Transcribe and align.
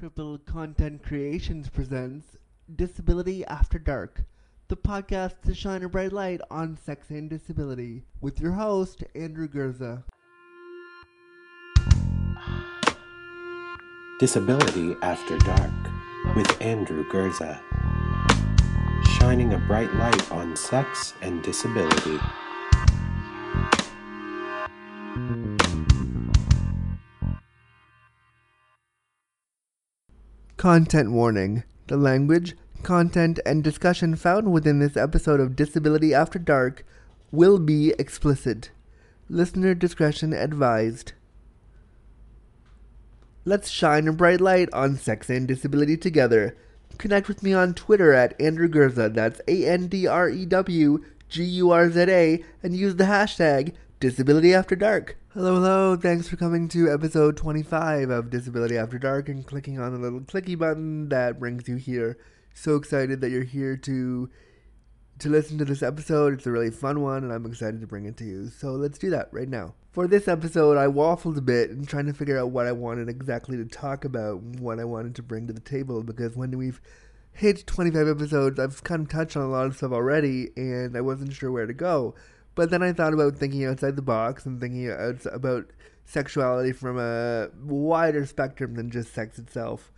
Cripple 0.00 0.44
Content 0.44 1.04
Creations 1.04 1.68
presents 1.68 2.36
Disability 2.74 3.44
After 3.44 3.78
Dark, 3.78 4.22
the 4.66 4.76
podcast 4.76 5.40
to 5.46 5.54
shine 5.54 5.84
a 5.84 5.88
bright 5.88 6.12
light 6.12 6.40
on 6.50 6.76
sex 6.76 7.10
and 7.10 7.30
disability, 7.30 8.02
with 8.20 8.40
your 8.40 8.52
host, 8.52 9.04
Andrew 9.14 9.46
Gurza. 9.46 10.02
Disability 14.18 14.96
After 15.00 15.38
Dark 15.38 15.70
with 16.34 16.60
Andrew 16.60 17.08
Gurza, 17.08 17.60
Shining 19.18 19.54
a 19.54 19.58
bright 19.58 19.94
light 19.94 20.32
on 20.32 20.56
sex 20.56 21.14
and 21.22 21.40
disability. 21.42 22.18
Content 30.64 31.12
warning. 31.12 31.62
The 31.88 31.98
language, 31.98 32.56
content, 32.82 33.38
and 33.44 33.62
discussion 33.62 34.16
found 34.16 34.50
within 34.50 34.78
this 34.78 34.96
episode 34.96 35.38
of 35.38 35.54
Disability 35.54 36.14
After 36.14 36.38
Dark 36.38 36.86
will 37.30 37.58
be 37.58 37.90
explicit. 37.98 38.70
Listener 39.28 39.74
discretion 39.74 40.32
advised. 40.32 41.12
Let's 43.44 43.68
shine 43.68 44.08
a 44.08 44.12
bright 44.14 44.40
light 44.40 44.72
on 44.72 44.96
sex 44.96 45.28
and 45.28 45.46
disability 45.46 45.98
together. 45.98 46.56
Connect 46.96 47.28
with 47.28 47.42
me 47.42 47.52
on 47.52 47.74
Twitter 47.74 48.14
at 48.14 48.40
Andrew 48.40 48.66
Gurza, 48.66 49.12
that's 49.12 49.42
A 49.46 49.66
N 49.66 49.88
D 49.88 50.06
R 50.06 50.30
E 50.30 50.46
W 50.46 51.04
G 51.28 51.44
U 51.44 51.72
R 51.72 51.90
Z 51.90 52.06
A, 52.08 52.42
and 52.62 52.74
use 52.74 52.96
the 52.96 53.04
hashtag 53.04 53.74
Disability 54.00 54.54
After 54.54 54.76
Dark. 54.76 55.18
Hello, 55.34 55.56
hello, 55.56 55.96
thanks 55.96 56.28
for 56.28 56.36
coming 56.36 56.68
to 56.68 56.88
episode 56.88 57.36
25 57.36 58.08
of 58.08 58.30
Disability 58.30 58.78
After 58.78 59.00
Dark 59.00 59.28
and 59.28 59.44
clicking 59.44 59.80
on 59.80 59.92
the 59.92 59.98
little 59.98 60.20
clicky 60.20 60.56
button 60.56 61.08
that 61.08 61.40
brings 61.40 61.66
you 61.66 61.74
here. 61.74 62.16
So 62.54 62.76
excited 62.76 63.20
that 63.20 63.30
you're 63.30 63.42
here 63.42 63.76
to 63.78 64.30
to 65.18 65.28
listen 65.28 65.58
to 65.58 65.64
this 65.64 65.82
episode. 65.82 66.34
It's 66.34 66.46
a 66.46 66.52
really 66.52 66.70
fun 66.70 67.02
one 67.02 67.24
and 67.24 67.32
I'm 67.32 67.46
excited 67.46 67.80
to 67.80 67.86
bring 67.88 68.06
it 68.06 68.16
to 68.18 68.24
you. 68.24 68.48
So 68.48 68.74
let's 68.74 68.96
do 68.96 69.10
that 69.10 69.28
right 69.32 69.48
now. 69.48 69.74
For 69.90 70.06
this 70.06 70.28
episode, 70.28 70.78
I 70.78 70.86
waffled 70.86 71.36
a 71.36 71.40
bit 71.40 71.70
and 71.70 71.88
trying 71.88 72.06
to 72.06 72.14
figure 72.14 72.38
out 72.38 72.52
what 72.52 72.68
I 72.68 72.72
wanted 72.72 73.08
exactly 73.08 73.56
to 73.56 73.64
talk 73.64 74.04
about, 74.04 74.40
what 74.40 74.78
I 74.78 74.84
wanted 74.84 75.16
to 75.16 75.24
bring 75.24 75.48
to 75.48 75.52
the 75.52 75.58
table 75.58 76.04
because 76.04 76.36
when 76.36 76.56
we've 76.56 76.80
hit 77.32 77.66
25 77.66 78.06
episodes, 78.06 78.60
I've 78.60 78.84
kind 78.84 79.02
of 79.02 79.08
touched 79.08 79.36
on 79.36 79.42
a 79.42 79.50
lot 79.50 79.66
of 79.66 79.76
stuff 79.76 79.90
already 79.90 80.50
and 80.56 80.96
I 80.96 81.00
wasn't 81.00 81.32
sure 81.32 81.50
where 81.50 81.66
to 81.66 81.74
go. 81.74 82.14
But 82.54 82.70
then 82.70 82.82
I 82.82 82.92
thought 82.92 83.14
about 83.14 83.36
thinking 83.36 83.64
outside 83.64 83.96
the 83.96 84.02
box 84.02 84.46
and 84.46 84.60
thinking 84.60 84.90
about 85.32 85.66
sexuality 86.04 86.72
from 86.72 86.98
a 86.98 87.48
wider 87.62 88.26
spectrum 88.26 88.74
than 88.74 88.90
just 88.90 89.12
sex 89.12 89.38
itself. 89.38 89.90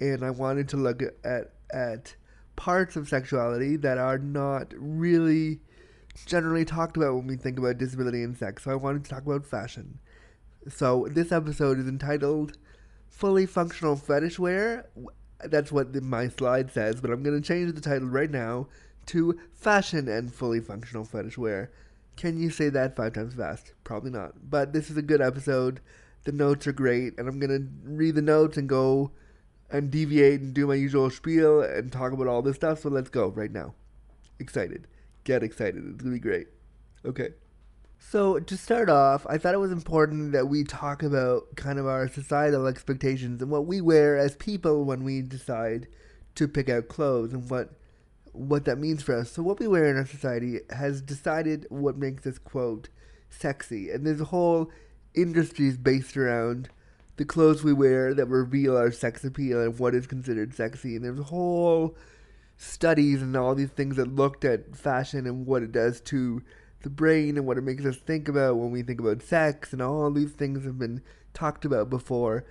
And 0.00 0.24
I 0.24 0.30
wanted 0.30 0.68
to 0.70 0.76
look 0.76 1.02
at 1.24 1.52
at 1.72 2.16
parts 2.56 2.96
of 2.96 3.08
sexuality 3.08 3.76
that 3.76 3.98
are 3.98 4.18
not 4.18 4.74
really 4.76 5.60
generally 6.26 6.64
talked 6.64 6.96
about 6.96 7.14
when 7.14 7.26
we 7.26 7.36
think 7.36 7.58
about 7.58 7.78
disability 7.78 8.22
and 8.22 8.36
sex. 8.36 8.64
So 8.64 8.70
I 8.70 8.74
wanted 8.74 9.04
to 9.04 9.10
talk 9.10 9.24
about 9.24 9.46
fashion. 9.46 9.98
So 10.68 11.08
this 11.10 11.32
episode 11.32 11.78
is 11.78 11.88
entitled 11.88 12.58
Fully 13.08 13.46
Functional 13.46 13.96
Fetish 13.96 14.38
Wear. 14.38 14.88
That's 15.44 15.72
what 15.72 15.92
the, 15.92 16.00
my 16.00 16.28
slide 16.28 16.70
says, 16.70 17.00
but 17.00 17.10
I'm 17.10 17.22
going 17.22 17.40
to 17.40 17.46
change 17.46 17.74
the 17.74 17.80
title 17.80 18.08
right 18.08 18.30
now 18.30 18.68
to 19.06 19.38
Fashion 19.54 20.08
and 20.08 20.32
Fully 20.32 20.60
Functional 20.60 21.04
Fetish 21.04 21.38
Wear. 21.38 21.72
Can 22.16 22.38
you 22.38 22.50
say 22.50 22.68
that 22.68 22.96
five 22.96 23.14
times 23.14 23.34
fast? 23.34 23.72
Probably 23.84 24.10
not. 24.10 24.50
But 24.50 24.72
this 24.72 24.90
is 24.90 24.96
a 24.96 25.02
good 25.02 25.20
episode. 25.20 25.80
The 26.24 26.32
notes 26.32 26.66
are 26.66 26.72
great, 26.72 27.18
and 27.18 27.28
I'm 27.28 27.40
gonna 27.40 27.66
read 27.84 28.14
the 28.14 28.22
notes 28.22 28.56
and 28.56 28.68
go 28.68 29.10
and 29.70 29.90
deviate 29.90 30.40
and 30.40 30.54
do 30.54 30.66
my 30.66 30.74
usual 30.74 31.10
spiel 31.10 31.62
and 31.62 31.90
talk 31.90 32.12
about 32.12 32.26
all 32.26 32.42
this 32.42 32.56
stuff. 32.56 32.80
So 32.80 32.90
let's 32.90 33.10
go 33.10 33.28
right 33.28 33.50
now. 33.50 33.74
Excited. 34.38 34.86
Get 35.24 35.42
excited. 35.42 35.82
It's 35.84 36.02
gonna 36.02 36.14
be 36.14 36.20
great. 36.20 36.48
Okay. 37.04 37.30
So 37.98 38.38
to 38.38 38.56
start 38.56 38.90
off, 38.90 39.26
I 39.28 39.38
thought 39.38 39.54
it 39.54 39.58
was 39.58 39.72
important 39.72 40.32
that 40.32 40.48
we 40.48 40.64
talk 40.64 41.02
about 41.02 41.54
kind 41.56 41.78
of 41.78 41.86
our 41.86 42.08
societal 42.08 42.66
expectations 42.66 43.40
and 43.40 43.50
what 43.50 43.66
we 43.66 43.80
wear 43.80 44.18
as 44.18 44.36
people 44.36 44.84
when 44.84 45.04
we 45.04 45.22
decide 45.22 45.86
to 46.34 46.48
pick 46.48 46.68
out 46.68 46.88
clothes 46.88 47.32
and 47.32 47.48
what 47.48 47.70
what 48.32 48.64
that 48.64 48.78
means 48.78 49.02
for 49.02 49.18
us. 49.18 49.30
So 49.30 49.42
what 49.42 49.60
we 49.60 49.68
wear 49.68 49.90
in 49.90 49.96
our 49.96 50.06
society 50.06 50.60
has 50.70 51.02
decided 51.02 51.66
what 51.68 51.96
makes 51.96 52.26
us 52.26 52.38
quote 52.38 52.88
sexy, 53.30 53.90
and 53.90 54.06
there's 54.06 54.20
a 54.20 54.26
whole 54.26 54.70
industries 55.14 55.76
based 55.76 56.16
around 56.16 56.68
the 57.16 57.24
clothes 57.24 57.62
we 57.62 57.72
wear 57.72 58.14
that 58.14 58.26
reveal 58.26 58.76
our 58.76 58.90
sex 58.90 59.24
appeal 59.24 59.60
and 59.60 59.78
what 59.78 59.94
is 59.94 60.06
considered 60.06 60.54
sexy. 60.54 60.96
And 60.96 61.04
there's 61.04 61.28
whole 61.28 61.94
studies 62.56 63.20
and 63.20 63.36
all 63.36 63.54
these 63.54 63.70
things 63.70 63.96
that 63.96 64.14
looked 64.14 64.44
at 64.44 64.76
fashion 64.76 65.26
and 65.26 65.46
what 65.46 65.62
it 65.62 65.72
does 65.72 66.00
to 66.00 66.42
the 66.82 66.90
brain 66.90 67.36
and 67.36 67.46
what 67.46 67.58
it 67.58 67.64
makes 67.64 67.84
us 67.84 67.96
think 67.96 68.28
about 68.28 68.56
when 68.56 68.70
we 68.70 68.82
think 68.82 69.00
about 69.00 69.22
sex 69.22 69.72
and 69.72 69.82
all 69.82 70.10
these 70.10 70.32
things 70.32 70.64
have 70.64 70.78
been 70.78 71.02
talked 71.34 71.64
about 71.64 71.90
before 71.90 72.44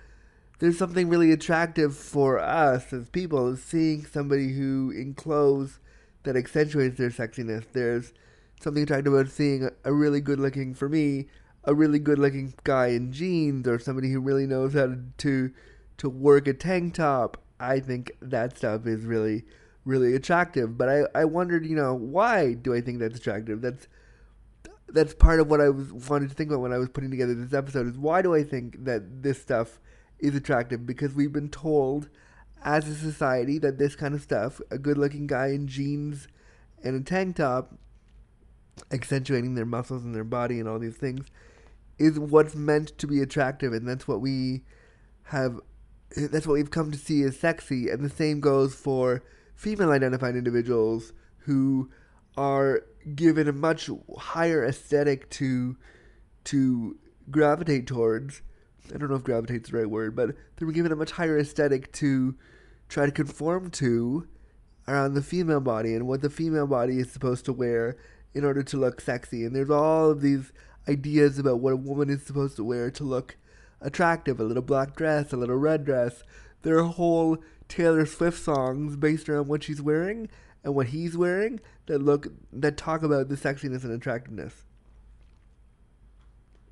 there's 0.62 0.78
something 0.78 1.08
really 1.08 1.32
attractive 1.32 1.96
for 1.96 2.38
us 2.38 2.92
as 2.92 3.08
people 3.08 3.56
seeing 3.56 4.06
somebody 4.06 4.52
who 4.52 4.92
in 4.92 5.12
clothes 5.12 5.80
that 6.22 6.36
accentuates 6.36 6.96
their 6.98 7.10
sexiness. 7.10 7.64
There's 7.72 8.12
something 8.60 8.84
attractive 8.84 9.12
about 9.12 9.28
seeing 9.28 9.68
a 9.82 9.92
really 9.92 10.20
good 10.20 10.38
looking, 10.38 10.72
for 10.72 10.88
me, 10.88 11.26
a 11.64 11.74
really 11.74 11.98
good 11.98 12.20
looking 12.20 12.54
guy 12.62 12.86
in 12.90 13.10
jeans 13.10 13.66
or 13.66 13.80
somebody 13.80 14.12
who 14.12 14.20
really 14.20 14.46
knows 14.46 14.74
how 14.74 14.94
to, 15.18 15.50
to 15.98 16.08
work 16.08 16.46
a 16.46 16.52
tank 16.52 16.94
top. 16.94 17.38
I 17.58 17.80
think 17.80 18.12
that 18.20 18.56
stuff 18.56 18.86
is 18.86 19.04
really 19.04 19.42
really 19.84 20.14
attractive. 20.14 20.78
But 20.78 20.88
I, 20.88 21.00
I 21.12 21.24
wondered, 21.24 21.66
you 21.66 21.74
know, 21.74 21.92
why 21.92 22.54
do 22.54 22.72
I 22.72 22.80
think 22.80 23.00
that's 23.00 23.18
attractive? 23.18 23.62
That's 23.62 23.88
that's 24.86 25.12
part 25.12 25.40
of 25.40 25.50
what 25.50 25.60
I 25.60 25.70
was 25.70 25.92
wanted 25.92 26.28
to 26.28 26.36
think 26.36 26.50
about 26.50 26.60
when 26.60 26.72
I 26.72 26.78
was 26.78 26.88
putting 26.88 27.10
together 27.10 27.34
this 27.34 27.52
episode 27.52 27.88
is 27.88 27.98
why 27.98 28.22
do 28.22 28.32
I 28.32 28.44
think 28.44 28.84
that 28.84 29.24
this 29.24 29.42
stuff 29.42 29.80
is 30.22 30.34
attractive 30.34 30.86
because 30.86 31.12
we've 31.14 31.32
been 31.32 31.50
told 31.50 32.08
as 32.64 32.88
a 32.88 32.94
society 32.94 33.58
that 33.58 33.78
this 33.78 33.96
kind 33.96 34.14
of 34.14 34.22
stuff, 34.22 34.60
a 34.70 34.78
good 34.78 34.96
looking 34.96 35.26
guy 35.26 35.48
in 35.48 35.66
jeans 35.66 36.28
and 36.82 36.94
a 36.94 37.04
tank 37.04 37.36
top, 37.36 37.74
accentuating 38.90 39.54
their 39.54 39.66
muscles 39.66 40.04
and 40.04 40.14
their 40.14 40.24
body 40.24 40.58
and 40.60 40.68
all 40.68 40.78
these 40.78 40.96
things, 40.96 41.26
is 41.98 42.18
what's 42.18 42.54
meant 42.54 42.96
to 42.98 43.06
be 43.06 43.20
attractive, 43.20 43.72
and 43.72 43.86
that's 43.86 44.08
what 44.08 44.20
we 44.20 44.62
have. 45.24 45.60
That's 46.16 46.46
what 46.46 46.54
we've 46.54 46.70
come 46.70 46.90
to 46.90 46.98
see 46.98 47.22
as 47.22 47.38
sexy, 47.38 47.88
and 47.88 48.04
the 48.04 48.10
same 48.10 48.40
goes 48.40 48.74
for 48.74 49.22
female-identified 49.54 50.36
individuals 50.36 51.12
who 51.38 51.90
are 52.36 52.82
given 53.14 53.48
a 53.48 53.52
much 53.52 53.90
higher 54.18 54.64
aesthetic 54.64 55.28
to 55.30 55.76
to 56.44 56.98
gravitate 57.30 57.86
towards 57.86 58.42
I 58.92 58.98
don't 58.98 59.10
know 59.10 59.16
if 59.16 59.24
gravitate's 59.24 59.70
the 59.70 59.78
right 59.78 59.90
word, 59.90 60.16
but 60.16 60.34
they 60.56 60.66
were 60.66 60.72
given 60.72 60.92
a 60.92 60.96
much 60.96 61.12
higher 61.12 61.38
aesthetic 61.38 61.92
to 61.92 62.34
try 62.88 63.06
to 63.06 63.12
conform 63.12 63.70
to 63.70 64.26
around 64.88 65.14
the 65.14 65.22
female 65.22 65.60
body 65.60 65.94
and 65.94 66.06
what 66.06 66.20
the 66.20 66.30
female 66.30 66.66
body 66.66 66.98
is 66.98 67.10
supposed 67.10 67.44
to 67.44 67.52
wear 67.52 67.96
in 68.34 68.44
order 68.44 68.62
to 68.62 68.76
look 68.76 69.00
sexy. 69.00 69.44
And 69.44 69.54
there's 69.54 69.70
all 69.70 70.10
of 70.10 70.20
these 70.20 70.52
ideas 70.88 71.38
about 71.38 71.60
what 71.60 71.72
a 71.72 71.76
woman 71.76 72.10
is 72.10 72.24
supposed 72.24 72.56
to 72.56 72.64
wear 72.64 72.90
to 72.90 73.04
look 73.04 73.36
attractive 73.80 74.40
a 74.40 74.44
little 74.44 74.62
black 74.62 74.96
dress, 74.96 75.32
a 75.32 75.36
little 75.36 75.56
red 75.56 75.84
dress. 75.84 76.22
There 76.62 76.78
are 76.78 76.84
whole 76.84 77.38
Taylor 77.68 78.06
Swift 78.06 78.42
songs 78.42 78.96
based 78.96 79.28
around 79.28 79.48
what 79.48 79.62
she's 79.62 79.82
wearing 79.82 80.28
and 80.64 80.74
what 80.74 80.88
he's 80.88 81.16
wearing 81.16 81.60
that 81.86 82.00
look 82.00 82.28
that 82.52 82.76
talk 82.76 83.02
about 83.02 83.28
the 83.28 83.36
sexiness 83.36 83.84
and 83.84 83.92
attractiveness. 83.92 84.64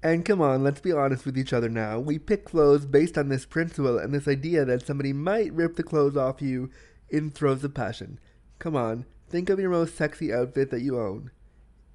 And 0.02 0.24
come 0.24 0.40
on, 0.40 0.64
let's 0.64 0.80
be 0.80 0.92
honest 0.92 1.26
with 1.26 1.36
each 1.36 1.52
other 1.52 1.68
now. 1.68 1.98
We 1.98 2.18
pick 2.18 2.46
clothes 2.46 2.86
based 2.86 3.18
on 3.18 3.28
this 3.28 3.44
principle 3.44 3.98
and 3.98 4.14
this 4.14 4.26
idea 4.26 4.64
that 4.64 4.86
somebody 4.86 5.12
might 5.12 5.52
rip 5.52 5.76
the 5.76 5.82
clothes 5.82 6.16
off 6.16 6.40
you 6.40 6.70
in 7.10 7.30
throes 7.30 7.62
of 7.64 7.74
passion. 7.74 8.18
Come 8.58 8.74
on, 8.74 9.04
think 9.28 9.50
of 9.50 9.60
your 9.60 9.70
most 9.70 9.96
sexy 9.96 10.32
outfit 10.32 10.70
that 10.70 10.80
you 10.80 10.98
own. 10.98 11.30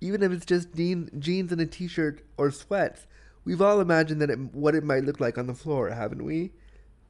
Even 0.01 0.21
if 0.21 0.31
it's 0.31 0.45
just 0.45 0.75
jeans 0.75 1.51
and 1.51 1.61
a 1.61 1.65
t-shirt 1.65 2.21
or 2.37 2.51
sweats, 2.51 3.07
we've 3.43 3.61
all 3.61 3.81
imagined 3.81 4.21
that 4.21 4.29
it, 4.29 4.39
what 4.53 4.75
it 4.75 4.83
might 4.83 5.03
look 5.03 5.19
like 5.19 5.39
on 5.39 5.47
the 5.47 5.55
floor, 5.55 5.89
haven't 5.89 6.23
we? 6.23 6.51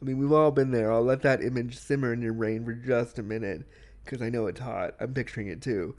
I 0.01 0.05
mean, 0.05 0.17
we've 0.17 0.31
all 0.31 0.51
been 0.51 0.71
there. 0.71 0.93
I'll 0.93 1.03
let 1.03 1.23
that 1.23 1.41
image 1.41 1.77
simmer 1.77 2.13
in 2.13 2.21
your 2.21 2.33
brain 2.33 2.63
for 2.63 2.73
just 2.73 3.19
a 3.19 3.23
minute, 3.23 3.67
because 4.03 4.21
I 4.21 4.29
know 4.29 4.47
it's 4.47 4.61
hot. 4.61 4.95
I'm 4.99 5.13
picturing 5.13 5.47
it 5.47 5.61
too 5.61 5.95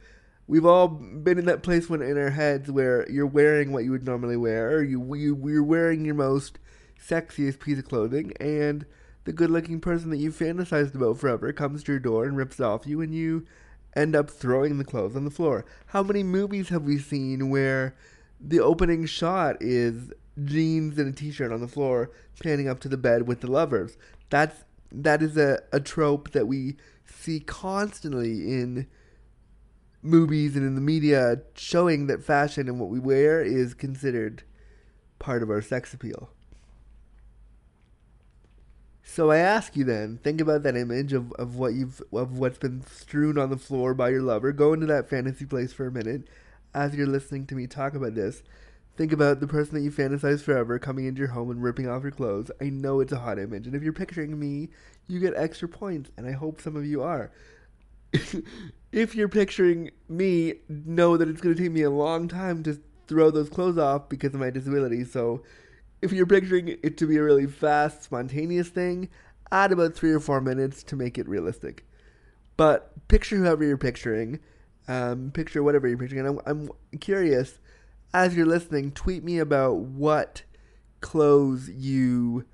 we've 0.49 0.67
all 0.67 0.89
been 0.89 1.39
in 1.39 1.47
that 1.47 1.63
place 1.63 1.89
when 1.89 2.03
in 2.03 2.17
our 2.19 2.31
heads 2.31 2.71
where 2.71 3.09
you're 3.11 3.27
wearing 3.27 3.73
what 3.73 3.85
you 3.85 3.91
would 3.91 4.07
normally 4.07 4.37
wear, 4.37 4.71
or 4.71 4.83
you, 4.83 5.15
you 5.15 5.37
you're 5.49 5.63
wearing 5.63 6.05
your 6.05 6.15
most 6.15 6.59
sexiest 6.99 7.61
piece 7.61 7.79
of 7.79 7.89
clothing, 7.89 8.33
and 8.41 8.87
the 9.25 9.33
good-looking 9.33 9.81
person 9.81 10.11
that 10.11 10.19
you 10.19 10.31
fantasized 10.31 10.95
about 10.95 11.19
forever 11.19 11.53
comes 11.53 11.83
to 11.83 11.93
your 11.93 11.99
door 11.99 12.25
and 12.25 12.37
rips 12.37 12.61
off 12.61 12.87
you, 12.87 13.01
and 13.01 13.15
you 13.15 13.45
end 13.95 14.15
up 14.15 14.31
throwing 14.31 14.79
the 14.79 14.85
clothes 14.85 15.17
on 15.17 15.25
the 15.25 15.31
floor. 15.31 15.65
How 15.87 16.03
many 16.03 16.23
movies 16.23 16.69
have 16.69 16.83
we 16.83 16.99
seen 16.99 17.51
where 17.51 17.97
the 18.41 18.61
opening 18.61 19.07
shot 19.07 19.57
is 19.61 20.13
jeans 20.45 20.99
and 20.99 21.09
a 21.09 21.17
t-shirt 21.17 21.51
on 21.51 21.61
the 21.61 21.69
floor, 21.69 22.11
panning 22.43 22.69
up 22.69 22.79
to 22.81 22.89
the 22.89 22.99
bed 22.99 23.27
with 23.27 23.41
the 23.41 23.51
lovers? 23.51 23.97
That's 24.31 24.65
that 24.93 25.23
is 25.23 25.37
a, 25.37 25.61
a 25.73 25.81
trope 25.81 26.31
that 26.31 26.47
we 26.47 26.77
see 27.05 27.41
constantly 27.41 28.53
in 28.53 28.87
movies 30.03 30.57
and 30.57 30.65
in 30.65 30.75
the 30.75 30.81
media 30.81 31.41
showing 31.55 32.07
that 32.07 32.23
fashion 32.23 32.69
and 32.69 32.79
what 32.79 32.91
we 32.91 32.99
wear 32.99 33.43
is 33.43 33.75
considered 33.75 34.43
part 35.19 35.43
of 35.43 35.51
our 35.51 35.63
sex 35.63 35.93
appeal. 35.93 36.31
So 39.03 39.31
I 39.31 39.39
ask 39.39 39.77
you 39.77 39.85
then, 39.85 40.19
think 40.23 40.41
about 40.41 40.63
that 40.65 40.77
image 40.77 41.13
of, 41.13 41.33
of 41.33 41.57
what 41.57 41.75
you've 41.75 42.03
of 42.13 42.39
what's 42.39 42.59
been 42.59 42.85
strewn 42.87 43.39
on 43.39 43.51
the 43.51 43.57
floor 43.57 43.95
by 43.95 44.11
your 44.11 44.23
lover. 44.23 44.53
Go 44.53 44.73
into 44.73 44.87
that 44.87 45.09
fantasy 45.09 45.47
place 45.47 45.73
for 45.73 45.87
a 45.87 45.93
minute 45.93 46.29
as 46.75 46.95
you're 46.95 47.07
listening 47.07 47.47
to 47.47 47.55
me 47.55 47.67
talk 47.67 47.95
about 47.95 48.15
this. 48.15 48.43
Think 48.97 49.13
about 49.13 49.41
the 49.41 49.47
person 49.47 49.75
that 49.75 49.83
you 49.83 49.91
fantasize 49.91 50.43
forever 50.43 50.79
coming 50.79 51.07
into 51.07 51.21
your 51.21 51.29
home 51.29 51.51
and 51.51 51.63
ripping 51.63 51.89
off 51.89 52.03
your 52.03 52.13
clothes. 52.13 52.51
I 52.61 52.71
know 52.71 53.01
it's 53.01 53.13
a 53.13 53.19
hot 53.19 53.39
image, 53.39 53.67
and 53.67 53.77
if 53.77 53.83
you're 53.83 53.93
picturing 53.93 54.39
me, 54.39 54.71
you 55.07 55.21
get 55.21 55.35
extra 55.37 55.69
points, 55.69 56.11
and 56.17 56.27
I 56.27 56.33
hope 56.33 56.61
some 56.61 56.77
of 56.77 56.85
you 56.87 57.03
are. 57.03 57.31
if 58.93 59.15
you're 59.15 59.29
picturing 59.29 59.91
me, 60.09 60.55
know 60.69 61.17
that 61.17 61.29
it's 61.29 61.41
going 61.41 61.55
to 61.55 61.63
take 61.63 61.73
me 61.73 61.83
a 61.83 61.91
long 61.91 62.29
time 62.29 62.63
to 62.65 62.81
throw 63.07 63.31
those 63.31 63.49
clothes 63.49 63.79
off 63.79 64.09
because 64.09 64.35
of 64.35 64.41
my 64.41 64.51
disability. 64.51 65.05
So, 65.05 65.43
if 66.03 66.13
you're 66.13 66.27
picturing 66.27 66.77
it 66.83 66.97
to 66.99 67.07
be 67.07 67.17
a 67.17 67.23
really 67.23 67.47
fast, 67.47 68.05
spontaneous 68.05 68.69
thing, 68.69 69.09
add 69.51 69.73
about 69.73 69.95
three 69.95 70.13
or 70.13 70.21
four 70.21 70.41
minutes 70.41 70.83
to 70.85 70.97
make 70.97 71.19
it 71.19 71.29
realistic. 71.29 71.87
But 72.57 73.09
picture 73.09 73.37
whoever 73.37 73.65
you're 73.65 73.79
picturing, 73.79 74.41
um, 74.89 75.31
picture 75.33 75.63
whatever 75.63 75.89
you're 75.89 75.99
picturing. 75.99 76.27
And 76.27 76.41
I'm, 76.47 76.71
I'm 76.93 76.99
curious, 77.01 77.59
as 78.15 78.37
you're 78.37 78.47
listening, 78.47 78.93
tweet 78.93 79.25
me 79.25 79.39
about 79.39 79.77
what 79.77 80.43
clothes 81.01 81.69
you 81.71 82.45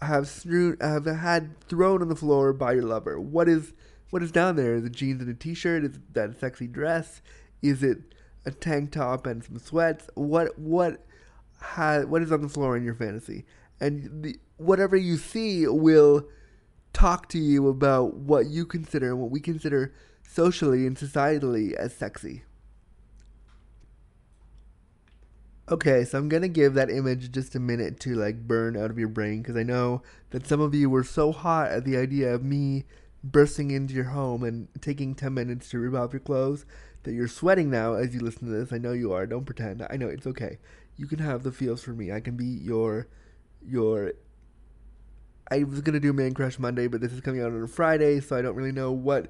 have 0.00 0.28
strewn, 0.28 0.76
have 0.80 1.06
had 1.06 1.58
thrown 1.60 2.02
on 2.02 2.08
the 2.08 2.16
floor 2.16 2.52
by 2.52 2.72
your 2.72 2.84
lover. 2.84 3.20
What 3.20 3.48
is 3.48 3.72
what 4.12 4.22
is 4.22 4.30
down 4.30 4.56
there? 4.56 4.74
Is 4.74 4.84
it 4.84 4.92
jeans 4.92 5.22
and 5.22 5.30
a 5.30 5.34
t-shirt? 5.34 5.84
Is 5.84 5.96
it 5.96 6.12
that 6.12 6.38
sexy 6.38 6.66
dress? 6.66 7.22
Is 7.62 7.82
it 7.82 7.96
a 8.44 8.50
tank 8.50 8.92
top 8.92 9.26
and 9.26 9.42
some 9.42 9.58
sweats? 9.58 10.10
What 10.14 10.58
what 10.58 11.06
has 11.62 12.04
what 12.04 12.20
is 12.20 12.30
on 12.30 12.42
the 12.42 12.48
floor 12.50 12.76
in 12.76 12.84
your 12.84 12.94
fantasy? 12.94 13.46
And 13.80 14.22
the, 14.22 14.38
whatever 14.58 14.98
you 14.98 15.16
see 15.16 15.66
will 15.66 16.28
talk 16.92 17.30
to 17.30 17.38
you 17.38 17.68
about 17.68 18.14
what 18.14 18.48
you 18.48 18.66
consider 18.66 19.12
and 19.12 19.18
what 19.18 19.30
we 19.30 19.40
consider 19.40 19.94
socially 20.28 20.86
and 20.86 20.94
societally 20.94 21.72
as 21.72 21.94
sexy. 21.94 22.42
Okay, 25.70 26.04
so 26.04 26.18
I'm 26.18 26.28
gonna 26.28 26.48
give 26.48 26.74
that 26.74 26.90
image 26.90 27.32
just 27.32 27.54
a 27.54 27.60
minute 27.60 27.98
to 28.00 28.14
like 28.14 28.46
burn 28.46 28.76
out 28.76 28.90
of 28.90 28.98
your 28.98 29.08
brain 29.08 29.40
because 29.40 29.56
I 29.56 29.62
know 29.62 30.02
that 30.32 30.46
some 30.46 30.60
of 30.60 30.74
you 30.74 30.90
were 30.90 31.02
so 31.02 31.32
hot 31.32 31.70
at 31.70 31.86
the 31.86 31.96
idea 31.96 32.34
of 32.34 32.44
me 32.44 32.84
bursting 33.24 33.70
into 33.70 33.94
your 33.94 34.04
home 34.04 34.42
and 34.42 34.68
taking 34.80 35.14
10 35.14 35.32
minutes 35.32 35.70
to 35.70 35.78
rip 35.78 35.94
off 35.94 36.12
your 36.12 36.20
clothes 36.20 36.66
that 37.04 37.12
you're 37.12 37.28
sweating 37.28 37.70
now 37.70 37.94
as 37.94 38.14
you 38.14 38.20
listen 38.20 38.46
to 38.46 38.52
this. 38.52 38.72
I 38.72 38.78
know 38.78 38.92
you 38.92 39.12
are. 39.12 39.26
Don't 39.26 39.44
pretend. 39.44 39.86
I 39.90 39.96
know 39.96 40.08
it's 40.08 40.26
okay. 40.26 40.58
You 40.96 41.06
can 41.06 41.18
have 41.18 41.42
the 41.42 41.52
feels 41.52 41.82
for 41.82 41.92
me. 41.92 42.12
I 42.12 42.20
can 42.20 42.36
be 42.36 42.44
your 42.44 43.08
your 43.64 44.12
I 45.50 45.64
was 45.64 45.80
gonna 45.80 46.00
do 46.00 46.12
Man 46.12 46.34
Crush 46.34 46.58
Monday, 46.58 46.86
but 46.86 47.00
this 47.00 47.12
is 47.12 47.20
coming 47.20 47.42
out 47.42 47.52
on 47.52 47.62
a 47.62 47.68
Friday, 47.68 48.20
so 48.20 48.36
I 48.36 48.42
don't 48.42 48.54
really 48.54 48.72
know 48.72 48.92
what 48.92 49.28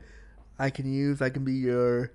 I 0.59 0.71
can 0.71 0.93
use. 0.93 1.21
I 1.21 1.31
can 1.31 1.45
be 1.45 1.55
your 1.55 2.13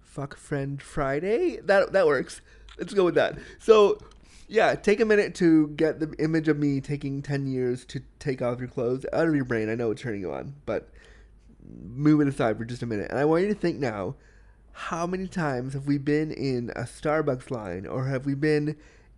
fuck 0.00 0.36
friend 0.36 0.80
Friday. 0.80 1.58
That 1.60 1.92
that 1.92 2.06
works. 2.06 2.40
Let's 2.78 2.94
go 2.94 3.04
with 3.04 3.14
that. 3.16 3.38
So 3.58 3.98
yeah, 4.48 4.74
take 4.74 5.00
a 5.00 5.04
minute 5.04 5.34
to 5.36 5.68
get 5.68 6.00
the 6.00 6.14
image 6.18 6.48
of 6.48 6.58
me 6.58 6.80
taking 6.80 7.22
ten 7.22 7.46
years 7.46 7.84
to 7.86 8.00
take 8.18 8.42
off 8.42 8.58
your 8.58 8.68
clothes 8.68 9.04
out 9.12 9.28
of 9.28 9.34
your 9.34 9.44
brain. 9.44 9.68
I 9.68 9.74
know 9.74 9.90
it's 9.90 10.02
turning 10.02 10.20
you 10.20 10.32
on, 10.32 10.54
but 10.66 10.88
move 11.82 12.20
it 12.20 12.28
aside 12.28 12.58
for 12.58 12.64
just 12.64 12.82
a 12.82 12.86
minute. 12.86 13.10
And 13.10 13.18
I 13.18 13.24
want 13.24 13.42
you 13.42 13.48
to 13.48 13.54
think 13.54 13.78
now 13.78 14.16
how 14.72 15.06
many 15.06 15.26
times 15.26 15.74
have 15.74 15.86
we 15.86 15.98
been 15.98 16.30
in 16.30 16.70
a 16.70 16.82
Starbucks 16.82 17.50
line 17.50 17.86
or 17.86 18.06
have 18.06 18.26
we 18.26 18.34
been 18.34 18.76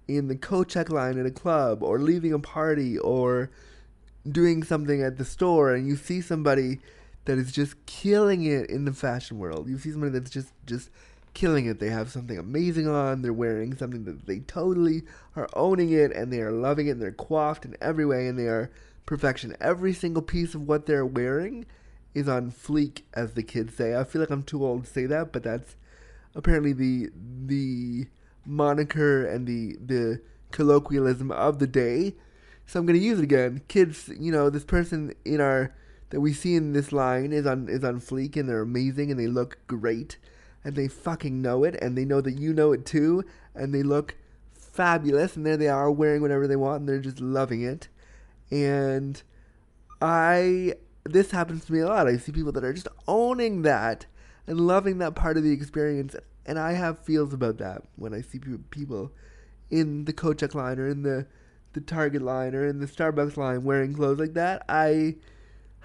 in 0.08 0.28
the 0.28 0.36
coat 0.36 0.68
check 0.68 0.90
line 0.90 1.18
at 1.18 1.26
a 1.26 1.30
club 1.30 1.82
or 1.82 1.98
leaving 1.98 2.32
a 2.32 2.38
party 2.38 2.98
or 2.98 3.50
doing 4.28 4.62
something 4.62 5.02
at 5.02 5.18
the 5.18 5.24
store 5.24 5.74
and 5.74 5.86
you 5.86 5.96
see 5.96 6.20
somebody 6.20 6.78
that 7.24 7.38
is 7.38 7.52
just 7.52 7.74
killing 7.86 8.44
it 8.44 8.68
in 8.68 8.84
the 8.84 8.92
fashion 8.92 9.38
world. 9.38 9.68
You 9.68 9.78
see 9.78 9.92
somebody 9.92 10.12
that's 10.12 10.30
just 10.30 10.52
just 10.66 10.90
killing 11.34 11.66
it. 11.66 11.78
They 11.78 11.90
have 11.90 12.10
something 12.10 12.38
amazing 12.38 12.88
on. 12.88 13.22
They're 13.22 13.32
wearing 13.32 13.76
something 13.76 14.04
that 14.04 14.26
they 14.26 14.40
totally 14.40 15.02
are 15.36 15.48
owning 15.54 15.90
it 15.90 16.12
and 16.12 16.32
they 16.32 16.40
are 16.40 16.50
loving 16.50 16.88
it 16.88 16.92
and 16.92 17.02
they're 17.02 17.12
coiffed 17.12 17.64
in 17.64 17.76
every 17.80 18.04
way 18.04 18.26
and 18.26 18.38
they 18.38 18.48
are 18.48 18.70
perfection. 19.06 19.56
Every 19.60 19.92
single 19.92 20.22
piece 20.22 20.54
of 20.54 20.66
what 20.66 20.86
they're 20.86 21.06
wearing 21.06 21.66
is 22.14 22.28
on 22.28 22.50
fleek, 22.50 23.02
as 23.14 23.32
the 23.34 23.42
kids 23.42 23.74
say. 23.74 23.96
I 23.96 24.04
feel 24.04 24.20
like 24.20 24.30
I'm 24.30 24.42
too 24.42 24.64
old 24.64 24.84
to 24.84 24.90
say 24.90 25.06
that, 25.06 25.32
but 25.32 25.42
that's 25.42 25.76
apparently 26.34 26.72
the 26.72 27.10
the 27.46 28.06
moniker 28.44 29.24
and 29.24 29.46
the 29.46 29.76
the 29.84 30.20
colloquialism 30.50 31.30
of 31.30 31.58
the 31.58 31.66
day. 31.66 32.14
So 32.66 32.80
I'm 32.80 32.86
gonna 32.86 32.98
use 32.98 33.18
it 33.18 33.24
again. 33.24 33.62
Kids, 33.68 34.10
you 34.18 34.32
know, 34.32 34.50
this 34.50 34.64
person 34.64 35.14
in 35.24 35.40
our 35.40 35.74
that 36.10 36.20
we 36.20 36.32
see 36.32 36.54
in 36.54 36.74
this 36.74 36.92
line 36.92 37.32
is 37.32 37.46
on 37.46 37.68
is 37.68 37.82
on 37.82 38.00
fleek 38.00 38.36
and 38.36 38.48
they're 38.48 38.62
amazing 38.62 39.10
and 39.10 39.18
they 39.18 39.26
look 39.26 39.58
great 39.66 40.18
and 40.62 40.76
they 40.76 40.86
fucking 40.86 41.40
know 41.40 41.64
it 41.64 41.74
and 41.82 41.96
they 41.96 42.04
know 42.04 42.20
that 42.20 42.38
you 42.38 42.52
know 42.52 42.72
it 42.72 42.84
too 42.84 43.24
and 43.54 43.74
they 43.74 43.82
look 43.82 44.14
fabulous 44.52 45.36
and 45.36 45.44
there 45.44 45.56
they 45.56 45.68
are 45.68 45.90
wearing 45.90 46.22
whatever 46.22 46.46
they 46.46 46.56
want 46.56 46.80
and 46.80 46.88
they're 46.88 46.98
just 47.00 47.20
loving 47.20 47.62
it. 47.62 47.88
And 48.50 49.22
I 50.00 50.74
this 51.04 51.30
happens 51.30 51.64
to 51.64 51.72
me 51.72 51.80
a 51.80 51.88
lot. 51.88 52.06
I 52.06 52.16
see 52.16 52.32
people 52.32 52.52
that 52.52 52.64
are 52.64 52.72
just 52.72 52.88
owning 53.08 53.62
that 53.62 54.06
and 54.46 54.60
loving 54.60 54.98
that 54.98 55.14
part 55.14 55.36
of 55.36 55.42
the 55.42 55.52
experience, 55.52 56.16
and 56.46 56.58
I 56.58 56.72
have 56.72 56.98
feels 56.98 57.32
about 57.32 57.58
that 57.58 57.82
when 57.96 58.12
I 58.14 58.20
see 58.20 58.38
people 58.70 59.12
in 59.70 60.04
the 60.04 60.12
coat 60.12 60.38
check 60.38 60.54
line 60.54 60.78
or 60.78 60.88
in 60.88 61.02
the 61.02 61.26
the 61.72 61.80
Target 61.80 62.20
line 62.20 62.54
or 62.54 62.66
in 62.66 62.80
the 62.80 62.86
Starbucks 62.86 63.36
line 63.38 63.64
wearing 63.64 63.94
clothes 63.94 64.18
like 64.18 64.34
that. 64.34 64.62
I 64.68 65.16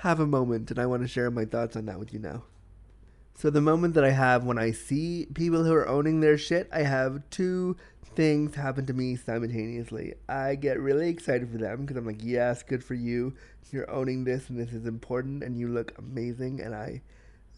have 0.02 0.20
a 0.20 0.28
moment, 0.28 0.70
and 0.70 0.80
I 0.80 0.86
want 0.86 1.02
to 1.04 1.08
share 1.08 1.32
my 1.32 1.46
thoughts 1.46 1.76
on 1.76 1.86
that 1.86 2.00
with 2.00 2.14
you 2.14 2.20
now. 2.20 2.44
So 3.36 3.50
the 3.50 3.62
moment 3.62 3.94
that 3.94 4.04
I 4.04 4.10
have 4.10 4.44
when 4.44 4.58
I 4.58 4.72
see 4.72 5.28
people 5.34 5.64
who 5.64 5.74
are 5.74 5.88
owning 5.88 6.20
their 6.20 6.38
shit, 6.38 6.68
I 6.74 6.82
have 6.82 7.22
two 7.30 7.78
things 8.18 8.56
happen 8.56 8.84
to 8.84 8.94
me 8.94 9.16
simultaneously. 9.16 10.16
I 10.28 10.56
get 10.56 10.80
really 10.80 11.08
excited 11.08 11.52
for 11.52 11.60
them 11.60 11.82
because 11.82 11.98
I'm 11.98 12.06
like, 12.08 12.24
yes, 12.24 12.64
good 12.64 12.84
for 12.84 12.96
you. 12.96 13.36
You're 13.72 13.90
owning 13.92 14.24
this 14.24 14.50
and 14.50 14.60
this 14.60 14.74
is 14.74 14.88
important 14.88 15.44
and 15.44 15.56
you 15.56 15.68
look 15.68 15.94
amazing 16.00 16.60
and 16.60 16.74
I 16.74 17.04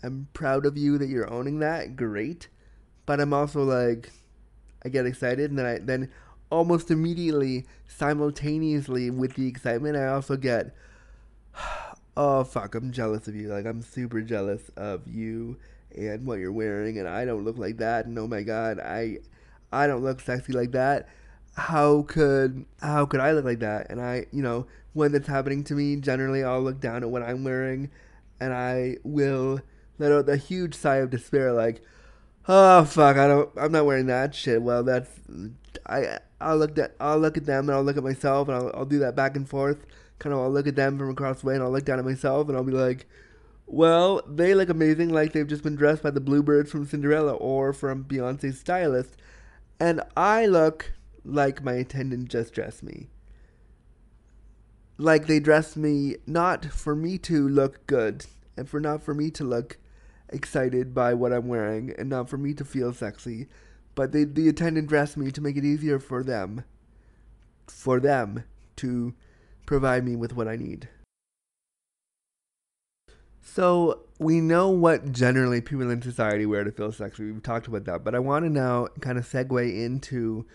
am 0.04 0.28
proud 0.34 0.66
of 0.66 0.78
you 0.78 0.98
that 0.98 1.08
you're 1.08 1.32
owning 1.32 1.60
that. 1.60 1.96
Great. 1.96 2.50
But 3.06 3.22
I'm 3.22 3.34
also 3.34 3.63
like 3.63 4.12
I 4.84 4.89
get 4.89 5.06
excited 5.06 5.50
and 5.50 5.58
then 5.58 5.66
I 5.66 5.78
then 5.78 6.12
almost 6.51 6.92
immediately 6.92 7.66
simultaneously 7.88 9.10
with 9.10 9.36
the 9.36 9.48
excitement 9.48 9.96
I 9.96 10.08
also 10.08 10.36
get 10.36 10.75
oh 12.18 12.44
fuck, 12.44 12.75
I'm 12.75 12.92
jealous 12.92 13.30
of 13.30 13.36
you. 13.36 13.48
Like 13.48 13.66
I'm 13.66 13.82
super 13.82 14.20
jealous 14.22 14.70
of 14.75 15.08
you 15.08 15.56
and 15.96 16.25
what 16.25 16.39
you're 16.39 16.51
wearing 16.51 17.00
and 17.00 17.08
I 17.08 17.24
don't 17.24 17.46
look 17.46 17.58
like 17.58 17.78
that 17.78 18.08
and 18.08 18.20
oh 18.20 18.28
my 18.28 18.42
god, 18.42 18.78
I 18.82 19.20
I 19.72 19.88
don't 19.88 20.04
look 20.04 20.22
sexy 20.22 20.54
like 20.54 20.72
that. 20.72 21.08
How 21.56 22.04
could 22.04 22.66
how 22.82 23.06
could 23.06 23.20
I 23.20 23.32
look 23.32 23.46
like 23.46 23.60
that? 23.60 23.90
And 23.90 24.02
I, 24.02 24.26
you 24.32 24.42
know, 24.42 24.68
when 24.94 25.12
that's 25.12 25.28
happening 25.28 25.64
to 25.66 25.76
me, 25.76 25.96
generally 25.98 26.44
I'll 26.44 26.62
look 26.62 26.80
down 26.80 27.04
at 27.04 27.10
what 27.10 27.24
I'm 27.24 27.44
wearing, 27.44 27.90
and 28.40 28.54
I 28.54 28.98
will 29.04 29.62
let 29.98 30.12
out 30.12 30.30
a 30.30 30.38
huge 30.38 30.76
sigh 30.76 30.98
of 30.98 31.10
despair, 31.10 31.52
like, 31.52 31.82
oh 32.48 32.86
fuck, 32.86 33.18
I 33.18 33.28
don't, 33.28 33.50
I'm 33.58 33.72
not 33.72 33.86
wearing 33.86 34.08
that 34.08 34.34
shit. 34.36 34.62
Well, 34.62 34.84
that's 34.84 35.12
I. 35.86 36.20
I'll 36.42 36.58
look 36.58 36.78
at 36.78 36.96
I'll 37.02 37.20
look 37.20 37.36
at 37.36 37.46
them 37.46 37.68
and 37.68 37.76
I'll 37.76 37.84
look 37.84 37.98
at 37.98 38.04
myself 38.04 38.48
and 38.48 38.56
I'll 38.56 38.72
I'll 38.74 38.86
do 38.86 39.00
that 39.00 39.16
back 39.16 39.36
and 39.36 39.48
forth. 39.48 39.86
Kind 40.20 40.34
of 40.34 40.40
I'll 40.40 40.52
look 40.52 40.68
at 40.68 40.76
them 40.78 40.98
from 40.98 41.10
across 41.10 41.42
the 41.42 41.48
way 41.48 41.56
and 41.56 41.64
I'll 41.64 41.72
look 41.72 41.84
down 41.86 42.00
at 42.00 42.06
myself 42.06 42.48
and 42.48 42.58
I'll 42.58 42.64
be 42.64 42.72
like, 42.72 43.08
well, 43.68 44.22
they 44.28 44.56
look 44.56 44.70
amazing, 44.70 45.10
like 45.10 45.34
they've 45.34 45.48
just 45.48 45.64
been 45.64 45.76
dressed 45.76 46.02
by 46.04 46.12
the 46.12 46.22
Bluebirds 46.22 46.72
from 46.72 46.86
Cinderella 46.86 47.34
or 47.34 47.74
from 47.74 48.06
Beyonce's 48.06 48.60
stylist 48.60 49.18
and 49.79 50.01
I 50.17 50.45
look 50.45 50.93
like 51.24 51.63
my 51.63 51.74
attendant 51.74 52.29
just 52.29 52.53
dressed 52.53 52.83
me. 52.83 53.09
Like 54.98 55.27
they 55.27 55.39
dressed 55.39 55.77
me 55.77 56.17
not 56.27 56.65
for 56.65 56.95
me 56.95 57.17
to 57.19 57.48
look 57.48 57.88
good 57.88 58.25
and 58.57 58.67
for 58.67 58.79
not 58.79 59.01
for 59.01 59.13
me 59.13 59.31
to 59.31 59.43
look 59.43 59.77
excited 60.27 60.93
by 60.93 61.13
what 61.13 61.31
I'm 61.31 61.48
wearing 61.48 61.93
and 61.98 62.09
not 62.09 62.29
for 62.29 62.38
me 62.38 62.53
to 62.55 62.65
feel 62.65 62.93
sexy, 62.93 63.48
but 63.95 64.12
they, 64.12 64.25
the 64.25 64.50
attendant 64.50 64.88
dressed 64.88 65.17
me 65.17 65.31
to 65.31 65.41
make 65.41 65.55
it 65.55 65.65
easier 65.65 66.00
for 66.00 66.24
them, 66.24 66.65
for 67.67 68.00
them 68.00 68.43
to 68.77 69.13
provide 69.65 70.03
me 70.03 70.15
with 70.15 70.36
what 70.36 70.48
I 70.48 70.55
need. 70.55 70.89
So 73.51 74.01
we 74.20 74.41
know 74.41 74.70
what 74.70 75.12
generally 75.12 75.60
people 75.60 75.89
in 75.89 76.01
society 76.03 76.46
wear 76.46 76.63
to 76.63 76.72
feel 76.72 76.91
sexy. 76.91 77.32
We've 77.32 77.41
talked 77.41 77.68
about 77.68 77.86
that, 77.86 78.03
but 78.03 78.13
I 78.13 78.20
want 78.20 78.46
to 78.46 78.50
now 78.50 78.88
kind 79.01 79.18
of 79.18 79.27
segue 79.27 79.86
into 79.86 80.46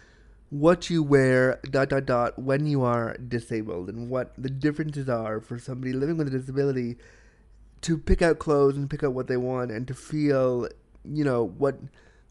what 0.50 0.88
you 0.88 1.02
wear 1.02 1.58
dot 1.68 1.88
dot 1.88 2.06
dot 2.06 2.38
when 2.38 2.66
you 2.66 2.82
are 2.82 3.16
disabled 3.16 3.88
and 3.88 4.08
what 4.08 4.32
the 4.38 4.48
differences 4.48 5.08
are 5.08 5.40
for 5.40 5.58
somebody 5.58 5.92
living 5.92 6.16
with 6.16 6.28
a 6.28 6.30
disability 6.38 6.96
to 7.80 7.98
pick 7.98 8.22
out 8.22 8.38
clothes 8.38 8.76
and 8.76 8.88
pick 8.88 9.02
out 9.02 9.12
what 9.12 9.26
they 9.26 9.36
want 9.36 9.72
and 9.72 9.88
to 9.88 9.94
feel 9.94 10.68
you 11.04 11.24
know 11.24 11.44
what 11.58 11.76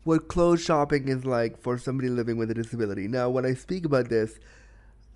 what 0.06 0.30
clothes 0.30 0.64
shopping 0.64 1.10
is 1.10 1.26
like 1.26 1.60
for 1.62 1.78
somebody 1.78 2.10
living 2.10 2.38
with 2.38 2.50
a 2.52 2.54
disability. 2.54 3.08
Now, 3.08 3.30
when 3.30 3.46
I 3.46 3.54
speak 3.54 3.86
about 3.86 4.10
this, 4.10 4.40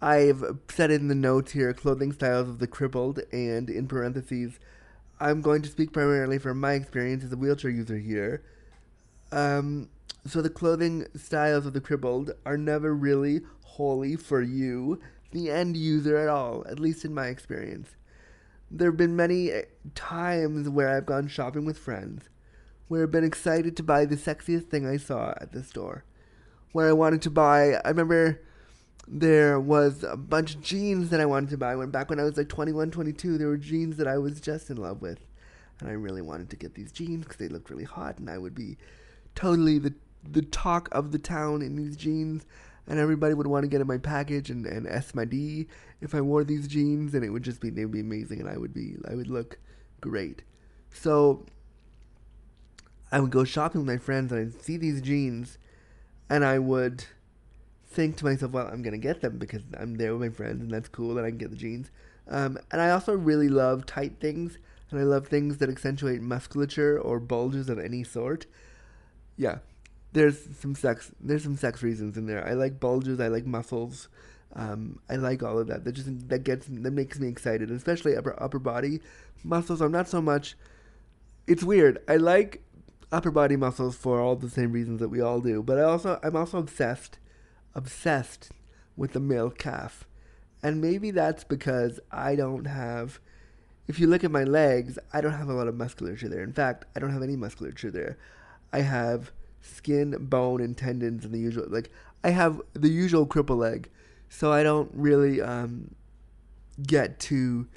I've 0.01 0.43
said 0.69 0.91
in 0.91 1.07
the 1.07 1.15
notes 1.15 1.53
here 1.53 1.73
clothing 1.73 2.11
styles 2.11 2.49
of 2.49 2.59
the 2.59 2.67
crippled, 2.67 3.21
and 3.31 3.69
in 3.69 3.87
parentheses, 3.87 4.59
I'm 5.19 5.41
going 5.41 5.61
to 5.63 5.69
speak 5.69 5.93
primarily 5.93 6.37
from 6.37 6.59
my 6.59 6.73
experience 6.73 7.23
as 7.23 7.31
a 7.31 7.37
wheelchair 7.37 7.71
user 7.71 7.97
here. 7.97 8.43
Um, 9.31 9.89
so 10.25 10.41
the 10.41 10.49
clothing 10.49 11.07
styles 11.15 11.65
of 11.65 11.73
the 11.73 11.81
crippled 11.81 12.31
are 12.45 12.57
never 12.57 12.93
really 12.93 13.41
wholly 13.63 14.15
for 14.15 14.41
you, 14.41 14.99
the 15.31 15.49
end 15.49 15.77
user, 15.77 16.17
at 16.17 16.29
all, 16.29 16.65
at 16.69 16.79
least 16.79 17.05
in 17.05 17.13
my 17.13 17.27
experience. 17.27 17.95
There 18.69 18.89
have 18.89 18.97
been 18.97 19.15
many 19.15 19.51
eh, 19.51 19.63
times 19.95 20.69
where 20.69 20.89
I've 20.89 21.05
gone 21.05 21.27
shopping 21.27 21.65
with 21.65 21.77
friends, 21.77 22.29
where 22.87 23.03
I've 23.03 23.11
been 23.11 23.23
excited 23.23 23.77
to 23.77 23.83
buy 23.83 24.05
the 24.05 24.17
sexiest 24.17 24.67
thing 24.67 24.85
I 24.85 24.97
saw 24.97 25.33
at 25.41 25.51
the 25.51 25.63
store, 25.63 26.03
where 26.73 26.89
I 26.89 26.93
wanted 26.93 27.21
to 27.23 27.29
buy. 27.29 27.73
I 27.73 27.89
remember 27.89 28.41
there 29.07 29.59
was 29.59 30.03
a 30.03 30.17
bunch 30.17 30.55
of 30.55 30.61
jeans 30.61 31.09
that 31.09 31.21
I 31.21 31.25
wanted 31.25 31.49
to 31.51 31.57
buy 31.57 31.75
when 31.75 31.89
back 31.91 32.09
when 32.09 32.19
I 32.19 32.23
was 32.23 32.37
like 32.37 32.49
21, 32.49 32.91
22. 32.91 33.37
There 33.37 33.47
were 33.47 33.57
jeans 33.57 33.97
that 33.97 34.07
I 34.07 34.17
was 34.17 34.41
just 34.41 34.69
in 34.69 34.77
love 34.77 35.01
with, 35.01 35.19
and 35.79 35.89
I 35.89 35.93
really 35.93 36.21
wanted 36.21 36.49
to 36.49 36.55
get 36.57 36.75
these 36.75 36.91
jeans 36.91 37.23
because 37.23 37.37
they 37.37 37.47
looked 37.47 37.69
really 37.69 37.85
hot, 37.85 38.17
and 38.17 38.29
I 38.29 38.37
would 38.37 38.53
be 38.53 38.77
totally 39.35 39.79
the 39.79 39.93
the 40.29 40.41
talk 40.41 40.89
of 40.91 41.11
the 41.11 41.19
town 41.19 41.61
in 41.61 41.77
these 41.77 41.95
jeans, 41.95 42.45
and 42.85 42.99
everybody 42.99 43.33
would 43.33 43.47
want 43.47 43.63
to 43.63 43.69
get 43.69 43.79
in 43.79 43.87
my 43.87 43.97
package 43.97 44.49
and, 44.49 44.65
and 44.65 44.85
S 44.85 45.15
my 45.15 45.23
D 45.23 45.67
if 46.01 46.13
I 46.13 46.19
wore 46.19 46.43
these 46.43 46.67
jeans, 46.67 47.13
and 47.13 47.23
it 47.23 47.29
would 47.29 47.43
just 47.43 47.61
be 47.61 47.69
they 47.69 47.85
would 47.85 47.93
be 47.93 48.01
amazing, 48.01 48.41
and 48.41 48.49
I 48.49 48.57
would 48.57 48.73
be 48.73 48.97
I 49.09 49.15
would 49.15 49.29
look 49.29 49.57
great. 50.01 50.43
So 50.91 51.45
I 53.09 53.21
would 53.21 53.31
go 53.31 53.45
shopping 53.45 53.81
with 53.81 53.87
my 53.87 53.97
friends, 53.97 54.33
and 54.33 54.41
I'd 54.41 54.61
see 54.61 54.75
these 54.75 55.01
jeans, 55.01 55.57
and 56.29 56.43
I 56.43 56.59
would 56.59 57.05
think 57.97 58.15
to 58.17 58.25
myself, 58.25 58.51
well, 58.53 58.67
I'm 58.67 58.81
gonna 58.81 58.97
get 58.97 59.19
them 59.21 59.37
because 59.37 59.63
I'm 59.77 59.95
there 59.95 60.15
with 60.15 60.21
my 60.21 60.33
friends, 60.33 60.61
and 60.61 60.71
that's 60.71 60.87
cool, 60.87 61.15
that 61.15 61.25
I 61.25 61.29
can 61.29 61.37
get 61.37 61.49
the 61.49 61.57
jeans. 61.57 61.91
Um, 62.29 62.57
and 62.71 62.79
I 62.79 62.91
also 62.91 63.13
really 63.13 63.49
love 63.49 63.85
tight 63.85 64.19
things, 64.21 64.57
and 64.89 64.99
I 64.99 65.03
love 65.03 65.27
things 65.27 65.57
that 65.57 65.69
accentuate 65.69 66.21
musculature 66.21 66.97
or 66.99 67.19
bulges 67.19 67.67
of 67.67 67.79
any 67.79 68.03
sort. 68.03 68.45
Yeah, 69.35 69.57
there's 70.13 70.37
some 70.59 70.75
sex. 70.75 71.11
There's 71.19 71.43
some 71.43 71.57
sex 71.57 71.83
reasons 71.83 72.17
in 72.17 72.27
there. 72.27 72.47
I 72.47 72.53
like 72.53 72.79
bulges. 72.79 73.19
I 73.19 73.27
like 73.27 73.45
muscles. 73.45 74.07
Um, 74.53 74.99
I 75.09 75.15
like 75.15 75.43
all 75.43 75.59
of 75.59 75.67
that. 75.67 75.83
That 75.83 75.93
just 75.93 76.29
that 76.29 76.43
gets 76.43 76.67
that 76.67 76.91
makes 76.91 77.19
me 77.19 77.27
excited, 77.27 77.71
especially 77.71 78.15
upper 78.15 78.41
upper 78.41 78.59
body 78.59 79.01
muscles. 79.43 79.81
I'm 79.81 79.91
not 79.91 80.07
so 80.07 80.21
much. 80.21 80.55
It's 81.47 81.63
weird. 81.63 81.99
I 82.07 82.17
like 82.17 82.63
upper 83.11 83.31
body 83.31 83.55
muscles 83.55 83.95
for 83.95 84.19
all 84.19 84.35
the 84.35 84.49
same 84.49 84.71
reasons 84.71 84.99
that 84.99 85.09
we 85.09 85.21
all 85.21 85.39
do, 85.41 85.63
but 85.63 85.77
I 85.77 85.83
also 85.83 86.19
I'm 86.23 86.35
also 86.35 86.57
obsessed, 86.57 87.19
obsessed 87.77 88.49
with 88.97 89.13
the 89.13 89.19
male 89.21 89.51
calf, 89.51 90.05
and 90.61 90.81
maybe 90.81 91.11
that's 91.11 91.43
because 91.45 91.99
I 92.11 92.35
don't 92.35 92.65
have. 92.65 93.19
If 93.87 93.99
you 94.01 94.07
look 94.07 94.25
at 94.25 94.31
my 94.31 94.43
legs, 94.43 94.99
I 95.13 95.21
don't 95.21 95.31
have 95.33 95.47
a 95.47 95.53
lot 95.53 95.69
of 95.69 95.75
musculature 95.75 96.27
there. 96.27 96.43
In 96.43 96.51
fact, 96.51 96.83
I 96.93 96.99
don't 96.99 97.13
have 97.13 97.23
any 97.23 97.37
musculature 97.37 97.91
there. 97.91 98.17
I 98.73 98.81
have 98.81 99.31
skin, 99.61 100.15
bone, 100.19 100.59
and 100.59 100.75
tendons, 100.75 101.23
and 101.23 101.33
the 101.33 101.39
usual. 101.39 101.67
Like 101.69 101.91
I 102.23 102.31
have 102.31 102.61
the 102.73 102.89
usual 102.89 103.25
cripple 103.25 103.57
leg, 103.57 103.89
so 104.27 104.51
I 104.51 104.63
don't 104.63 104.91
really 104.93 105.39
um, 105.41 105.95
get 106.85 107.19
to 107.19 107.67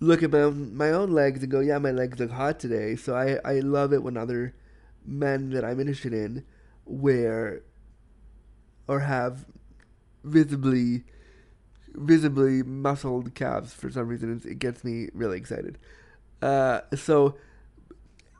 look 0.00 0.22
at 0.22 0.32
my 0.32 0.40
own, 0.40 0.74
my 0.74 0.90
own 0.90 1.10
legs 1.10 1.42
and 1.42 1.50
go, 1.50 1.60
yeah, 1.60 1.78
my 1.78 1.90
legs 1.90 2.18
look 2.18 2.30
hot 2.30 2.60
today. 2.60 2.96
So 2.96 3.14
I 3.16 3.38
I 3.44 3.58
love 3.58 3.92
it 3.92 4.02
when 4.02 4.16
other 4.16 4.54
men 5.04 5.50
that 5.50 5.64
I'm 5.64 5.80
interested 5.80 6.14
in 6.14 6.44
wear 6.84 7.62
or 8.88 9.00
have 9.00 9.46
visibly 10.24 11.04
visibly 11.94 12.62
muscled 12.62 13.34
calves 13.34 13.74
for 13.74 13.90
some 13.90 14.08
reason 14.08 14.40
it 14.46 14.58
gets 14.58 14.82
me 14.82 15.08
really 15.12 15.36
excited. 15.36 15.78
Uh, 16.40 16.80
so 16.94 17.36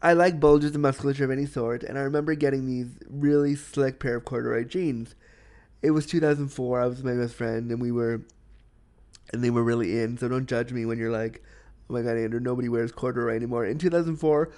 I 0.02 0.14
like 0.14 0.40
bulges 0.40 0.72
and 0.72 0.82
musculature 0.82 1.24
of 1.24 1.30
any 1.30 1.46
sort, 1.46 1.84
and 1.84 1.96
I 1.96 2.02
remember 2.02 2.34
getting 2.34 2.66
these 2.66 2.88
really 3.08 3.54
slick 3.54 4.00
pair 4.00 4.16
of 4.16 4.24
corduroy 4.24 4.64
jeans. 4.64 5.14
It 5.80 5.92
was 5.92 6.06
2004. 6.06 6.80
I 6.80 6.86
was 6.86 6.96
with 6.96 7.04
my 7.04 7.20
best 7.20 7.36
friend, 7.36 7.70
and 7.70 7.80
we 7.80 7.92
were, 7.92 8.22
and 9.32 9.44
they 9.44 9.50
were 9.50 9.62
really 9.62 10.00
in. 10.00 10.18
So 10.18 10.28
don't 10.28 10.46
judge 10.46 10.72
me 10.72 10.84
when 10.84 10.98
you're 10.98 11.12
like, 11.12 11.42
"Oh 11.88 11.94
my 11.94 12.02
god, 12.02 12.16
Andrew, 12.16 12.40
nobody 12.40 12.68
wears 12.68 12.90
corduroy 12.90 13.36
anymore." 13.36 13.64
In 13.64 13.78
2004, 13.78 14.50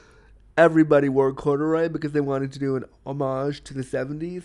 everybody 0.57 1.11
wore 1.11 1.33
corduroy 1.35 1.91
because 1.91 2.13
they 2.13 2.21
wanted 2.23 2.51
to 2.53 2.59
do 2.59 2.77
an 2.77 2.85
homage 3.05 3.63
to 3.65 3.75
the 3.75 3.85
70s. 3.85 4.45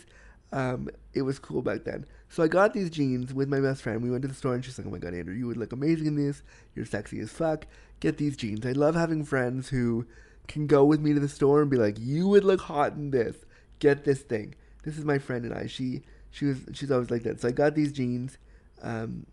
Um, 0.52 0.90
it 1.14 1.22
was 1.22 1.40
cool 1.40 1.62
back 1.62 1.84
then. 1.84 2.06
So 2.30 2.44
I 2.44 2.48
got 2.48 2.74
these 2.74 2.90
jeans 2.90 3.34
with 3.34 3.50
my 3.50 3.60
best 3.60 3.82
friend. 3.82 4.02
We 4.02 4.12
went 4.12 4.22
to 4.24 4.28
the 4.28 4.34
store, 4.34 4.54
and 4.54 4.64
she's 4.64 4.78
like, 4.78 4.88
"Oh 4.88 4.92
my 4.92 5.00
god, 5.00 5.14
Andrew, 5.14 5.34
you 5.34 5.48
would 5.48 5.58
look 5.58 5.74
amazing 5.74 6.08
in 6.08 6.16
these. 6.16 6.44
You're 6.76 6.86
sexy 6.86 7.20
as 7.20 7.32
fuck. 7.32 7.66
Get 8.00 8.18
these 8.18 8.38
jeans." 8.38 8.66
I 8.66 8.72
love 8.72 8.96
having 8.96 9.26
friends 9.26 9.70
who 9.70 10.06
can 10.48 10.68
go 10.68 10.84
with 10.86 11.00
me 11.00 11.14
to 11.14 11.20
the 11.20 11.30
store 11.30 11.62
and 11.62 11.70
be 11.70 11.78
like, 11.78 11.98
"You 12.00 12.28
would 12.28 12.44
look 12.44 12.62
hot 12.62 12.94
in 12.94 13.12
this. 13.12 13.38
Get 13.80 14.06
this 14.06 14.22
thing." 14.22 14.56
This 14.84 14.98
is 14.98 15.06
my 15.06 15.18
friend 15.20 15.46
and 15.46 15.54
I. 15.54 15.68
She 15.68 16.04
she 16.32 16.46
was 16.46 16.58
she's 16.74 16.92
always 16.92 17.12
like 17.12 17.24
that. 17.24 17.42
So 17.42 17.48
I 17.48 17.52
got 17.52 17.76
these 17.76 17.92
jeans 17.92 18.38
um, 18.82 19.26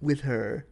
with 0.00 0.22
her, 0.22 0.66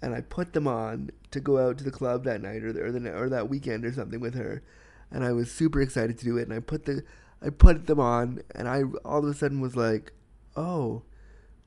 and 0.00 0.14
I 0.14 0.20
put 0.20 0.52
them 0.52 0.66
on 0.66 1.10
to 1.30 1.40
go 1.40 1.58
out 1.58 1.78
to 1.78 1.84
the 1.84 1.90
club 1.90 2.24
that 2.24 2.40
night 2.40 2.62
or 2.62 2.72
the, 2.72 2.82
or, 2.82 2.92
the, 2.92 3.12
or 3.12 3.28
that 3.28 3.48
weekend 3.48 3.84
or 3.84 3.92
something 3.92 4.20
with 4.20 4.34
her, 4.34 4.62
and 5.10 5.24
I 5.24 5.32
was 5.32 5.50
super 5.50 5.80
excited 5.80 6.18
to 6.18 6.24
do 6.24 6.38
it. 6.38 6.42
And 6.42 6.52
I 6.52 6.60
put 6.60 6.84
the 6.84 7.02
I 7.40 7.50
put 7.50 7.86
them 7.86 8.00
on, 8.00 8.42
and 8.54 8.68
I 8.68 8.82
all 9.04 9.18
of 9.18 9.24
a 9.30 9.34
sudden 9.34 9.60
was 9.60 9.76
like, 9.76 10.12
"Oh, 10.56 11.02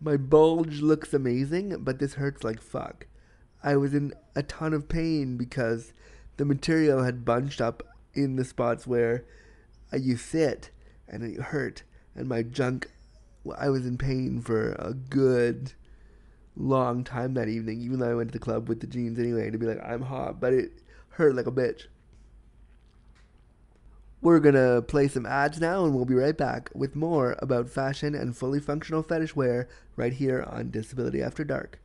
my 0.02 0.18
bulge 0.18 0.82
looks 0.82 1.14
amazing, 1.14 1.84
but 1.84 2.00
this 2.00 2.16
hurts 2.16 2.44
like 2.44 2.62
fuck." 2.62 3.08
I 3.64 3.76
was 3.76 3.94
in 3.94 4.14
a 4.36 4.44
ton 4.44 4.74
of 4.74 4.90
pain 4.90 5.38
because 5.38 5.94
the 6.38 6.46
material 6.46 7.04
had 7.04 7.26
bunched 7.26 7.62
up 7.62 7.84
in 8.14 8.36
the 8.36 8.46
spots 8.46 8.88
where 8.88 9.26
you 9.94 10.18
sit 10.18 10.72
and 11.08 11.24
it 11.24 11.42
hurt 11.42 11.84
and 12.16 12.28
my 12.28 12.42
junk 12.42 12.90
I 13.58 13.70
was 13.70 13.86
in 13.86 13.98
pain 13.98 14.42
for 14.42 14.74
a 14.74 14.94
good 14.94 15.74
long 16.56 17.04
time 17.04 17.34
that 17.36 17.48
evening 17.48 17.82
even 17.82 18.00
though 18.00 18.10
I 18.10 18.16
went 18.16 18.32
to 18.32 18.40
the 18.40 18.44
club 18.44 18.70
with 18.70 18.80
the 18.80 18.88
jeans 18.88 19.20
anyway 19.20 19.50
to 19.50 19.58
be 19.58 19.66
like 19.66 19.82
I'm 19.84 20.02
hot 20.02 20.40
but 20.40 20.54
it 20.54 20.72
hurt 21.10 21.36
like 21.36 21.48
a 21.48 21.52
bitch 21.52 21.88
we're 24.22 24.40
gonna 24.40 24.82
play 24.82 25.08
some 25.08 25.26
ads 25.26 25.60
now 25.60 25.84
and 25.84 25.96
we'll 25.96 26.06
be 26.06 26.14
right 26.14 26.38
back 26.38 26.70
with 26.76 26.96
more 26.96 27.36
about 27.40 27.70
fashion 27.70 28.14
and 28.14 28.38
fully 28.38 28.60
functional 28.60 29.02
fetish 29.02 29.36
wear 29.36 29.68
right 29.96 30.14
here 30.14 30.44
on 30.48 30.70
Disability 30.70 31.22
After 31.22 31.44
Dark. 31.44 31.80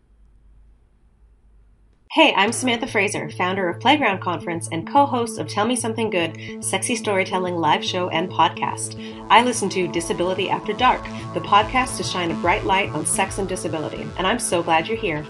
Hey, 2.12 2.33
I'm 2.35 2.52
Samantha 2.52 2.87
Fraser, 2.87 3.28
founder 3.31 3.69
of 3.69 3.81
Playground 3.81 4.21
Conference 4.21 4.69
and 4.71 4.88
co 4.88 5.07
host 5.07 5.38
of 5.38 5.49
Tell 5.49 5.66
Me 5.66 5.76
Something 5.76 6.09
Good, 6.09 6.64
sexy 6.64 6.95
storytelling 6.95 7.57
live 7.57 7.85
show 7.85 8.09
and 8.11 8.31
podcast. 8.31 8.97
I 9.28 9.43
listen 9.43 9.69
to 9.71 9.88
Disability 9.88 10.49
After 10.49 10.73
Dark, 10.73 11.02
the 11.35 11.40
podcast 11.40 11.97
to 11.97 12.02
shine 12.02 12.31
a 12.31 12.35
bright 12.35 12.64
light 12.64 12.90
on 12.90 13.05
sex 13.05 13.38
and 13.38 13.49
disability, 13.49 14.07
and 14.16 14.26
I'm 14.26 14.38
so 14.38 14.62
glad 14.62 14.88
you're 14.88 14.97
here. 14.97 15.26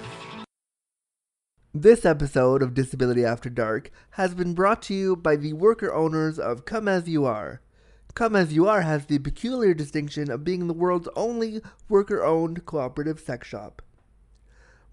This 1.79 2.07
episode 2.07 2.63
of 2.63 2.73
Disability 2.73 3.23
After 3.23 3.51
Dark 3.51 3.91
has 4.13 4.35
been 4.35 4.55
brought 4.55 4.81
to 4.85 4.95
you 4.95 5.15
by 5.15 5.37
the 5.37 5.53
worker 5.53 5.93
owners 5.93 6.39
of 6.39 6.65
Come 6.65 6.89
As 6.89 7.07
You 7.07 7.27
Are. 7.27 7.61
Come 8.15 8.35
As 8.35 8.55
You 8.55 8.67
Are 8.67 8.81
has 8.81 9.05
the 9.05 9.19
peculiar 9.19 9.75
distinction 9.75 10.31
of 10.31 10.43
being 10.43 10.69
the 10.69 10.73
world's 10.73 11.11
only 11.15 11.61
worker 11.87 12.25
owned 12.25 12.65
cooperative 12.65 13.21
sex 13.21 13.47
shop. 13.47 13.83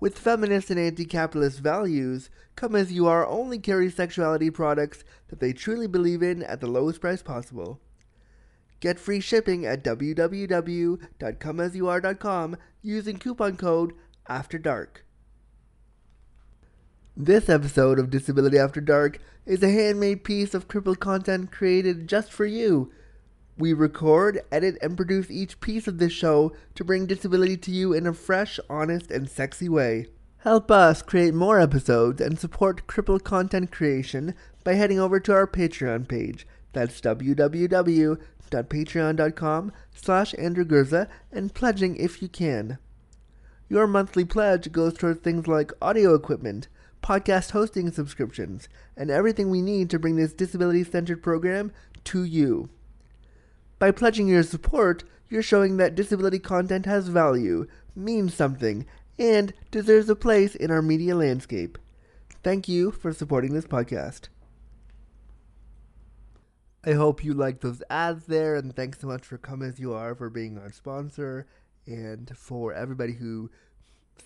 With 0.01 0.19
feminist 0.19 0.69
and 0.71 0.77
anti 0.77 1.05
capitalist 1.05 1.61
values, 1.61 2.29
Come 2.57 2.75
As 2.75 2.91
You 2.91 3.07
Are 3.07 3.25
only 3.25 3.59
carries 3.59 3.95
sexuality 3.95 4.49
products 4.49 5.05
that 5.29 5.39
they 5.39 5.53
truly 5.53 5.87
believe 5.87 6.21
in 6.21 6.43
at 6.43 6.59
the 6.59 6.67
lowest 6.67 6.99
price 6.99 7.21
possible. 7.21 7.79
Get 8.81 8.99
free 8.99 9.21
shipping 9.21 9.65
at 9.65 9.85
www.comeasyouare.com 9.85 12.57
using 12.81 13.17
coupon 13.19 13.55
code 13.55 13.93
AFTER 14.27 14.57
DARK. 14.57 15.05
This 17.15 17.47
episode 17.47 17.99
of 17.99 18.09
Disability 18.09 18.57
After 18.57 18.81
Dark 18.81 19.19
is 19.45 19.61
a 19.61 19.69
handmade 19.69 20.23
piece 20.23 20.53
of 20.53 20.67
crippled 20.67 20.99
content 20.99 21.51
created 21.51 22.07
just 22.07 22.31
for 22.31 22.45
you 22.45 22.91
we 23.57 23.71
record, 23.71 24.41
edit, 24.51 24.77
and 24.81 24.97
produce 24.97 25.29
each 25.29 25.59
piece 25.59 25.87
of 25.87 25.99
this 25.99 26.11
show 26.11 26.53
to 26.73 26.83
bring 26.83 27.05
disability 27.05 27.55
to 27.57 27.69
you 27.71 27.93
in 27.93 28.07
a 28.07 28.13
fresh, 28.13 28.59
honest, 28.69 29.11
and 29.11 29.29
sexy 29.29 29.69
way. 29.69 30.07
Help 30.37 30.71
us 30.71 31.03
create 31.03 31.35
more 31.35 31.59
episodes 31.59 32.19
and 32.19 32.39
support 32.39 32.87
crippled 32.87 33.23
content 33.23 33.71
creation 33.71 34.33
by 34.63 34.73
heading 34.73 34.99
over 34.99 35.19
to 35.19 35.33
our 35.33 35.45
Patreon 35.45 36.07
page, 36.07 36.47
That's 36.73 36.99
www.patreon.com 36.99 39.71
slash 39.93 40.33
Andrew 40.39 41.05
and 41.31 41.53
pledging 41.53 41.95
if 41.95 42.23
you 42.23 42.27
can. 42.27 42.79
Your 43.69 43.87
monthly 43.87 44.25
pledge 44.25 44.71
goes 44.71 44.95
towards 44.95 45.21
things 45.21 45.47
like 45.47 45.71
audio 45.81 46.15
equipment, 46.15 46.67
podcast 47.03 47.51
hosting 47.51 47.91
subscriptions, 47.91 48.67
and 48.97 49.11
everything 49.11 49.49
we 49.49 49.61
need 49.61 49.89
to 49.91 49.99
bring 49.99 50.15
this 50.15 50.33
disability 50.33 50.83
centered 50.83 51.21
program 51.21 51.71
to 52.05 52.23
you. 52.23 52.69
By 53.77 53.91
pledging 53.91 54.27
your 54.27 54.43
support, 54.43 55.03
you're 55.29 55.43
showing 55.43 55.77
that 55.77 55.95
disability 55.95 56.39
content 56.39 56.85
has 56.85 57.09
value, 57.09 57.67
means 57.95 58.33
something, 58.33 58.85
and 59.19 59.53
deserves 59.69 60.09
a 60.09 60.15
place 60.15 60.55
in 60.55 60.71
our 60.71 60.81
media 60.81 61.15
landscape. 61.15 61.77
Thank 62.43 62.67
you 62.67 62.91
for 62.91 63.13
supporting 63.13 63.53
this 63.53 63.67
podcast. 63.67 64.29
I 66.85 66.93
hope 66.93 67.23
you 67.23 67.33
liked 67.33 67.61
those 67.61 67.83
ads 67.89 68.25
there, 68.25 68.55
and 68.55 68.75
thanks 68.75 68.99
so 68.99 69.07
much 69.07 69.23
for 69.23 69.37
Come 69.37 69.61
As 69.61 69.79
You 69.79 69.93
Are 69.93 70.15
for 70.15 70.29
being 70.29 70.57
our 70.57 70.71
sponsor, 70.71 71.47
and 71.85 72.31
for 72.37 72.73
everybody 72.73 73.13
who 73.13 73.49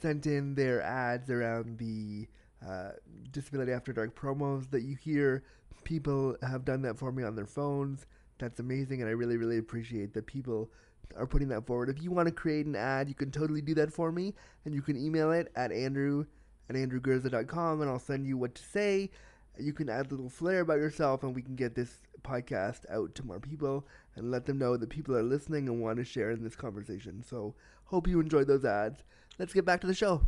sent 0.02 0.26
in 0.26 0.56
their 0.56 0.82
ads 0.82 1.30
around 1.30 1.78
the 1.78 2.28
uh, 2.66 2.92
Disability 3.32 3.72
After 3.72 3.94
Dark 3.94 4.16
promos 4.16 4.70
that 4.72 4.84
you 4.84 4.96
hear. 4.96 5.44
People 5.84 6.36
have 6.42 6.66
done 6.66 6.82
that 6.84 6.98
for 6.98 7.12
me 7.12 7.24
on 7.24 7.36
their 7.36 7.46
phones. 7.46 8.06
That's 8.40 8.60
amazing, 8.60 9.02
and 9.02 9.10
I 9.10 9.14
really, 9.14 9.38
really 9.38 9.58
appreciate 9.58 10.14
that 10.14 10.26
people 10.26 10.70
are 11.16 11.28
putting 11.28 11.48
that 11.50 11.66
forward. 11.66 11.90
If 11.90 12.04
you 12.04 12.12
want 12.12 12.28
to 12.28 12.34
create 12.34 12.66
an 12.66 12.76
ad, 12.76 13.08
you 13.08 13.16
can 13.16 13.32
totally 13.32 13.62
do 13.62 13.74
that 13.76 13.94
for 13.94 14.12
me, 14.12 14.34
and 14.66 14.74
you 14.74 14.82
can 14.82 14.98
email 14.98 15.32
it 15.32 15.52
at 15.56 15.72
andrew 15.72 16.26
at 16.70 16.76
andrewgurza.com, 16.76 17.82
and 17.82 17.90
I'll 17.90 18.00
send 18.00 18.28
you 18.28 18.38
what 18.38 18.56
to 18.56 18.64
say. 18.64 19.10
You 19.58 19.74
can 19.74 19.90
add 19.90 20.08
a 20.08 20.10
little 20.10 20.30
flair 20.30 20.62
about 20.62 20.78
yourself, 20.78 21.24
and 21.24 21.34
we 21.34 21.42
can 21.42 21.56
get 21.56 21.76
this 21.76 22.02
podcast 22.24 22.82
out 22.90 23.16
to 23.16 23.26
more 23.26 23.40
people 23.40 23.88
and 24.16 24.30
let 24.30 24.46
them 24.46 24.58
know 24.58 24.76
that 24.78 24.90
people 24.90 25.16
are 25.16 25.24
listening 25.24 25.68
and 25.68 25.82
want 25.82 25.98
to 25.98 26.04
share 26.04 26.32
in 26.32 26.44
this 26.44 26.56
conversation. 26.56 27.24
So, 27.24 27.56
hope 27.86 28.08
you 28.08 28.20
enjoyed 28.20 28.48
those 28.48 28.66
ads. 28.66 29.04
Let's 29.40 29.54
get 29.54 29.66
back 29.66 29.82
to 29.82 29.88
the 29.88 29.94
show. 29.94 30.28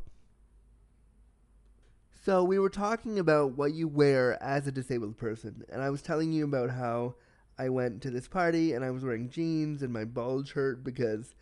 So, 2.29 2.43
we 2.43 2.59
were 2.59 2.69
talking 2.69 3.17
about 3.17 3.57
what 3.57 3.74
you 3.74 3.88
wear 3.88 4.38
as 4.39 4.67
a 4.67 4.71
disabled 4.71 5.17
person, 5.17 5.63
and 5.67 5.81
I 5.81 5.89
was 5.89 6.03
telling 6.03 6.31
you 6.31 6.45
about 6.45 6.69
how 6.69 7.15
I 7.57 7.69
went 7.69 8.03
to 8.03 8.12
this 8.12 8.27
party 8.27 8.74
and 8.74 8.86
I 8.86 8.91
was 8.91 9.03
wearing 9.03 9.31
jeans 9.31 9.81
and 9.81 9.91
my 9.91 10.05
bulge 10.05 10.51
hurt 10.51 10.83
because 10.83 11.33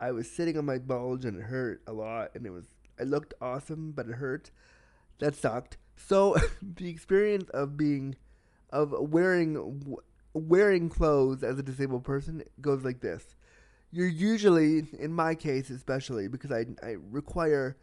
I 0.00 0.10
was 0.10 0.28
sitting 0.28 0.58
on 0.58 0.64
my 0.64 0.78
bulge 0.78 1.24
and 1.24 1.38
it 1.38 1.44
hurt 1.44 1.80
a 1.86 1.92
lot 1.92 2.32
and 2.34 2.44
it 2.44 2.50
was 2.50 2.64
I 2.98 3.04
looked 3.04 3.34
awesome 3.40 3.92
but 3.92 4.08
it 4.08 4.16
hurt. 4.16 4.50
That 5.20 5.36
sucked. 5.36 5.76
So 5.94 6.34
the 6.60 6.88
experience 6.88 7.48
of 7.50 7.76
being 7.76 8.16
of 8.70 8.96
wearing 8.98 9.94
wearing 10.32 10.88
clothes 10.88 11.44
as 11.44 11.56
a 11.56 11.62
disabled 11.62 12.02
person 12.02 12.42
goes 12.60 12.82
like 12.82 13.00
this. 13.00 13.36
You're 13.92 14.08
usually 14.08 14.88
in 14.98 15.12
my 15.12 15.36
case 15.36 15.70
especially 15.70 16.26
because 16.26 16.50
I 16.50 16.66
I 16.82 16.96
require 17.12 17.76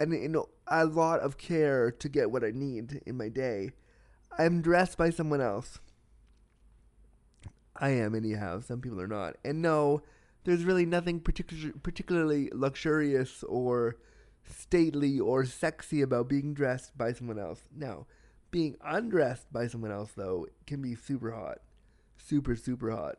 an 0.00 0.12
you 0.12 0.28
know 0.28 0.48
a 0.66 0.84
lot 0.84 1.20
of 1.20 1.38
care 1.38 1.90
to 1.90 2.08
get 2.08 2.30
what 2.30 2.44
I 2.44 2.50
need 2.50 3.02
in 3.06 3.16
my 3.16 3.28
day. 3.28 3.70
I'm 4.38 4.62
dressed 4.62 4.96
by 4.96 5.10
someone 5.10 5.40
else. 5.40 5.78
I 7.76 7.90
am 7.90 8.14
anyhow. 8.14 8.60
Some 8.60 8.80
people 8.80 9.00
are 9.00 9.08
not. 9.08 9.36
And 9.44 9.60
no, 9.60 10.02
there's 10.44 10.64
really 10.64 10.86
nothing 10.86 11.20
particular, 11.20 11.72
particularly 11.82 12.48
luxurious 12.52 13.42
or 13.44 13.96
stately 14.44 15.20
or 15.20 15.44
sexy 15.44 16.02
about 16.02 16.28
being 16.28 16.54
dressed 16.54 16.96
by 16.96 17.12
someone 17.12 17.38
else. 17.38 17.62
Now, 17.74 18.06
being 18.50 18.76
undressed 18.84 19.52
by 19.52 19.66
someone 19.66 19.92
else 19.92 20.12
though 20.14 20.46
can 20.66 20.82
be 20.82 20.94
super 20.94 21.32
hot, 21.32 21.58
super 22.16 22.56
super 22.56 22.90
hot. 22.90 23.18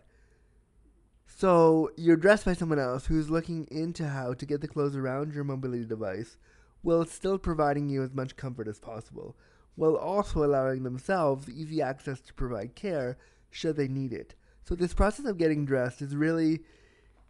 So 1.25 1.89
you're 1.97 2.17
dressed 2.17 2.45
by 2.45 2.53
someone 2.53 2.79
else 2.79 3.07
who's 3.07 3.29
looking 3.29 3.67
into 3.71 4.07
how 4.07 4.33
to 4.33 4.45
get 4.45 4.61
the 4.61 4.67
clothes 4.67 4.95
around 4.95 5.33
your 5.33 5.43
mobility 5.43 5.85
device, 5.85 6.37
while 6.83 7.05
still 7.05 7.39
providing 7.39 7.89
you 7.89 8.03
as 8.03 8.13
much 8.13 8.35
comfort 8.35 8.67
as 8.67 8.79
possible, 8.79 9.35
while 9.75 9.95
also 9.95 10.43
allowing 10.43 10.83
themselves 10.83 11.49
easy 11.49 11.81
access 11.81 12.21
to 12.21 12.33
provide 12.33 12.75
care 12.75 13.17
should 13.49 13.75
they 13.75 13.87
need 13.87 14.13
it. 14.13 14.35
So 14.65 14.75
this 14.75 14.93
process 14.93 15.25
of 15.25 15.37
getting 15.37 15.65
dressed 15.65 16.01
is 16.01 16.15
really 16.15 16.59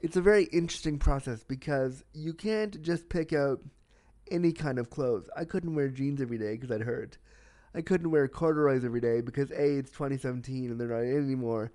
it's 0.02 0.18
a 0.18 0.22
very 0.22 0.44
interesting 0.46 1.00
process 1.00 1.46
because 1.46 2.04
you 2.14 2.34
can't 2.34 2.82
just 2.82 3.08
pick 3.08 3.32
out 3.32 3.62
any 4.30 4.52
kind 4.52 4.78
of 4.78 4.90
clothes. 4.90 5.30
I 5.36 5.46
couldn't 5.46 5.76
wear 5.76 5.88
jeans 5.88 6.22
every 6.22 6.38
day 6.38 6.58
because 6.58 6.72
I'd 6.72 6.82
hurt. 6.82 7.18
I 7.74 7.82
couldn't 7.82 8.12
wear 8.12 8.28
corduroys 8.28 8.84
every 8.84 9.00
day 9.00 9.22
because 9.22 9.50
A, 9.52 9.78
it's 9.78 9.92
2017 9.92 10.72
and 10.72 10.80
they're 10.80 10.90
not 10.90 11.00
in 11.00 11.24
anymore, 11.24 11.72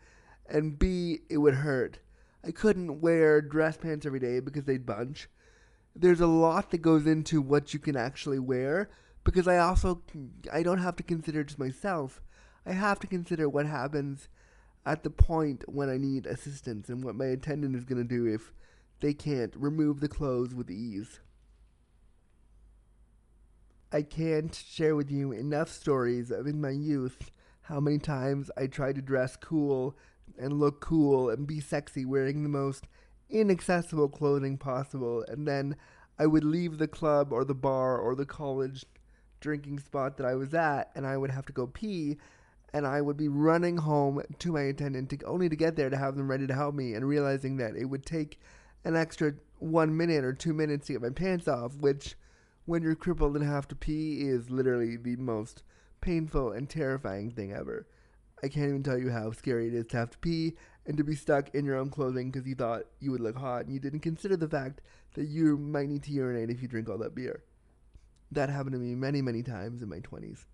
and 0.48 0.78
B, 0.78 1.20
it 1.28 1.38
would 1.38 1.54
hurt. 1.54 1.98
I 2.44 2.50
couldn't 2.50 3.00
wear 3.00 3.40
dress 3.40 3.76
pants 3.76 4.06
every 4.06 4.20
day 4.20 4.40
because 4.40 4.64
they'd 4.64 4.86
bunch. 4.86 5.28
There's 5.94 6.20
a 6.20 6.26
lot 6.26 6.70
that 6.70 6.78
goes 6.78 7.06
into 7.06 7.40
what 7.40 7.74
you 7.74 7.80
can 7.80 7.96
actually 7.96 8.38
wear 8.38 8.90
because 9.24 9.48
I 9.48 9.58
also 9.58 10.02
I 10.52 10.62
don't 10.62 10.78
have 10.78 10.96
to 10.96 11.02
consider 11.02 11.44
just 11.44 11.58
myself. 11.58 12.22
I 12.64 12.72
have 12.72 12.98
to 13.00 13.06
consider 13.06 13.48
what 13.48 13.66
happens 13.66 14.28
at 14.86 15.02
the 15.02 15.10
point 15.10 15.64
when 15.66 15.88
I 15.90 15.98
need 15.98 16.26
assistance 16.26 16.88
and 16.88 17.04
what 17.04 17.14
my 17.14 17.26
attendant 17.26 17.76
is 17.76 17.84
going 17.84 18.02
to 18.02 18.08
do 18.08 18.26
if 18.26 18.52
they 19.00 19.14
can't 19.14 19.54
remove 19.56 20.00
the 20.00 20.08
clothes 20.08 20.54
with 20.54 20.70
ease. 20.70 21.20
I 23.90 24.02
can't 24.02 24.54
share 24.54 24.96
with 24.96 25.10
you 25.10 25.32
enough 25.32 25.70
stories 25.70 26.30
of 26.30 26.46
in 26.46 26.60
my 26.60 26.70
youth 26.70 27.30
how 27.62 27.80
many 27.80 27.98
times 27.98 28.50
I 28.56 28.66
tried 28.66 28.96
to 28.96 29.02
dress 29.02 29.36
cool 29.36 29.96
and 30.38 30.54
look 30.54 30.80
cool 30.80 31.30
and 31.30 31.46
be 31.46 31.60
sexy 31.60 32.04
wearing 32.04 32.42
the 32.42 32.48
most 32.48 32.86
inaccessible 33.30 34.08
clothing 34.08 34.56
possible 34.56 35.24
and 35.28 35.46
then 35.46 35.76
I 36.18 36.26
would 36.26 36.44
leave 36.44 36.78
the 36.78 36.88
club 36.88 37.32
or 37.32 37.44
the 37.44 37.54
bar 37.54 37.98
or 37.98 38.14
the 38.14 38.26
college 38.26 38.84
drinking 39.40 39.78
spot 39.78 40.16
that 40.16 40.26
I 40.26 40.34
was 40.34 40.54
at 40.54 40.90
and 40.94 41.06
I 41.06 41.16
would 41.16 41.30
have 41.30 41.46
to 41.46 41.52
go 41.52 41.66
pee 41.66 42.18
and 42.72 42.86
I 42.86 43.00
would 43.00 43.16
be 43.16 43.28
running 43.28 43.76
home 43.76 44.22
to 44.38 44.52
my 44.52 44.62
attendant 44.62 45.10
to, 45.10 45.24
only 45.24 45.48
to 45.48 45.56
get 45.56 45.76
there 45.76 45.90
to 45.90 45.96
have 45.96 46.16
them 46.16 46.30
ready 46.30 46.46
to 46.46 46.54
help 46.54 46.74
me, 46.74 46.94
and 46.94 47.06
realizing 47.06 47.56
that 47.58 47.76
it 47.76 47.86
would 47.86 48.04
take 48.04 48.38
an 48.84 48.96
extra 48.96 49.34
one 49.58 49.96
minute 49.96 50.24
or 50.24 50.32
two 50.32 50.52
minutes 50.52 50.86
to 50.86 50.92
get 50.94 51.02
my 51.02 51.10
pants 51.10 51.48
off, 51.48 51.74
which, 51.76 52.14
when 52.66 52.82
you're 52.82 52.94
crippled 52.94 53.36
and 53.36 53.44
have 53.44 53.66
to 53.68 53.74
pee, 53.74 54.20
is 54.20 54.50
literally 54.50 54.96
the 54.96 55.16
most 55.16 55.62
painful 56.00 56.52
and 56.52 56.68
terrifying 56.68 57.30
thing 57.30 57.52
ever. 57.52 57.86
I 58.42 58.48
can't 58.48 58.68
even 58.68 58.82
tell 58.82 58.98
you 58.98 59.10
how 59.10 59.32
scary 59.32 59.68
it 59.68 59.74
is 59.74 59.86
to 59.88 59.96
have 59.96 60.10
to 60.10 60.18
pee 60.18 60.54
and 60.88 60.96
to 60.96 61.04
be 61.04 61.14
stuck 61.14 61.54
in 61.54 61.64
your 61.64 61.76
own 61.76 61.90
clothing 61.90 62.30
because 62.30 62.48
you 62.48 62.56
thought 62.56 62.86
you 62.98 63.12
would 63.12 63.20
look 63.20 63.36
hot 63.36 63.66
and 63.66 63.72
you 63.72 63.78
didn't 63.78 64.00
consider 64.00 64.36
the 64.36 64.48
fact 64.48 64.80
that 65.14 65.26
you 65.26 65.56
might 65.56 65.88
need 65.88 66.02
to 66.02 66.10
urinate 66.10 66.50
if 66.50 66.60
you 66.60 66.66
drink 66.66 66.88
all 66.88 66.98
that 66.98 67.14
beer. 67.14 67.44
That 68.32 68.50
happened 68.50 68.72
to 68.72 68.78
me 68.78 68.96
many, 68.96 69.22
many 69.22 69.44
times 69.44 69.82
in 69.82 69.88
my 69.88 70.00
20s 70.00 70.46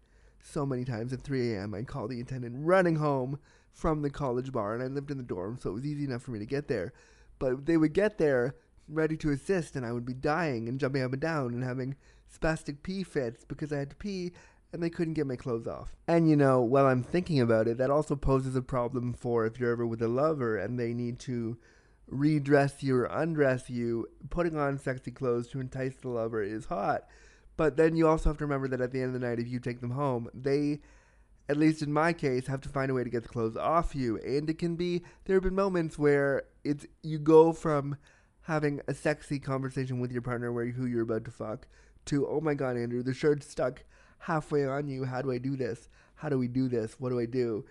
so 0.44 0.66
many 0.66 0.84
times 0.84 1.12
at 1.12 1.22
3 1.22 1.54
a.m. 1.54 1.74
I'd 1.74 1.88
call 1.88 2.06
the 2.06 2.20
attendant 2.20 2.54
running 2.58 2.96
home 2.96 3.38
from 3.72 4.02
the 4.02 4.10
college 4.10 4.52
bar, 4.52 4.74
and 4.74 4.82
I 4.82 4.86
lived 4.86 5.10
in 5.10 5.16
the 5.16 5.24
dorm, 5.24 5.58
so 5.60 5.70
it 5.70 5.74
was 5.74 5.86
easy 5.86 6.04
enough 6.04 6.22
for 6.22 6.30
me 6.30 6.38
to 6.38 6.46
get 6.46 6.68
there. 6.68 6.92
But 7.38 7.66
they 7.66 7.76
would 7.76 7.92
get 7.92 8.18
there 8.18 8.54
ready 8.86 9.16
to 9.16 9.30
assist, 9.30 9.74
and 9.74 9.84
I 9.84 9.92
would 9.92 10.04
be 10.04 10.14
dying 10.14 10.68
and 10.68 10.78
jumping 10.78 11.02
up 11.02 11.12
and 11.12 11.20
down 11.20 11.54
and 11.54 11.64
having 11.64 11.96
spastic 12.32 12.82
pee 12.82 13.02
fits 13.02 13.44
because 13.44 13.72
I 13.72 13.78
had 13.78 13.90
to 13.90 13.96
pee 13.96 14.32
and 14.74 14.82
they 14.82 14.90
couldn't 14.90 15.14
get 15.14 15.26
my 15.26 15.36
clothes 15.36 15.68
off. 15.68 15.94
And 16.08 16.28
you 16.28 16.34
know, 16.34 16.60
while 16.60 16.86
I'm 16.86 17.04
thinking 17.04 17.40
about 17.40 17.68
it, 17.68 17.78
that 17.78 17.90
also 17.90 18.16
poses 18.16 18.56
a 18.56 18.60
problem 18.60 19.14
for 19.14 19.46
if 19.46 19.58
you're 19.58 19.70
ever 19.70 19.86
with 19.86 20.02
a 20.02 20.08
lover 20.08 20.58
and 20.58 20.78
they 20.78 20.92
need 20.92 21.20
to 21.20 21.56
redress 22.08 22.82
you 22.82 22.96
or 22.96 23.04
undress 23.04 23.70
you, 23.70 24.08
putting 24.30 24.58
on 24.58 24.76
sexy 24.76 25.12
clothes 25.12 25.46
to 25.48 25.60
entice 25.60 25.94
the 25.94 26.08
lover 26.08 26.42
is 26.42 26.66
hot. 26.66 27.04
But 27.56 27.76
then 27.76 27.94
you 27.94 28.08
also 28.08 28.30
have 28.30 28.38
to 28.38 28.44
remember 28.44 28.66
that 28.66 28.80
at 28.80 28.90
the 28.90 29.00
end 29.00 29.14
of 29.14 29.20
the 29.20 29.26
night, 29.26 29.38
if 29.38 29.46
you 29.46 29.60
take 29.60 29.80
them 29.80 29.92
home, 29.92 30.28
they, 30.34 30.80
at 31.48 31.56
least 31.56 31.80
in 31.80 31.92
my 31.92 32.12
case, 32.12 32.48
have 32.48 32.60
to 32.62 32.68
find 32.68 32.90
a 32.90 32.94
way 32.94 33.04
to 33.04 33.10
get 33.10 33.22
the 33.22 33.28
clothes 33.28 33.56
off 33.56 33.94
you. 33.94 34.18
And 34.18 34.50
it 34.50 34.58
can 34.58 34.74
be, 34.74 35.02
there 35.24 35.36
have 35.36 35.44
been 35.44 35.54
moments 35.54 36.00
where 36.00 36.42
it's, 36.64 36.84
you 37.00 37.20
go 37.20 37.52
from 37.52 37.96
having 38.42 38.80
a 38.88 38.92
sexy 38.92 39.38
conversation 39.38 40.00
with 40.00 40.10
your 40.10 40.20
partner 40.20 40.52
where 40.52 40.66
who 40.66 40.84
you're 40.84 41.02
about 41.02 41.24
to 41.26 41.30
fuck 41.30 41.68
to, 42.06 42.26
oh 42.26 42.40
my 42.40 42.54
god, 42.54 42.76
Andrew, 42.76 43.04
the 43.04 43.14
shirt's 43.14 43.48
stuck 43.48 43.84
halfway 44.18 44.66
on 44.66 44.88
you. 44.88 45.04
How 45.04 45.22
do 45.22 45.30
I 45.30 45.38
do 45.38 45.56
this? 45.56 45.88
How 46.16 46.28
do 46.28 46.38
we 46.38 46.48
do 46.48 46.68
this? 46.68 46.94
What 46.98 47.10
do 47.10 47.18
I 47.18 47.26
do? 47.26 47.64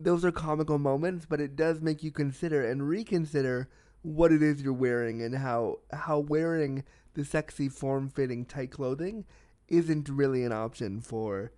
Those 0.00 0.24
are 0.24 0.32
comical 0.32 0.78
moments, 0.78 1.26
but 1.26 1.40
it 1.40 1.56
does 1.56 1.80
make 1.80 2.02
you 2.02 2.12
consider 2.12 2.64
and 2.64 2.88
reconsider 2.88 3.68
what 4.02 4.32
it 4.32 4.42
is 4.42 4.62
you're 4.62 4.72
wearing 4.72 5.20
and 5.22 5.34
how 5.34 5.80
how 5.92 6.20
wearing 6.20 6.84
the 7.14 7.24
sexy 7.24 7.68
form 7.68 8.08
fitting 8.08 8.44
tight 8.44 8.70
clothing 8.70 9.24
isn't 9.66 10.08
really 10.08 10.44
an 10.44 10.52
option 10.52 11.00
for 11.00 11.50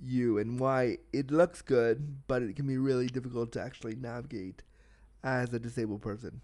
you 0.00 0.38
and 0.38 0.60
why 0.60 0.98
it 1.12 1.30
looks 1.30 1.62
good, 1.62 2.26
but 2.28 2.42
it 2.42 2.56
can 2.56 2.66
be 2.66 2.78
really 2.78 3.06
difficult 3.06 3.52
to 3.52 3.60
actually 3.60 3.96
navigate 3.96 4.62
as 5.24 5.52
a 5.52 5.58
disabled 5.58 6.02
person 6.02 6.40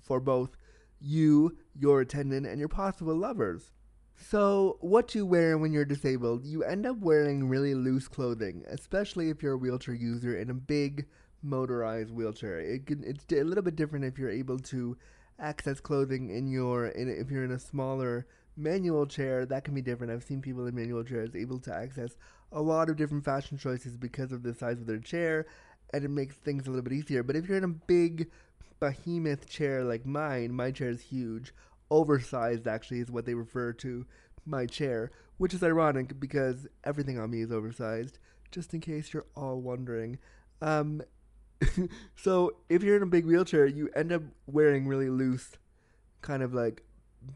for 0.00 0.20
both 0.20 0.56
you, 1.00 1.56
your 1.78 2.00
attendant, 2.00 2.46
and 2.46 2.58
your 2.58 2.68
possible 2.68 3.14
lovers. 3.14 3.72
So, 4.20 4.78
what 4.80 5.14
you 5.14 5.24
wear 5.24 5.56
when 5.56 5.72
you're 5.72 5.84
disabled, 5.84 6.44
you 6.44 6.64
end 6.64 6.84
up 6.86 6.98
wearing 6.98 7.48
really 7.48 7.74
loose 7.74 8.08
clothing, 8.08 8.64
especially 8.68 9.30
if 9.30 9.42
you're 9.42 9.54
a 9.54 9.58
wheelchair 9.58 9.94
user 9.94 10.36
in 10.36 10.50
a 10.50 10.54
big 10.54 11.06
motorized 11.42 12.10
wheelchair. 12.10 12.58
It 12.58 12.86
can, 12.86 13.04
it's 13.04 13.24
a 13.32 13.44
little 13.44 13.62
bit 13.62 13.76
different 13.76 14.04
if 14.04 14.18
you're 14.18 14.28
able 14.28 14.58
to 14.58 14.98
access 15.38 15.80
clothing 15.80 16.30
in 16.30 16.48
your 16.48 16.88
in 16.88 17.08
if 17.08 17.30
you're 17.30 17.44
in 17.44 17.52
a 17.52 17.58
smaller 17.60 18.26
manual 18.56 19.06
chair. 19.06 19.46
That 19.46 19.64
can 19.64 19.72
be 19.72 19.82
different. 19.82 20.12
I've 20.12 20.24
seen 20.24 20.42
people 20.42 20.66
in 20.66 20.74
manual 20.74 21.04
chairs 21.04 21.36
able 21.36 21.60
to 21.60 21.74
access 21.74 22.16
a 22.50 22.60
lot 22.60 22.90
of 22.90 22.96
different 22.96 23.24
fashion 23.24 23.56
choices 23.56 23.96
because 23.96 24.32
of 24.32 24.42
the 24.42 24.52
size 24.52 24.80
of 24.80 24.86
their 24.86 24.98
chair, 24.98 25.46
and 25.94 26.04
it 26.04 26.10
makes 26.10 26.34
things 26.34 26.66
a 26.66 26.70
little 26.70 26.82
bit 26.82 26.92
easier. 26.92 27.22
But 27.22 27.36
if 27.36 27.48
you're 27.48 27.56
in 27.56 27.64
a 27.64 27.68
big 27.68 28.30
behemoth 28.80 29.48
chair 29.48 29.84
like 29.84 30.04
mine, 30.04 30.52
my 30.52 30.72
chair 30.72 30.90
is 30.90 31.02
huge 31.02 31.54
oversized 31.90 32.66
actually 32.66 33.00
is 33.00 33.10
what 33.10 33.26
they 33.26 33.34
refer 33.34 33.72
to 33.72 34.06
my 34.44 34.66
chair, 34.66 35.10
which 35.36 35.54
is 35.54 35.62
ironic 35.62 36.18
because 36.18 36.66
everything 36.84 37.18
on 37.18 37.30
me 37.30 37.42
is 37.42 37.52
oversized, 37.52 38.18
just 38.50 38.74
in 38.74 38.80
case 38.80 39.12
you're 39.12 39.26
all 39.36 39.60
wondering. 39.60 40.18
Um, 40.62 41.02
so 42.16 42.56
if 42.68 42.82
you're 42.82 42.96
in 42.96 43.02
a 43.02 43.06
big 43.06 43.26
wheelchair, 43.26 43.66
you 43.66 43.88
end 43.94 44.12
up 44.12 44.22
wearing 44.46 44.86
really 44.86 45.10
loose, 45.10 45.52
kind 46.22 46.42
of 46.42 46.54
like 46.54 46.82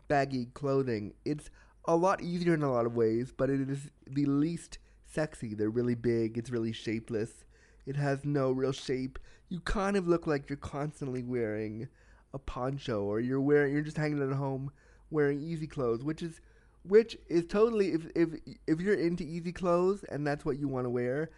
baggy 0.08 0.46
clothing. 0.54 1.14
It's 1.24 1.50
a 1.84 1.96
lot 1.96 2.22
easier 2.22 2.54
in 2.54 2.62
a 2.62 2.72
lot 2.72 2.86
of 2.86 2.94
ways, 2.94 3.32
but 3.36 3.50
it 3.50 3.68
is 3.68 3.90
the 4.06 4.26
least 4.26 4.78
sexy. 5.06 5.54
They're 5.54 5.70
really 5.70 5.94
big, 5.94 6.38
it's 6.38 6.50
really 6.50 6.72
shapeless. 6.72 7.44
It 7.84 7.96
has 7.96 8.24
no 8.24 8.52
real 8.52 8.72
shape. 8.72 9.18
You 9.48 9.60
kind 9.60 9.96
of 9.96 10.06
look 10.06 10.26
like 10.26 10.48
you're 10.48 10.56
constantly 10.56 11.22
wearing 11.22 11.88
a 12.34 12.38
poncho 12.38 13.02
or 13.02 13.20
you're 13.20 13.40
wearing 13.40 13.72
you're 13.72 13.82
just 13.82 13.96
hanging 13.96 14.22
at 14.22 14.36
home 14.36 14.70
wearing 15.12 15.40
easy 15.42 15.66
clothes, 15.66 16.02
which 16.02 16.22
is 16.22 16.40
which 16.84 17.16
is 17.28 17.46
totally 17.46 17.92
if 17.92 18.06
if 18.16 18.28
if 18.66 18.80
you're 18.80 18.94
into 18.94 19.22
easy 19.22 19.52
clothes 19.52 20.04
and 20.04 20.26
that's 20.26 20.44
what 20.44 20.58
you 20.58 20.66
want 20.66 20.86
to 20.86 20.90
wear, 20.90 21.30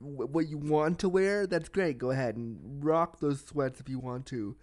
what 0.00 0.48
you 0.48 0.58
want 0.58 0.98
to 0.98 1.08
wear, 1.08 1.46
that's 1.46 1.68
great. 1.68 1.98
Go 1.98 2.10
ahead 2.10 2.36
and 2.36 2.84
rock 2.84 3.20
those 3.20 3.44
sweats 3.44 3.80
if 3.80 3.88
you 3.88 3.98
want 3.98 4.26
to. 4.26 4.56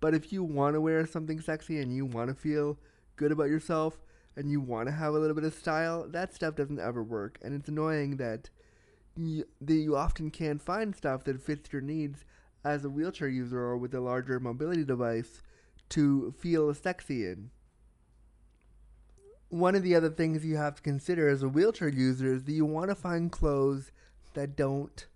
But 0.00 0.14
if 0.14 0.32
you 0.32 0.42
want 0.42 0.74
to 0.74 0.80
wear 0.80 1.06
something 1.06 1.40
sexy 1.40 1.78
and 1.78 1.94
you 1.94 2.06
want 2.06 2.28
to 2.28 2.34
feel 2.34 2.78
good 3.16 3.32
about 3.32 3.50
yourself 3.50 4.00
and 4.34 4.50
you 4.50 4.58
want 4.58 4.88
to 4.88 4.94
have 4.94 5.12
a 5.12 5.18
little 5.18 5.34
bit 5.34 5.44
of 5.44 5.52
style, 5.52 6.06
that 6.08 6.32
stuff 6.32 6.56
doesn't 6.56 6.80
ever 6.80 7.02
work. 7.02 7.38
And 7.42 7.54
it's 7.54 7.68
annoying 7.68 8.16
that 8.16 8.48
you, 9.14 9.44
that 9.60 9.74
you 9.74 9.96
often 9.96 10.30
can't 10.30 10.62
find 10.62 10.96
stuff 10.96 11.24
that 11.24 11.42
fits 11.42 11.70
your 11.70 11.82
needs 11.82 12.24
as 12.64 12.84
a 12.84 12.90
wheelchair 12.90 13.28
user 13.28 13.58
or 13.58 13.76
with 13.76 13.94
a 13.94 14.00
larger 14.00 14.38
mobility 14.38 14.84
device 14.84 15.42
to 15.90 16.32
feel 16.38 16.72
sexy 16.74 17.26
in. 17.26 17.50
One 19.48 19.74
of 19.74 19.82
the 19.82 19.94
other 19.94 20.10
things 20.10 20.44
you 20.44 20.56
have 20.56 20.76
to 20.76 20.82
consider 20.82 21.28
as 21.28 21.42
a 21.42 21.48
wheelchair 21.48 21.88
user 21.88 22.34
is 22.34 22.44
that 22.44 22.52
you 22.52 22.64
want 22.64 22.90
to 22.90 22.94
find 22.94 23.32
clothes 23.32 23.90
that 24.34 24.56
don't 24.56 25.06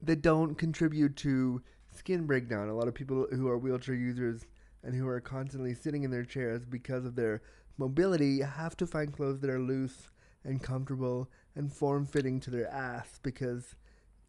that 0.00 0.22
don't 0.22 0.54
contribute 0.54 1.16
to 1.16 1.62
skin 1.92 2.26
breakdown. 2.26 2.68
A 2.68 2.74
lot 2.74 2.86
of 2.86 2.94
people 2.94 3.26
who 3.32 3.48
are 3.48 3.58
wheelchair 3.58 3.94
users 3.94 4.46
and 4.84 4.94
who 4.94 5.08
are 5.08 5.20
constantly 5.20 5.74
sitting 5.74 6.04
in 6.04 6.10
their 6.10 6.24
chairs 6.24 6.64
because 6.64 7.04
of 7.04 7.16
their 7.16 7.42
mobility 7.78 8.40
have 8.40 8.76
to 8.76 8.86
find 8.86 9.12
clothes 9.12 9.40
that 9.40 9.50
are 9.50 9.58
loose 9.58 10.08
and 10.44 10.62
comfortable 10.62 11.28
and 11.56 11.72
form 11.72 12.06
fitting 12.06 12.38
to 12.40 12.50
their 12.50 12.70
ass 12.70 13.18
because 13.22 13.74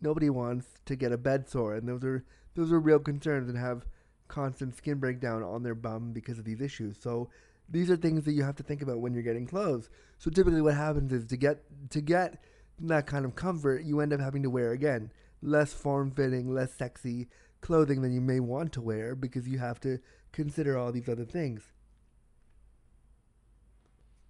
nobody 0.01 0.29
wants 0.29 0.67
to 0.85 0.95
get 0.95 1.12
a 1.12 1.17
bed 1.17 1.49
sore, 1.49 1.75
and 1.75 1.88
those 1.88 2.03
are 2.03 2.23
those 2.55 2.71
are 2.71 2.79
real 2.79 2.99
concerns 2.99 3.49
and 3.49 3.57
have 3.57 3.85
constant 4.27 4.75
skin 4.75 4.99
breakdown 4.99 5.43
on 5.43 5.63
their 5.63 5.75
bum 5.75 6.12
because 6.12 6.38
of 6.38 6.45
these 6.45 6.62
issues. 6.62 6.97
So 6.99 7.29
these 7.69 7.89
are 7.91 7.95
things 7.95 8.25
that 8.25 8.33
you 8.33 8.43
have 8.43 8.55
to 8.55 8.63
think 8.63 8.81
about 8.81 8.99
when 8.99 9.13
you're 9.13 9.23
getting 9.23 9.47
clothes. 9.47 9.89
So 10.17 10.29
typically, 10.29 10.62
what 10.62 10.75
happens 10.75 11.13
is 11.13 11.25
to 11.27 11.38
get 11.38 11.63
to 11.91 12.01
get 12.01 12.41
that 12.79 13.07
kind 13.07 13.25
of 13.25 13.35
comfort, 13.35 13.83
you 13.83 13.99
end 13.99 14.13
up 14.13 14.19
having 14.19 14.43
to 14.43 14.49
wear 14.49 14.71
again 14.71 15.12
less 15.41 15.73
form-fitting, 15.73 16.53
less 16.53 16.73
sexy 16.73 17.27
clothing 17.62 18.01
than 18.01 18.13
you 18.13 18.21
may 18.21 18.39
want 18.39 18.71
to 18.73 18.81
wear 18.81 19.15
because 19.15 19.47
you 19.47 19.59
have 19.59 19.79
to 19.81 19.99
consider 20.31 20.77
all 20.77 20.91
these 20.91 21.09
other 21.09 21.25
things. 21.25 21.71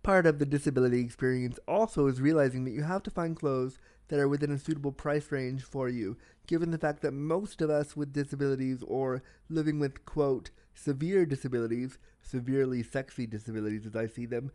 Part 0.01 0.25
of 0.25 0.39
the 0.39 0.45
disability 0.45 1.01
experience 1.01 1.59
also 1.67 2.07
is 2.07 2.21
realizing 2.21 2.63
that 2.65 2.71
you 2.71 2.83
have 2.83 3.03
to 3.03 3.11
find 3.11 3.35
clothes 3.35 3.77
that 4.09 4.19
are 4.19 4.27
within 4.27 4.51
a 4.51 4.59
suitable 4.59 4.91
price 4.91 5.31
range 5.31 5.63
for 5.63 5.87
you, 5.87 6.17
given 6.47 6.71
the 6.71 6.77
fact 6.77 7.01
that 7.01 7.11
most 7.11 7.61
of 7.61 7.69
us 7.69 7.95
with 7.95 8.13
disabilities 8.13 8.83
or 8.83 9.23
living 9.49 9.79
with, 9.79 10.05
quote, 10.05 10.51
severe 10.73 11.25
disabilities, 11.25 11.97
severely 12.21 12.83
sexy 12.83 13.25
disabilities 13.25 13.85
as 13.85 13.95
I 13.95 14.07
see 14.07 14.25
them, 14.25 14.51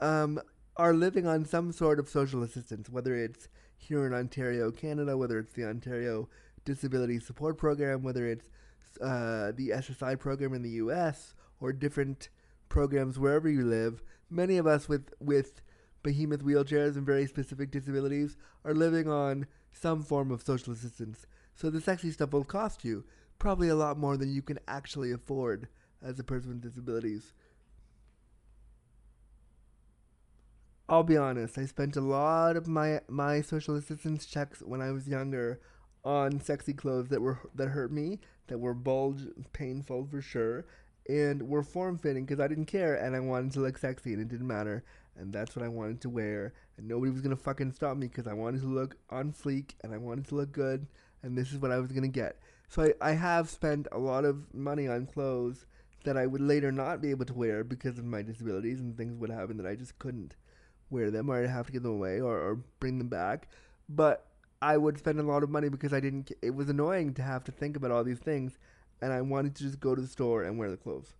um, 0.00 0.40
are 0.76 0.92
living 0.92 1.26
on 1.26 1.44
some 1.44 1.72
sort 1.72 1.98
of 1.98 2.08
social 2.08 2.42
assistance, 2.42 2.90
whether 2.90 3.14
it's 3.14 3.48
here 3.76 4.06
in 4.06 4.14
Ontario, 4.14 4.70
Canada, 4.70 5.16
whether 5.16 5.38
it's 5.38 5.52
the 5.52 5.68
Ontario 5.68 6.28
Disability 6.64 7.20
Support 7.20 7.58
Program, 7.58 8.02
whether 8.02 8.26
it's 8.26 8.48
uh, 9.00 9.52
the 9.54 9.70
SSI 9.70 10.18
program 10.18 10.54
in 10.54 10.62
the 10.62 10.70
US, 10.70 11.34
or 11.60 11.72
different 11.72 12.28
programs 12.68 13.18
wherever 13.18 13.48
you 13.48 13.64
live. 13.64 14.02
Many 14.30 14.56
of 14.56 14.66
us 14.66 14.88
with 14.88 15.12
with 15.20 15.60
behemoth 16.04 16.44
wheelchairs 16.44 16.94
and 16.94 17.04
very 17.04 17.26
specific 17.26 17.72
disabilities 17.72 18.36
are 18.64 18.74
living 18.74 19.08
on 19.08 19.48
some 19.72 20.04
form 20.04 20.30
of 20.30 20.42
social 20.42 20.72
assistance. 20.72 21.26
So 21.56 21.70
the 21.70 21.80
sexy 21.80 22.12
stuff 22.12 22.32
will 22.32 22.44
cost 22.44 22.84
you 22.84 23.04
probably 23.40 23.68
a 23.68 23.74
lot 23.74 23.98
more 23.98 24.16
than 24.16 24.32
you 24.32 24.42
can 24.42 24.60
actually 24.68 25.10
afford 25.10 25.66
as 26.00 26.20
a 26.20 26.24
person 26.24 26.50
with 26.50 26.62
disabilities. 26.62 27.32
I'll 30.88 31.02
be 31.02 31.16
honest, 31.16 31.58
I 31.58 31.64
spent 31.64 31.96
a 31.96 32.02
lot 32.02 32.56
of 32.56 32.68
my 32.68 33.00
my 33.08 33.40
social 33.40 33.74
assistance 33.74 34.26
checks 34.26 34.60
when 34.60 34.82
I 34.82 34.90
was 34.90 35.08
younger 35.08 35.60
on 36.04 36.40
sexy 36.40 36.74
clothes 36.74 37.08
that 37.08 37.22
were 37.22 37.38
that 37.54 37.68
hurt 37.68 37.90
me, 37.90 38.20
that 38.48 38.58
were 38.58 38.74
bulge 38.74 39.22
painful 39.54 40.06
for 40.10 40.20
sure, 40.20 40.66
and 41.08 41.48
were 41.48 41.62
form 41.62 41.98
fitting 41.98 42.26
because 42.26 42.40
I 42.40 42.48
didn't 42.48 42.66
care 42.66 42.94
and 42.94 43.16
I 43.16 43.20
wanted 43.20 43.52
to 43.52 43.60
look 43.60 43.78
sexy 43.78 44.12
and 44.12 44.20
it 44.20 44.28
didn't 44.28 44.46
matter 44.46 44.84
and 45.16 45.32
that's 45.32 45.54
what 45.54 45.64
I 45.64 45.68
wanted 45.68 46.00
to 46.02 46.10
wear 46.10 46.52
and 46.76 46.88
nobody 46.88 47.10
was 47.10 47.20
gonna 47.20 47.36
fucking 47.36 47.72
stop 47.72 47.96
me 47.96 48.08
because 48.08 48.26
I 48.26 48.32
wanted 48.32 48.62
to 48.62 48.66
look 48.66 48.96
on 49.10 49.32
fleek 49.32 49.74
and 49.82 49.92
I 49.94 49.98
wanted 49.98 50.26
to 50.28 50.34
look 50.34 50.52
good 50.52 50.86
and 51.22 51.36
this 51.36 51.52
is 51.52 51.58
what 51.58 51.70
I 51.70 51.78
was 51.78 51.92
gonna 51.92 52.08
get. 52.08 52.38
So 52.68 52.82
I, 52.82 53.10
I 53.10 53.12
have 53.12 53.48
spent 53.48 53.86
a 53.92 53.98
lot 53.98 54.24
of 54.24 54.52
money 54.54 54.88
on 54.88 55.06
clothes 55.06 55.66
that 56.04 56.16
I 56.16 56.26
would 56.26 56.40
later 56.40 56.70
not 56.70 57.00
be 57.00 57.10
able 57.10 57.24
to 57.26 57.34
wear 57.34 57.64
because 57.64 57.98
of 57.98 58.04
my 58.04 58.22
disabilities 58.22 58.80
and 58.80 58.96
things 58.96 59.16
would 59.16 59.30
happen 59.30 59.56
that 59.56 59.66
I 59.66 59.74
just 59.74 59.98
couldn't 59.98 60.34
wear 60.90 61.10
them 61.10 61.30
or 61.30 61.42
I'd 61.42 61.48
have 61.48 61.66
to 61.66 61.72
give 61.72 61.82
them 61.82 61.92
away 61.92 62.20
or, 62.20 62.38
or 62.38 62.60
bring 62.78 62.98
them 62.98 63.08
back. 63.08 63.48
But 63.88 64.26
I 64.60 64.76
would 64.76 64.98
spend 64.98 65.18
a 65.18 65.22
lot 65.22 65.42
of 65.42 65.50
money 65.50 65.68
because 65.68 65.92
I 65.92 66.00
didn't. 66.00 66.32
It 66.42 66.54
was 66.54 66.68
annoying 66.68 67.14
to 67.14 67.22
have 67.22 67.44
to 67.44 67.52
think 67.52 67.76
about 67.76 67.90
all 67.90 68.04
these 68.04 68.18
things 68.18 68.58
and 69.00 69.12
I 69.12 69.20
wanted 69.20 69.54
to 69.56 69.62
just 69.62 69.80
go 69.80 69.94
to 69.94 70.00
the 70.00 70.08
store 70.08 70.42
and 70.44 70.58
wear 70.58 70.70
the 70.70 70.76
clothes. 70.76 71.14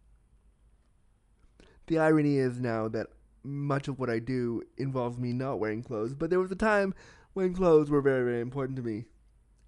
The 1.86 1.98
irony 1.98 2.38
is 2.38 2.58
now 2.60 2.88
that 2.88 3.08
much 3.44 3.88
of 3.88 3.98
what 3.98 4.10
I 4.10 4.18
do 4.18 4.62
involves 4.76 5.18
me 5.18 5.32
not 5.32 5.58
wearing 5.58 5.82
clothes, 5.82 6.14
but 6.14 6.30
there 6.30 6.40
was 6.40 6.50
a 6.50 6.56
time 6.56 6.94
when 7.34 7.54
clothes 7.54 7.90
were 7.90 8.00
very, 8.00 8.24
very 8.24 8.40
important 8.40 8.76
to 8.76 8.82
me. 8.82 9.04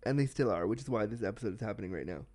And 0.05 0.19
they 0.19 0.27
still 0.27 0.51
are, 0.51 0.67
which 0.67 0.81
is 0.81 0.89
why 0.89 1.07
this 1.07 1.23
episode 1.23 1.55
is 1.55 1.61
happening 1.61 1.91
right 1.91 2.07
now. 2.07 2.27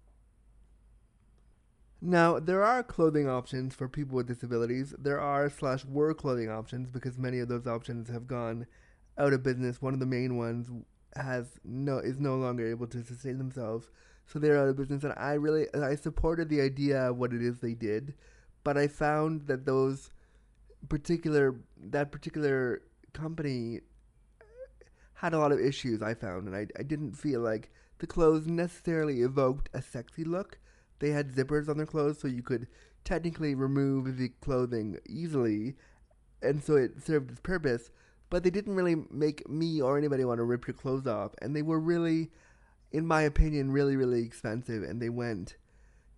Now, 2.02 2.40
there 2.40 2.64
are 2.64 2.84
clothing 2.84 3.30
options 3.30 3.76
for 3.76 3.88
people 3.88 4.16
with 4.16 4.28
disabilities. 4.28 4.94
There 4.98 5.20
are 5.20 5.50
slash 5.50 5.86
were 5.86 6.14
clothing 6.14 6.50
options 6.50 6.90
because 6.90 7.18
many 7.18 7.40
of 7.40 7.48
those 7.48 7.68
options 7.68 8.10
have 8.10 8.28
gone 8.28 8.66
out 9.18 9.34
of 9.34 9.44
business. 9.44 9.82
One 9.82 9.94
of 9.94 10.00
the 10.00 10.06
main 10.06 10.36
ones 10.36 10.70
has 11.16 11.60
no 11.64 11.98
is 11.98 12.20
no 12.20 12.38
longer 12.38 12.66
able 12.70 12.88
to 12.88 13.04
sustain 13.04 13.38
themselves 13.38 13.90
so 14.26 14.40
they're 14.40 14.58
out 14.58 14.70
of 14.70 14.78
business. 14.78 15.04
And 15.04 15.14
I 15.18 15.34
really 15.34 15.68
I 15.74 15.96
supported 15.96 16.50
the 16.50 16.62
idea 16.62 17.10
of 17.10 17.18
what 17.18 17.34
it 17.34 17.42
is 17.42 17.60
they 17.60 17.74
did, 17.74 18.14
but 18.64 18.78
I 18.78 18.88
found 18.88 19.48
that 19.48 19.66
those 19.66 20.10
particular 20.90 21.56
that 21.78 22.12
particular 22.12 22.82
company 23.14 23.82
had 25.14 25.34
a 25.34 25.40
lot 25.40 25.52
of 25.52 25.60
issues. 25.60 26.02
I 26.02 26.14
found, 26.14 26.48
and 26.48 26.56
I 26.56 26.68
I 26.78 26.84
didn't 26.84 27.14
feel 27.14 27.42
like 27.42 27.72
the 28.00 28.08
clothes 28.08 28.48
necessarily 28.48 29.22
evoked 29.22 29.70
a 29.74 29.82
sexy 29.82 30.24
look. 30.24 30.60
They 31.00 31.10
had 31.10 31.32
zippers 31.32 31.68
on 31.68 31.78
their 31.78 31.86
clothes, 31.86 32.20
so 32.20 32.28
you 32.28 32.44
could 32.44 32.68
technically 33.04 33.56
remove 33.56 34.18
the 34.18 34.30
clothing 34.42 35.00
easily, 35.10 35.76
and 36.42 36.64
so 36.64 36.76
it 36.76 37.02
served 37.04 37.32
its 37.32 37.40
purpose. 37.40 37.92
But 38.30 38.44
they 38.44 38.50
didn't 38.50 38.76
really 38.76 38.96
make 39.10 39.48
me 39.50 39.82
or 39.82 39.98
anybody 39.98 40.24
want 40.24 40.38
to 40.38 40.44
rip 40.44 40.68
your 40.68 40.76
clothes 40.76 41.08
off, 41.08 41.34
and 41.42 41.56
they 41.56 41.62
were 41.62 41.80
really 41.80 42.32
in 42.92 43.06
my 43.06 43.22
opinion, 43.22 43.72
really, 43.72 43.96
really 43.96 44.22
expensive, 44.22 44.84
and 44.84 45.02
they 45.02 45.10
went 45.10 45.56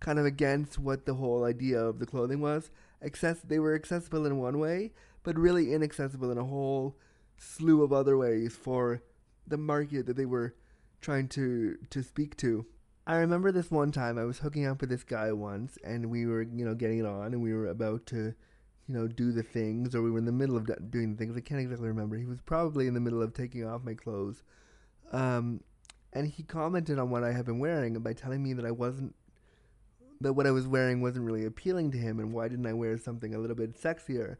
kind 0.00 0.18
of 0.18 0.26
against 0.26 0.78
what 0.78 1.06
the 1.06 1.14
whole 1.14 1.44
idea 1.44 1.78
of 1.78 1.98
the 1.98 2.06
clothing 2.06 2.40
was. 2.40 2.70
Access, 3.04 3.40
they 3.40 3.58
were 3.58 3.74
accessible 3.74 4.26
in 4.26 4.38
one 4.38 4.58
way, 4.58 4.92
but 5.22 5.38
really 5.38 5.72
inaccessible 5.72 6.30
in 6.30 6.38
a 6.38 6.44
whole 6.44 6.96
slew 7.36 7.82
of 7.82 7.92
other 7.92 8.16
ways 8.16 8.56
for 8.56 9.02
the 9.46 9.58
market 9.58 10.06
that 10.06 10.16
they 10.16 10.26
were 10.26 10.54
trying 11.00 11.28
to 11.28 11.76
to 11.90 12.02
speak 12.02 12.36
to. 12.38 12.66
I 13.06 13.16
remember 13.16 13.52
this 13.52 13.70
one 13.70 13.92
time 13.92 14.18
I 14.18 14.24
was 14.24 14.38
hooking 14.38 14.66
up 14.66 14.80
with 14.80 14.88
this 14.88 15.04
guy 15.04 15.30
once, 15.32 15.76
and 15.84 16.10
we 16.10 16.24
were, 16.24 16.42
you 16.42 16.64
know, 16.64 16.74
getting 16.74 17.00
it 17.00 17.06
on, 17.06 17.34
and 17.34 17.42
we 17.42 17.52
were 17.52 17.66
about 17.66 18.06
to 18.06 18.34
you 18.86 18.94
know, 18.94 19.06
do 19.08 19.32
the 19.32 19.42
things, 19.42 19.94
or 19.94 20.02
we 20.02 20.10
were 20.10 20.18
in 20.18 20.26
the 20.26 20.32
middle 20.32 20.56
of 20.56 20.66
doing 20.90 21.12
the 21.12 21.16
things. 21.16 21.36
I 21.36 21.40
can't 21.40 21.60
exactly 21.60 21.88
remember. 21.88 22.16
He 22.16 22.26
was 22.26 22.40
probably 22.40 22.86
in 22.86 22.94
the 22.94 23.00
middle 23.00 23.22
of 23.22 23.32
taking 23.32 23.64
off 23.64 23.84
my 23.84 23.94
clothes. 23.94 24.42
Um, 25.12 25.60
and 26.12 26.26
he 26.26 26.42
commented 26.42 26.98
on 26.98 27.10
what 27.10 27.24
I 27.24 27.32
had 27.32 27.46
been 27.46 27.58
wearing 27.58 27.98
by 28.00 28.12
telling 28.12 28.42
me 28.42 28.52
that 28.52 28.66
I 28.66 28.70
wasn't, 28.70 29.14
that 30.20 30.32
what 30.34 30.46
I 30.46 30.50
was 30.50 30.66
wearing 30.66 31.00
wasn't 31.00 31.26
really 31.26 31.44
appealing 31.44 31.90
to 31.92 31.98
him, 31.98 32.18
and 32.18 32.32
why 32.32 32.48
didn't 32.48 32.66
I 32.66 32.72
wear 32.72 32.96
something 32.98 33.34
a 33.34 33.38
little 33.38 33.56
bit 33.56 33.80
sexier? 33.80 34.36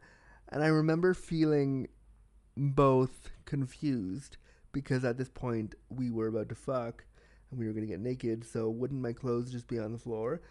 And 0.49 0.63
I 0.63 0.67
remember 0.67 1.13
feeling 1.13 1.87
both 2.55 3.29
confused 3.45 4.37
because 4.71 5.03
at 5.03 5.17
this 5.17 5.29
point 5.29 5.75
we 5.89 6.09
were 6.09 6.27
about 6.27 6.49
to 6.49 6.55
fuck 6.55 7.05
and 7.49 7.59
we 7.59 7.65
were 7.65 7.73
going 7.73 7.85
to 7.85 7.91
get 7.91 7.99
naked, 7.99 8.45
so 8.45 8.69
wouldn't 8.69 9.01
my 9.01 9.13
clothes 9.13 9.51
just 9.51 9.67
be 9.67 9.79
on 9.79 9.91
the 9.91 9.99
floor? 9.99 10.41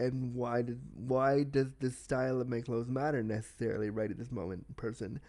and 0.00 0.34
why 0.34 0.62
did 0.62 0.80
why 0.94 1.42
does 1.44 1.68
the 1.80 1.90
style 1.90 2.40
of 2.40 2.48
my 2.48 2.60
clothes 2.60 2.88
matter 2.88 3.22
necessarily 3.22 3.90
right 3.90 4.10
at 4.10 4.18
this 4.18 4.32
moment 4.32 4.64
person 4.76 5.20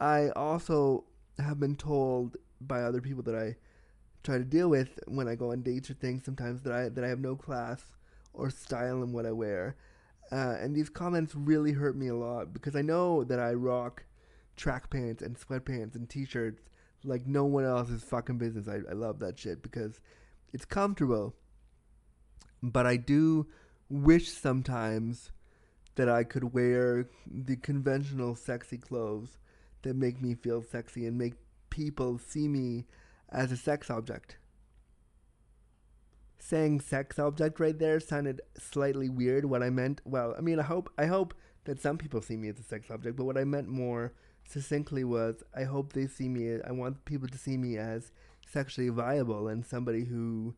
i 0.00 0.28
also 0.30 1.04
have 1.38 1.58
been 1.58 1.74
told 1.74 2.36
by 2.60 2.82
other 2.82 3.00
people 3.00 3.22
that 3.22 3.34
i 3.34 3.56
try 4.22 4.38
to 4.38 4.44
deal 4.44 4.68
with 4.68 4.98
when 5.08 5.26
i 5.26 5.34
go 5.34 5.50
on 5.50 5.62
dates 5.62 5.90
or 5.90 5.94
things 5.94 6.24
sometimes 6.24 6.62
that 6.62 6.72
i 6.72 6.88
that 6.88 7.04
i 7.04 7.08
have 7.08 7.20
no 7.20 7.34
class 7.34 7.82
or 8.32 8.50
style 8.50 9.02
in 9.02 9.12
what 9.12 9.26
i 9.26 9.32
wear. 9.32 9.76
Uh, 10.30 10.56
and 10.60 10.74
these 10.74 10.88
comments 10.88 11.34
really 11.34 11.72
hurt 11.72 11.96
me 11.96 12.08
a 12.08 12.14
lot 12.14 12.52
because 12.52 12.74
i 12.74 12.82
know 12.82 13.24
that 13.24 13.38
i 13.38 13.52
rock 13.52 14.04
track 14.56 14.90
pants 14.90 15.22
and 15.22 15.38
sweatpants 15.38 15.94
and 15.94 16.08
t-shirts 16.08 16.62
like 17.04 17.26
no 17.26 17.44
one 17.44 17.64
else's 17.64 18.04
fucking 18.04 18.38
business. 18.38 18.68
I, 18.68 18.78
I 18.88 18.94
love 18.94 19.18
that 19.18 19.36
shit 19.38 19.60
because 19.60 20.00
it's 20.52 20.64
comfortable. 20.64 21.34
But 22.62 22.86
i 22.86 22.96
do 22.96 23.48
wish 23.88 24.30
sometimes 24.30 25.32
that 25.96 26.08
I 26.08 26.24
could 26.24 26.54
wear 26.54 27.08
the 27.26 27.56
conventional 27.56 28.34
sexy 28.34 28.78
clothes 28.78 29.38
that 29.82 29.96
make 29.96 30.22
me 30.22 30.34
feel 30.34 30.62
sexy 30.62 31.06
and 31.06 31.18
make 31.18 31.34
people 31.70 32.18
see 32.18 32.48
me 32.48 32.86
as 33.30 33.52
a 33.52 33.56
sex 33.56 33.90
object. 33.90 34.38
Saying 36.44 36.80
sex 36.80 37.20
object 37.20 37.60
right 37.60 37.78
there 37.78 38.00
sounded 38.00 38.40
slightly 38.58 39.08
weird. 39.08 39.44
What 39.44 39.62
I 39.62 39.70
meant, 39.70 40.00
well, 40.04 40.34
I 40.36 40.40
mean, 40.40 40.58
I 40.58 40.64
hope 40.64 40.90
I 40.98 41.06
hope 41.06 41.34
that 41.64 41.80
some 41.80 41.96
people 41.96 42.20
see 42.20 42.36
me 42.36 42.48
as 42.48 42.58
a 42.58 42.64
sex 42.64 42.90
object, 42.90 43.16
but 43.16 43.24
what 43.24 43.38
I 43.38 43.44
meant 43.44 43.68
more 43.68 44.12
succinctly 44.44 45.04
was 45.04 45.44
I 45.56 45.62
hope 45.62 45.92
they 45.92 46.08
see 46.08 46.28
me 46.28 46.58
I 46.66 46.72
want 46.72 47.04
people 47.04 47.28
to 47.28 47.38
see 47.38 47.56
me 47.56 47.78
as 47.78 48.10
sexually 48.44 48.88
viable 48.88 49.46
and 49.46 49.64
somebody 49.64 50.04
who 50.04 50.56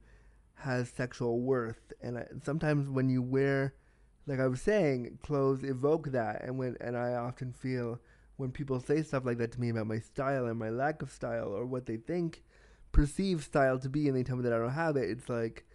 has 0.55 0.89
sexual 0.89 1.41
worth, 1.41 1.93
and 2.01 2.17
I, 2.19 2.27
sometimes 2.43 2.89
when 2.89 3.11
you 3.11 3.21
wear, 3.21 3.75
like 4.27 4.41
I 4.41 4.47
was 4.47 4.63
saying, 4.63 5.19
clothes 5.23 5.65
evoke 5.65 6.13
that, 6.13 6.43
and 6.45 6.59
when 6.59 6.77
and 6.81 6.97
I 6.97 7.13
often 7.13 7.53
feel 7.53 8.01
when 8.37 8.51
people 8.51 8.81
say 8.81 9.03
stuff 9.03 9.27
like 9.27 9.37
that 9.39 9.53
to 9.53 9.61
me 9.61 9.69
about 9.69 9.87
my 9.87 9.99
style 9.99 10.47
and 10.47 10.59
my 10.59 10.71
lack 10.71 11.03
of 11.03 11.11
style 11.11 11.49
or 11.49 11.67
what 11.67 11.85
they 11.85 11.99
think 11.99 12.43
perceive 12.91 13.45
style 13.45 13.79
to 13.81 13.91
be, 13.91 14.09
and 14.09 14.17
they 14.17 14.23
tell 14.23 14.37
me 14.37 14.43
that 14.45 14.53
I 14.55 14.59
don't 14.59 14.71
have 14.71 14.97
it, 14.97 15.11
it's 15.11 15.29
like 15.29 15.67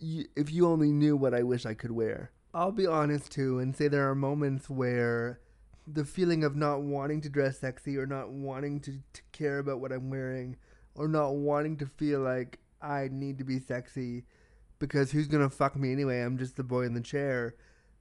if 0.00 0.52
you 0.52 0.66
only 0.66 0.92
knew 0.92 1.16
what 1.16 1.34
I 1.34 1.42
wish 1.42 1.66
I 1.66 1.74
could 1.74 1.92
wear. 1.92 2.32
I'll 2.52 2.72
be 2.72 2.86
honest 2.86 3.30
too 3.30 3.58
and 3.58 3.76
say 3.76 3.88
there 3.88 4.10
are 4.10 4.14
moments 4.14 4.68
where 4.68 5.40
the 5.86 6.04
feeling 6.04 6.44
of 6.44 6.56
not 6.56 6.82
wanting 6.82 7.20
to 7.22 7.28
dress 7.28 7.60
sexy 7.60 7.96
or 7.96 8.06
not 8.06 8.30
wanting 8.30 8.80
to, 8.80 8.92
to 9.12 9.22
care 9.32 9.58
about 9.58 9.80
what 9.80 9.92
I'm 9.92 10.10
wearing 10.10 10.56
or 10.94 11.08
not 11.08 11.34
wanting 11.34 11.76
to 11.78 11.86
feel 11.86 12.20
like 12.20 12.58
I 12.82 13.08
need 13.10 13.38
to 13.38 13.44
be 13.44 13.58
sexy 13.60 14.24
because 14.78 15.12
who's 15.12 15.28
gonna 15.28 15.50
fuck 15.50 15.76
me 15.76 15.92
anyway? 15.92 16.22
I'm 16.22 16.38
just 16.38 16.56
the 16.56 16.64
boy 16.64 16.82
in 16.82 16.94
the 16.94 17.00
chair. 17.00 17.54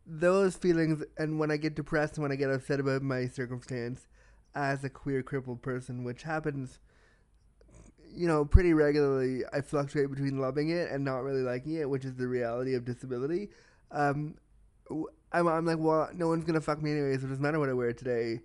Those 0.08 0.56
feelings, 0.56 1.04
and 1.18 1.38
when 1.38 1.52
I 1.52 1.58
get 1.58 1.76
depressed, 1.76 2.16
and 2.16 2.24
when 2.24 2.32
I 2.32 2.36
get 2.36 2.50
upset 2.50 2.80
about 2.80 3.04
my 3.04 3.28
circumstance 3.28 4.08
as 4.56 4.84
a 4.84 4.90
queer 4.90 5.22
crippled 5.22 5.62
person, 5.62 6.04
which 6.04 6.24
happens, 6.24 6.80
you 8.16 8.28
know, 8.28 8.46
pretty 8.46 8.74
regularly, 8.74 9.44
I 9.54 9.62
fluctuate 9.62 10.10
between 10.10 10.40
loving 10.40 10.70
it 10.70 10.92
and 10.92 11.04
not 11.04 11.24
really 11.24 11.42
liking 11.42 11.74
it, 11.74 11.90
which 11.90 12.06
is 12.06 12.16
the 12.16 12.28
reality 12.28 12.76
of 12.76 12.86
disability. 12.86 13.50
Um, 13.92 14.36
I'm, 15.32 15.48
I'm 15.48 15.66
like, 15.66 15.78
well, 15.80 16.10
no 16.14 16.28
one's 16.28 16.44
gonna 16.44 16.62
fuck 16.62 16.82
me 16.82 16.92
anyway, 16.92 17.18
so 17.18 17.26
it 17.26 17.30
doesn't 17.30 17.42
matter 17.42 17.60
what 17.60 17.70
I 17.70 17.74
wear 17.74 17.94
today 17.94 18.42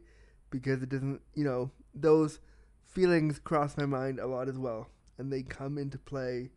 because 0.51 0.83
it 0.83 0.89
doesn't, 0.89 1.21
you 1.35 1.45
know, 1.45 1.71
those 1.95 2.41
feelings 2.85 3.39
cross 3.39 3.77
my 3.77 3.87
mind 3.87 4.21
a 4.21 4.27
lot 4.27 4.49
as 4.49 4.59
well 4.59 4.89
and 5.19 5.33
they 5.33 5.43
come 5.43 5.79
into 5.79 5.99
play 5.99 6.51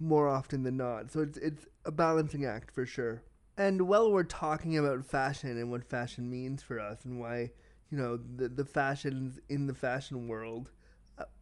more 0.00 0.28
often 0.28 0.62
than 0.62 0.76
not. 0.76 1.10
So 1.10 1.20
it's 1.20 1.38
it's 1.38 1.66
a 1.84 1.90
balancing 1.90 2.44
act 2.44 2.70
for 2.70 2.86
sure. 2.86 3.22
And 3.56 3.88
while 3.88 4.12
we're 4.12 4.22
talking 4.22 4.78
about 4.78 5.04
fashion 5.04 5.58
and 5.58 5.70
what 5.70 5.84
fashion 5.84 6.30
means 6.30 6.62
for 6.62 6.78
us 6.78 7.04
and 7.04 7.18
why, 7.20 7.50
you 7.90 7.98
know, 7.98 8.16
the 8.16 8.48
the 8.48 8.64
fashions 8.64 9.38
in 9.48 9.66
the 9.66 9.74
fashion 9.74 10.28
world, 10.28 10.70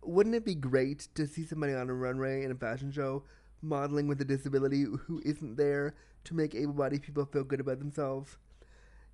wouldn't 0.02 0.34
it 0.34 0.44
be 0.44 0.54
great 0.54 1.08
to 1.14 1.26
see 1.26 1.44
somebody 1.44 1.74
on 1.74 1.90
a 1.90 1.94
runway 1.94 2.44
in 2.44 2.50
a 2.50 2.54
fashion 2.54 2.90
show 2.90 3.24
modeling 3.62 4.06
with 4.06 4.20
a 4.20 4.24
disability 4.24 4.82
who 4.82 5.20
isn't 5.24 5.56
there 5.56 5.94
to 6.24 6.34
make 6.34 6.54
able-bodied 6.54 7.02
people 7.02 7.24
feel 7.24 7.44
good 7.44 7.60
about 7.60 7.78
themselves? 7.78 8.38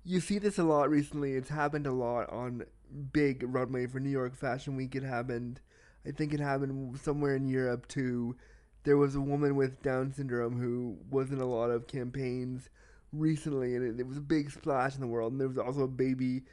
You 0.03 0.19
see 0.19 0.37
this 0.37 0.59
a 0.59 0.63
lot 0.63 0.89
recently. 0.89 1.33
It's 1.33 1.49
happened 1.49 1.87
a 1.87 1.91
lot 1.91 2.29
on 2.29 2.65
big 3.11 3.43
runway 3.47 3.87
for 3.87 3.99
New 3.99 4.09
York 4.09 4.35
Fashion 4.35 4.75
Week. 4.75 4.95
It 4.95 5.03
happened 5.03 5.61
I 6.05 6.11
think 6.11 6.33
it 6.33 6.39
happened 6.39 6.99
somewhere 6.99 7.35
in 7.35 7.47
Europe 7.47 7.87
too. 7.87 8.35
There 8.83 8.97
was 8.97 9.15
a 9.15 9.21
woman 9.21 9.55
with 9.55 9.81
Down 9.81 10.11
syndrome 10.11 10.59
who 10.59 10.97
was 11.09 11.31
in 11.31 11.39
a 11.39 11.45
lot 11.45 11.69
of 11.69 11.87
campaigns 11.87 12.69
recently, 13.13 13.75
and 13.75 13.85
it, 13.85 14.01
it 14.01 14.07
was 14.07 14.17
a 14.17 14.21
big 14.21 14.51
splash 14.51 14.95
in 14.95 15.01
the 15.01 15.07
world. 15.07 15.31
And 15.31 15.39
there 15.39 15.47
was 15.47 15.57
also 15.57 15.83
a 15.83 15.87
baby, 15.87 16.43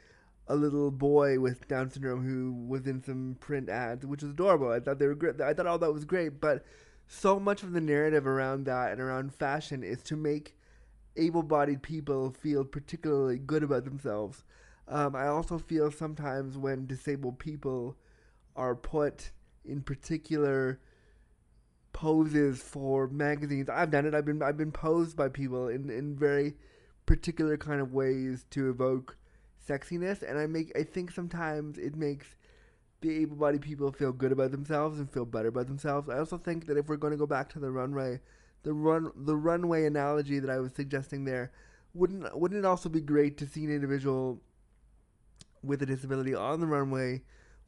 a 0.47 0.55
little 0.55 0.91
boy 0.91 1.39
with 1.39 1.67
Down 1.67 1.89
syndrome 1.89 2.25
who 2.25 2.53
was 2.67 2.87
in 2.87 3.03
some 3.03 3.37
print 3.39 3.69
ads, 3.69 4.05
which 4.05 4.23
was 4.23 4.31
adorable. 4.31 4.71
I 4.71 4.79
thought 4.79 4.99
they 4.99 5.07
were 5.07 5.15
great. 5.15 5.39
I 5.39 5.53
thought 5.53 5.67
all 5.67 5.79
that 5.79 5.93
was 5.93 6.05
great, 6.05 6.41
but 6.41 6.65
so 7.07 7.39
much 7.39 7.63
of 7.63 7.73
the 7.73 7.81
narrative 7.81 8.25
around 8.25 8.65
that 8.65 8.91
and 8.91 9.01
around 9.01 9.33
fashion 9.33 9.83
is 9.83 10.01
to 10.03 10.15
make 10.15 10.55
able-bodied 11.17 11.81
people 11.81 12.31
feel 12.31 12.63
particularly 12.63 13.37
good 13.37 13.63
about 13.63 13.85
themselves. 13.85 14.43
Um, 14.87 15.15
I 15.15 15.27
also 15.27 15.57
feel 15.57 15.91
sometimes 15.91 16.57
when 16.57 16.87
disabled 16.87 17.39
people 17.39 17.97
are 18.55 18.75
put 18.75 19.31
in 19.65 19.81
particular 19.81 20.79
poses 21.93 22.61
for 22.61 23.07
magazines. 23.07 23.69
I've 23.69 23.91
done 23.91 24.05
it. 24.05 24.15
I've 24.15 24.25
been 24.25 24.41
I've 24.41 24.57
been 24.57 24.71
posed 24.71 25.15
by 25.15 25.29
people 25.29 25.67
in 25.67 25.89
in 25.89 26.15
very 26.15 26.55
particular 27.05 27.57
kind 27.57 27.81
of 27.81 27.93
ways 27.93 28.45
to 28.51 28.69
evoke 28.69 29.17
sexiness, 29.67 30.21
and 30.21 30.37
I 30.37 30.47
make 30.47 30.71
I 30.77 30.83
think 30.83 31.11
sometimes 31.11 31.77
it 31.77 31.95
makes 31.95 32.27
the 33.01 33.21
able-bodied 33.21 33.61
people 33.61 33.91
feel 33.91 34.11
good 34.11 34.31
about 34.31 34.51
themselves 34.51 34.99
and 34.99 35.09
feel 35.09 35.25
better 35.25 35.47
about 35.47 35.67
themselves. 35.67 36.07
I 36.07 36.19
also 36.19 36.37
think 36.37 36.67
that 36.67 36.77
if 36.77 36.87
we're 36.87 36.97
going 36.97 37.11
to 37.11 37.17
go 37.17 37.25
back 37.25 37.49
to 37.53 37.59
the 37.59 37.71
runway, 37.71 38.19
the 38.63 38.73
run 38.73 39.11
the 39.15 39.35
runway 39.35 39.85
analogy 39.85 40.39
that 40.39 40.49
I 40.49 40.59
was 40.59 40.73
suggesting 40.73 41.25
there, 41.25 41.51
wouldn't 41.93 42.37
wouldn't 42.37 42.59
it 42.59 42.65
also 42.65 42.89
be 42.89 43.01
great 43.01 43.37
to 43.37 43.47
see 43.47 43.65
an 43.65 43.73
individual 43.73 44.41
with 45.63 45.81
a 45.81 45.85
disability 45.85 46.33
on 46.33 46.59
the 46.59 46.67
runway 46.67 47.21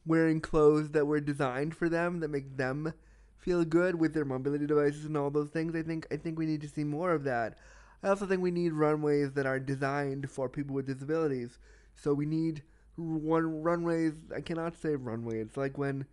wearing 0.06 0.40
clothes 0.40 0.90
that 0.90 1.06
were 1.06 1.20
designed 1.20 1.74
for 1.74 1.88
them 1.88 2.20
that 2.20 2.28
make 2.28 2.56
them 2.56 2.92
feel 3.38 3.64
good 3.64 3.94
with 3.94 4.14
their 4.14 4.24
mobility 4.24 4.66
devices 4.66 5.04
and 5.04 5.16
all 5.16 5.30
those 5.30 5.50
things. 5.50 5.74
I 5.74 5.82
think 5.82 6.06
I 6.10 6.16
think 6.16 6.38
we 6.38 6.46
need 6.46 6.60
to 6.62 6.68
see 6.68 6.84
more 6.84 7.12
of 7.12 7.24
that. 7.24 7.58
I 8.02 8.08
also 8.08 8.26
think 8.26 8.42
we 8.42 8.50
need 8.50 8.72
runways 8.72 9.32
that 9.32 9.46
are 9.46 9.58
designed 9.58 10.30
for 10.30 10.48
people 10.48 10.74
with 10.74 10.86
disabilities. 10.86 11.58
So 11.94 12.14
we 12.14 12.26
need 12.26 12.62
one 12.96 13.62
runways. 13.62 14.14
I 14.34 14.40
cannot 14.40 14.76
say 14.76 14.94
runway. 14.94 15.40
It's 15.40 15.56
like 15.56 15.78
when 15.78 16.06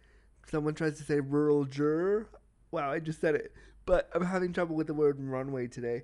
someone 0.50 0.74
tries 0.74 0.98
to 0.98 1.04
say 1.04 1.20
rural 1.20 1.66
juror. 1.66 2.30
Wow, 2.72 2.92
I 2.92 3.00
just 3.00 3.20
said 3.20 3.36
it, 3.36 3.54
but 3.86 4.10
I'm 4.14 4.26
having 4.26 4.54
trouble 4.54 4.76
with 4.76 4.88
the 4.88 4.94
word 4.94 5.18
runway 5.20 5.68
today. 5.68 6.04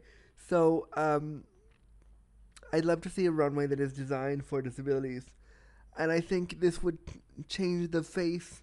So 0.50 0.88
um, 0.96 1.44
I'd 2.74 2.86
love 2.86 3.02
to 3.02 3.10
see 3.10 3.26
a 3.26 3.32
runway 3.32 3.68
that 3.68 3.80
is 3.80 3.94
designed 3.94 4.46
for 4.46 4.62
disabilities 4.62 5.26
and 5.98 6.12
I 6.12 6.22
think 6.22 6.60
this 6.60 6.84
would 6.84 7.00
change 7.48 7.92
the 7.92 8.04
face 8.04 8.62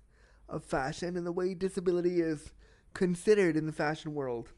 of 0.49 0.65
fashion 0.65 1.17
and 1.17 1.27
the 1.27 1.33
way 1.33 1.55
disability 1.55 2.21
is 2.21 2.53
considered 2.95 3.57
in 3.57 3.67
the 3.67 3.73
fashion 3.73 4.15
world. 4.15 4.51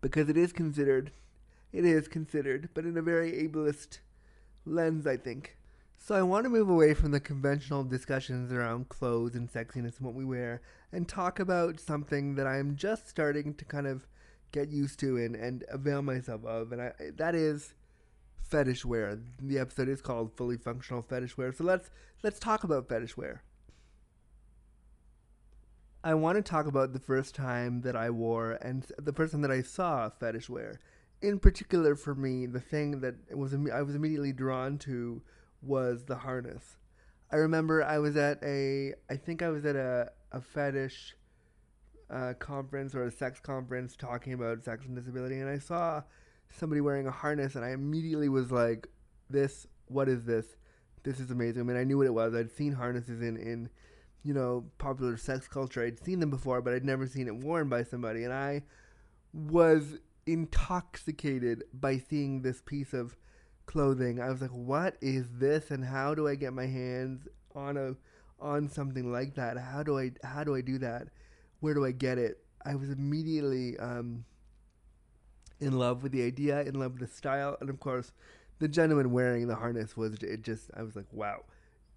Because 0.00 0.28
it 0.28 0.36
is 0.36 0.52
considered, 0.52 1.12
it 1.72 1.84
is 1.84 2.08
considered, 2.08 2.70
but 2.74 2.84
in 2.84 2.96
a 2.96 3.02
very 3.02 3.32
ableist 3.32 3.98
lens, 4.64 5.06
I 5.06 5.16
think. 5.16 5.56
So 5.98 6.14
I 6.16 6.22
want 6.22 6.44
to 6.44 6.50
move 6.50 6.68
away 6.68 6.94
from 6.94 7.12
the 7.12 7.20
conventional 7.20 7.84
discussions 7.84 8.52
around 8.52 8.88
clothes 8.88 9.36
and 9.36 9.50
sexiness 9.50 9.98
and 9.98 10.00
what 10.00 10.14
we 10.14 10.24
wear 10.24 10.60
and 10.90 11.08
talk 11.08 11.38
about 11.38 11.78
something 11.78 12.34
that 12.34 12.46
I'm 12.46 12.74
just 12.74 13.08
starting 13.08 13.54
to 13.54 13.64
kind 13.64 13.86
of 13.86 14.06
get 14.50 14.68
used 14.68 14.98
to 15.00 15.16
and, 15.16 15.36
and 15.36 15.64
avail 15.68 16.02
myself 16.02 16.44
of, 16.44 16.72
and 16.72 16.82
I, 16.82 16.92
that 17.16 17.34
is 17.34 17.74
fetish 18.52 18.84
wear. 18.84 19.18
The 19.40 19.58
episode 19.58 19.88
is 19.88 20.02
called 20.02 20.36
Fully 20.36 20.58
Functional 20.58 21.02
Fetish 21.02 21.38
Wear. 21.38 21.52
So 21.52 21.64
let's 21.64 21.90
let's 22.22 22.38
talk 22.38 22.64
about 22.64 22.88
fetish 22.88 23.16
wear. 23.16 23.42
I 26.04 26.14
want 26.14 26.36
to 26.36 26.42
talk 26.42 26.66
about 26.66 26.92
the 26.92 26.98
first 26.98 27.34
time 27.34 27.82
that 27.82 27.96
I 27.96 28.10
wore 28.10 28.52
and 28.60 28.84
the 28.98 29.12
first 29.12 29.32
time 29.32 29.42
that 29.42 29.50
I 29.50 29.62
saw 29.62 30.10
fetish 30.10 30.48
wear. 30.50 30.80
In 31.22 31.38
particular, 31.38 31.94
for 31.94 32.14
me, 32.14 32.46
the 32.46 32.60
thing 32.60 33.00
that 33.00 33.14
was 33.36 33.54
I 33.54 33.82
was 33.82 33.94
immediately 33.94 34.32
drawn 34.32 34.76
to 34.78 35.22
was 35.62 36.04
the 36.04 36.16
harness. 36.16 36.76
I 37.30 37.36
remember 37.36 37.82
I 37.82 37.98
was 37.98 38.16
at 38.16 38.42
a, 38.42 38.94
I 39.08 39.16
think 39.16 39.40
I 39.40 39.48
was 39.48 39.64
at 39.64 39.76
a, 39.76 40.10
a 40.32 40.40
fetish 40.40 41.16
uh, 42.10 42.34
conference 42.38 42.94
or 42.94 43.04
a 43.04 43.10
sex 43.10 43.40
conference 43.40 43.96
talking 43.96 44.32
about 44.34 44.64
sex 44.64 44.84
and 44.84 44.94
disability, 44.96 45.38
and 45.38 45.48
I 45.48 45.58
saw 45.58 46.02
somebody 46.50 46.80
wearing 46.80 47.06
a 47.06 47.12
harness, 47.12 47.54
and 47.54 47.64
I 47.64 47.70
immediately 47.70 48.28
was 48.28 48.50
like, 48.50 48.88
"This, 49.30 49.66
what 49.86 50.08
is 50.08 50.24
this? 50.24 50.56
This 51.04 51.20
is 51.20 51.30
amazing." 51.30 51.62
I 51.62 51.64
mean, 51.64 51.76
I 51.76 51.84
knew 51.84 51.98
what 51.98 52.06
it 52.06 52.14
was. 52.14 52.34
I'd 52.34 52.50
seen 52.50 52.72
harnesses 52.72 53.22
in 53.22 53.36
in, 53.36 53.70
you 54.24 54.34
know, 54.34 54.64
popular 54.78 55.16
sex 55.16 55.48
culture. 55.48 55.82
I'd 55.82 56.04
seen 56.04 56.20
them 56.20 56.30
before, 56.30 56.60
but 56.60 56.74
I'd 56.74 56.84
never 56.84 57.06
seen 57.06 57.28
it 57.28 57.36
worn 57.36 57.68
by 57.68 57.84
somebody, 57.84 58.24
and 58.24 58.32
I 58.32 58.64
was 59.32 59.98
intoxicated 60.26 61.64
by 61.72 61.98
seeing 61.98 62.42
this 62.42 62.60
piece 62.62 62.92
of 62.92 63.16
clothing. 63.66 64.20
I 64.20 64.30
was 64.30 64.40
like, 64.40 64.50
"What 64.50 64.96
is 65.00 65.26
this? 65.38 65.70
And 65.70 65.84
how 65.84 66.14
do 66.14 66.28
I 66.28 66.34
get 66.34 66.52
my 66.52 66.66
hands 66.66 67.28
on 67.54 67.76
a 67.76 67.96
on 68.40 68.68
something 68.68 69.12
like 69.12 69.34
that? 69.36 69.56
How 69.58 69.82
do 69.82 69.98
I 69.98 70.12
how 70.22 70.44
do 70.44 70.54
I 70.54 70.60
do 70.60 70.78
that? 70.78 71.08
Where 71.60 71.74
do 71.74 71.84
I 71.84 71.92
get 71.92 72.18
it?" 72.18 72.44
I 72.64 72.74
was 72.76 72.90
immediately 72.90 73.76
um, 73.78 74.24
in 75.60 75.78
love 75.78 76.02
with 76.02 76.12
the 76.12 76.22
idea, 76.24 76.62
in 76.62 76.74
love 76.74 76.92
with 76.92 77.08
the 77.08 77.14
style, 77.16 77.56
and 77.60 77.70
of 77.70 77.80
course, 77.80 78.12
the 78.58 78.68
gentleman 78.68 79.10
wearing 79.12 79.46
the 79.48 79.56
harness 79.56 79.96
was 79.96 80.14
it. 80.22 80.42
Just 80.42 80.70
I 80.76 80.82
was 80.82 80.96
like, 80.96 81.12
"Wow." 81.12 81.44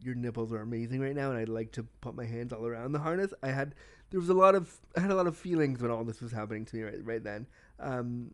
Your 0.01 0.13
nipples 0.13 0.51
are 0.51 0.59
amazing 0.59 0.99
right 0.99 1.15
now, 1.15 1.29
and 1.31 1.39
I'd 1.39 1.47
like 1.47 1.71
to 1.73 1.83
put 2.01 2.15
my 2.15 2.25
hands 2.25 2.51
all 2.51 2.65
around 2.67 2.91
the 2.91 2.99
harness. 2.99 3.33
I 3.41 3.47
had 3.47 3.73
there 4.09 4.19
was 4.19 4.29
a 4.29 4.33
lot 4.33 4.55
of 4.55 4.79
I 4.95 4.99
had 4.99 5.11
a 5.11 5.15
lot 5.15 5.27
of 5.27 5.37
feelings 5.37 5.81
when 5.81 5.89
all 5.89 6.03
this 6.03 6.21
was 6.21 6.31
happening 6.31 6.65
to 6.65 6.75
me 6.75 6.83
right 6.83 7.03
right 7.05 7.23
then, 7.23 7.47
um, 7.79 8.31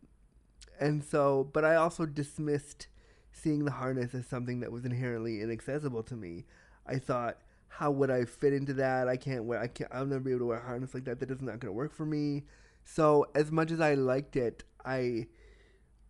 and 0.80 1.02
so 1.04 1.48
but 1.52 1.64
I 1.64 1.76
also 1.76 2.06
dismissed 2.06 2.88
seeing 3.32 3.64
the 3.64 3.70
harness 3.70 4.14
as 4.14 4.26
something 4.26 4.60
that 4.60 4.72
was 4.72 4.84
inherently 4.84 5.40
inaccessible 5.40 6.02
to 6.04 6.14
me. 6.14 6.44
I 6.86 6.98
thought, 6.98 7.38
how 7.68 7.90
would 7.90 8.10
I 8.10 8.24
fit 8.24 8.52
into 8.52 8.74
that? 8.74 9.08
I 9.08 9.16
can't 9.16 9.44
wear. 9.44 9.60
I 9.60 9.66
can't. 9.66 9.90
I'll 9.92 10.06
never 10.06 10.20
be 10.20 10.30
able 10.30 10.40
to 10.40 10.46
wear 10.46 10.58
a 10.58 10.66
harness 10.66 10.94
like 10.94 11.04
that. 11.04 11.20
That 11.20 11.30
is 11.30 11.40
not 11.40 11.58
going 11.58 11.72
to 11.72 11.72
work 11.72 11.94
for 11.94 12.04
me. 12.04 12.44
So 12.84 13.26
as 13.34 13.50
much 13.50 13.70
as 13.70 13.80
I 13.80 13.94
liked 13.94 14.36
it, 14.36 14.64
I 14.84 15.26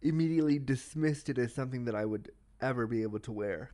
immediately 0.01 0.59
dismissed 0.59 1.29
it 1.29 1.39
as 1.39 1.55
something 1.55 1.85
that 1.85 1.95
I 1.95 2.05
would 2.05 2.31
ever 2.61 2.87
be 2.87 3.03
able 3.03 3.21
to 3.21 3.33
wear. 3.33 3.71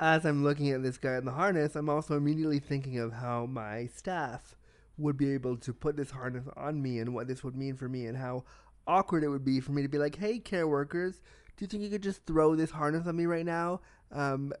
As 0.00 0.24
I'm 0.24 0.44
looking 0.44 0.70
at 0.70 0.82
this 0.82 0.96
guy 0.96 1.16
in 1.16 1.24
the 1.24 1.32
harness, 1.32 1.76
I'm 1.76 1.88
also 1.88 2.16
immediately 2.16 2.60
thinking 2.60 2.98
of 2.98 3.12
how 3.12 3.46
my 3.46 3.86
staff 3.86 4.56
would 4.98 5.16
be 5.16 5.32
able 5.32 5.56
to 5.56 5.72
put 5.72 5.96
this 5.96 6.10
harness 6.10 6.44
on 6.56 6.82
me 6.82 6.98
and 6.98 7.14
what 7.14 7.28
this 7.28 7.44
would 7.44 7.56
mean 7.56 7.76
for 7.76 7.88
me 7.88 8.06
and 8.06 8.18
how 8.18 8.44
awkward 8.86 9.22
it 9.22 9.28
would 9.28 9.44
be 9.44 9.60
for 9.60 9.72
me 9.72 9.82
to 9.82 9.88
be 9.88 9.98
like, 9.98 10.16
"Hey, 10.16 10.38
care 10.38 10.66
workers, 10.66 11.22
do 11.56 11.64
you 11.64 11.66
think 11.68 11.82
you 11.82 11.90
could 11.90 12.02
just 12.02 12.26
throw 12.26 12.54
this 12.54 12.70
harness 12.70 13.06
on 13.06 13.16
me 13.16 13.26
right 13.26 13.46
now? 13.46 13.80
Um, 14.10 14.52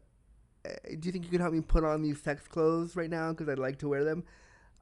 eh, 0.64 0.96
do 0.98 1.06
you 1.06 1.12
think 1.12 1.24
you 1.24 1.30
could 1.30 1.40
help 1.40 1.52
me 1.52 1.60
put 1.60 1.84
on 1.84 2.02
these 2.02 2.20
sex 2.20 2.46
clothes 2.46 2.96
right 2.96 3.10
now 3.10 3.32
because 3.32 3.48
I'd 3.48 3.58
like 3.58 3.78
to 3.80 3.88
wear 3.88 4.04
them?" 4.04 4.24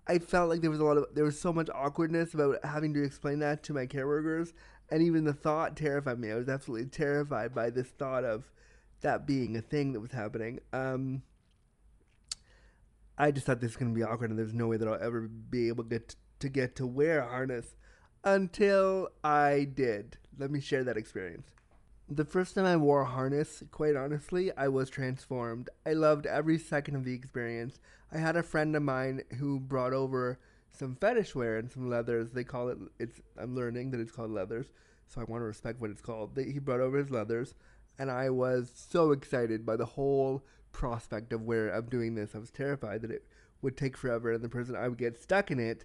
I 0.08 0.18
felt 0.18 0.48
like 0.48 0.60
there 0.60 0.70
was 0.70 0.80
a 0.80 0.84
lot 0.84 0.98
of 0.98 1.06
there 1.14 1.24
was 1.24 1.38
so 1.38 1.52
much 1.52 1.68
awkwardness 1.74 2.32
about 2.34 2.64
having 2.64 2.94
to 2.94 3.02
explain 3.02 3.40
that 3.40 3.62
to 3.64 3.74
my 3.74 3.86
care 3.86 4.06
workers, 4.06 4.52
and 4.88 5.02
even 5.02 5.24
the 5.24 5.32
thought 5.32 5.76
terrified 5.76 6.18
me. 6.20 6.30
I 6.30 6.36
was 6.36 6.48
absolutely 6.48 6.88
terrified 6.88 7.54
by 7.54 7.70
this 7.70 7.88
thought 7.88 8.24
of 8.24 8.52
that 9.00 9.26
being 9.26 9.56
a 9.56 9.60
thing 9.60 9.92
that 9.92 10.00
was 10.00 10.12
happening. 10.12 10.60
Um, 10.72 11.22
I 13.18 13.30
just 13.30 13.46
thought 13.46 13.60
this 13.60 13.72
was 13.72 13.76
gonna 13.76 13.94
be 13.94 14.02
awkward, 14.02 14.30
and 14.30 14.38
there's 14.38 14.54
no 14.54 14.68
way 14.68 14.76
that 14.76 14.86
I'll 14.88 15.02
ever 15.02 15.22
be 15.22 15.68
able 15.68 15.84
to 15.84 15.90
get 15.90 16.16
to 16.38 16.48
get 16.48 16.76
to 16.76 16.86
wear 16.86 17.20
a 17.20 17.28
harness 17.28 17.74
until 18.24 19.08
I 19.24 19.68
did. 19.72 20.18
Let 20.38 20.50
me 20.50 20.60
share 20.60 20.84
that 20.84 20.98
experience. 20.98 21.48
The 22.08 22.24
first 22.24 22.54
time 22.54 22.66
I 22.66 22.76
wore 22.76 23.02
a 23.02 23.06
harness, 23.06 23.64
quite 23.72 23.96
honestly, 23.96 24.52
I 24.56 24.68
was 24.68 24.90
transformed. 24.90 25.70
I 25.84 25.92
loved 25.92 26.26
every 26.26 26.58
second 26.58 26.94
of 26.94 27.04
the 27.04 27.14
experience. 27.14 27.80
I 28.12 28.18
had 28.18 28.36
a 28.36 28.42
friend 28.42 28.76
of 28.76 28.82
mine 28.82 29.22
who 29.38 29.58
brought 29.58 29.92
over 29.92 30.38
some 30.70 30.94
fetish 30.94 31.34
wear 31.34 31.56
and 31.56 31.70
some 31.70 31.88
leathers. 31.88 32.30
They 32.30 32.44
call 32.44 32.68
it. 32.68 32.78
It's. 32.98 33.20
I'm 33.36 33.56
learning 33.56 33.90
that 33.90 34.00
it's 34.00 34.12
called 34.12 34.30
leathers, 34.30 34.66
so 35.08 35.20
I 35.20 35.24
want 35.24 35.40
to 35.40 35.46
respect 35.46 35.80
what 35.80 35.90
it's 35.90 36.02
called. 36.02 36.36
He 36.36 36.58
brought 36.58 36.80
over 36.80 36.98
his 36.98 37.10
leathers, 37.10 37.54
and 37.98 38.10
I 38.10 38.30
was 38.30 38.70
so 38.74 39.10
excited 39.10 39.64
by 39.64 39.76
the 39.76 39.86
whole 39.86 40.44
prospect 40.76 41.32
of 41.32 41.42
where 41.42 41.68
of 41.68 41.88
doing 41.88 42.14
this. 42.14 42.34
I 42.34 42.38
was 42.38 42.50
terrified 42.50 43.00
that 43.00 43.10
it 43.10 43.24
would 43.62 43.78
take 43.78 43.96
forever 43.96 44.32
and 44.32 44.44
the 44.44 44.48
person 44.50 44.76
I 44.76 44.88
would 44.88 44.98
get 44.98 45.18
stuck 45.18 45.50
in 45.50 45.58
it, 45.58 45.84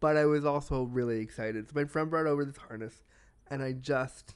but 0.00 0.16
I 0.16 0.24
was 0.24 0.46
also 0.46 0.84
really 0.84 1.20
excited. 1.20 1.68
So 1.68 1.72
my 1.74 1.84
friend 1.84 2.08
brought 2.08 2.26
over 2.26 2.46
this 2.46 2.56
harness, 2.56 3.04
and 3.50 3.62
I 3.62 3.72
just 3.72 4.34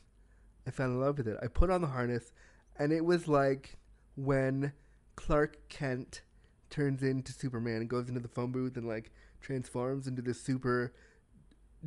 I 0.67 0.71
fell 0.71 0.89
in 0.89 1.01
love 1.01 1.17
with 1.17 1.27
it. 1.27 1.39
I 1.43 1.47
put 1.47 1.71
on 1.71 1.81
the 1.81 1.87
harness, 1.87 2.35
and 2.77 2.93
it 2.93 3.03
was 3.07 3.27
like 3.27 3.79
when 4.15 4.73
Clark 5.17 5.71
Kent 5.71 6.21
turns 6.69 7.03
into 7.03 7.33
Superman 7.33 7.81
and 7.81 7.89
goes 7.89 8.09
into 8.09 8.21
the 8.21 8.29
phone 8.29 8.53
booth 8.53 8.77
and 8.77 8.87
like 8.87 9.11
transforms 9.41 10.07
into 10.07 10.21
this 10.21 10.41
super 10.41 10.93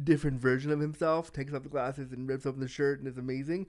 different 0.03 0.41
version 0.41 0.71
of 0.71 0.79
himself, 0.79 1.31
takes 1.31 1.53
off 1.53 1.61
the 1.61 1.69
glasses 1.69 2.11
and 2.11 2.27
rips 2.27 2.47
open 2.47 2.61
the 2.61 2.67
shirt 2.67 2.97
and 2.97 3.07
is 3.07 3.19
amazing. 3.19 3.67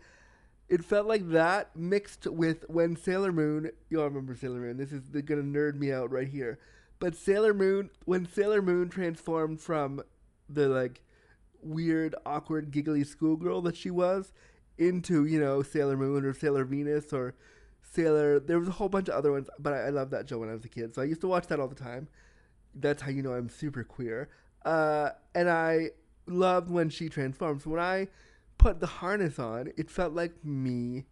It 0.68 0.84
felt 0.84 1.06
like 1.06 1.30
that 1.30 1.74
mixed 1.74 2.26
with 2.26 2.64
when 2.68 2.96
Sailor 2.96 3.32
Moon. 3.32 3.70
You 3.88 4.00
all 4.00 4.08
remember 4.08 4.36
Sailor 4.36 4.60
Moon. 4.60 4.76
This 4.76 4.92
is 4.92 5.08
gonna 5.22 5.42
nerd 5.42 5.76
me 5.76 5.92
out 5.92 6.10
right 6.10 6.28
here. 6.28 6.58
But 6.98 7.16
Sailor 7.16 7.54
Moon, 7.54 7.90
when 8.04 8.26
Sailor 8.26 8.60
Moon 8.60 8.88
transformed 8.88 9.60
from 9.60 10.02
the 10.48 10.68
like 10.68 11.02
weird, 11.62 12.14
awkward, 12.26 12.70
giggly 12.70 13.04
schoolgirl 13.04 13.62
that 13.62 13.76
she 13.76 13.90
was 13.90 14.32
into, 14.76 15.24
you 15.24 15.40
know, 15.40 15.62
Sailor 15.62 15.96
Moon 15.96 16.24
or 16.24 16.34
Sailor 16.34 16.64
Venus 16.64 17.12
or 17.12 17.34
Sailor. 17.82 18.40
There 18.40 18.58
was 18.58 18.68
a 18.68 18.72
whole 18.72 18.88
bunch 18.88 19.08
of 19.08 19.14
other 19.14 19.32
ones, 19.32 19.48
but 19.58 19.72
I, 19.72 19.86
I 19.86 19.88
loved 19.90 20.10
that 20.12 20.28
show 20.28 20.38
when 20.38 20.50
I 20.50 20.54
was 20.54 20.64
a 20.64 20.68
kid. 20.68 20.94
So 20.94 21.02
I 21.02 21.06
used 21.06 21.20
to 21.22 21.28
watch 21.28 21.46
that 21.48 21.60
all 21.60 21.68
the 21.68 21.74
time. 21.74 22.08
That's 22.74 23.02
how 23.02 23.10
you 23.10 23.22
know 23.22 23.32
I'm 23.32 23.48
super 23.48 23.84
queer. 23.84 24.28
Uh, 24.64 25.10
and 25.34 25.48
I 25.48 25.90
loved 26.26 26.70
when 26.70 26.90
she 26.90 27.08
transformed. 27.08 27.62
So 27.62 27.70
when 27.70 27.80
I 27.80 28.08
put 28.58 28.80
the 28.80 28.86
harness 28.86 29.38
on, 29.38 29.72
it 29.76 29.90
felt 29.90 30.12
like 30.12 30.44
me 30.44 31.06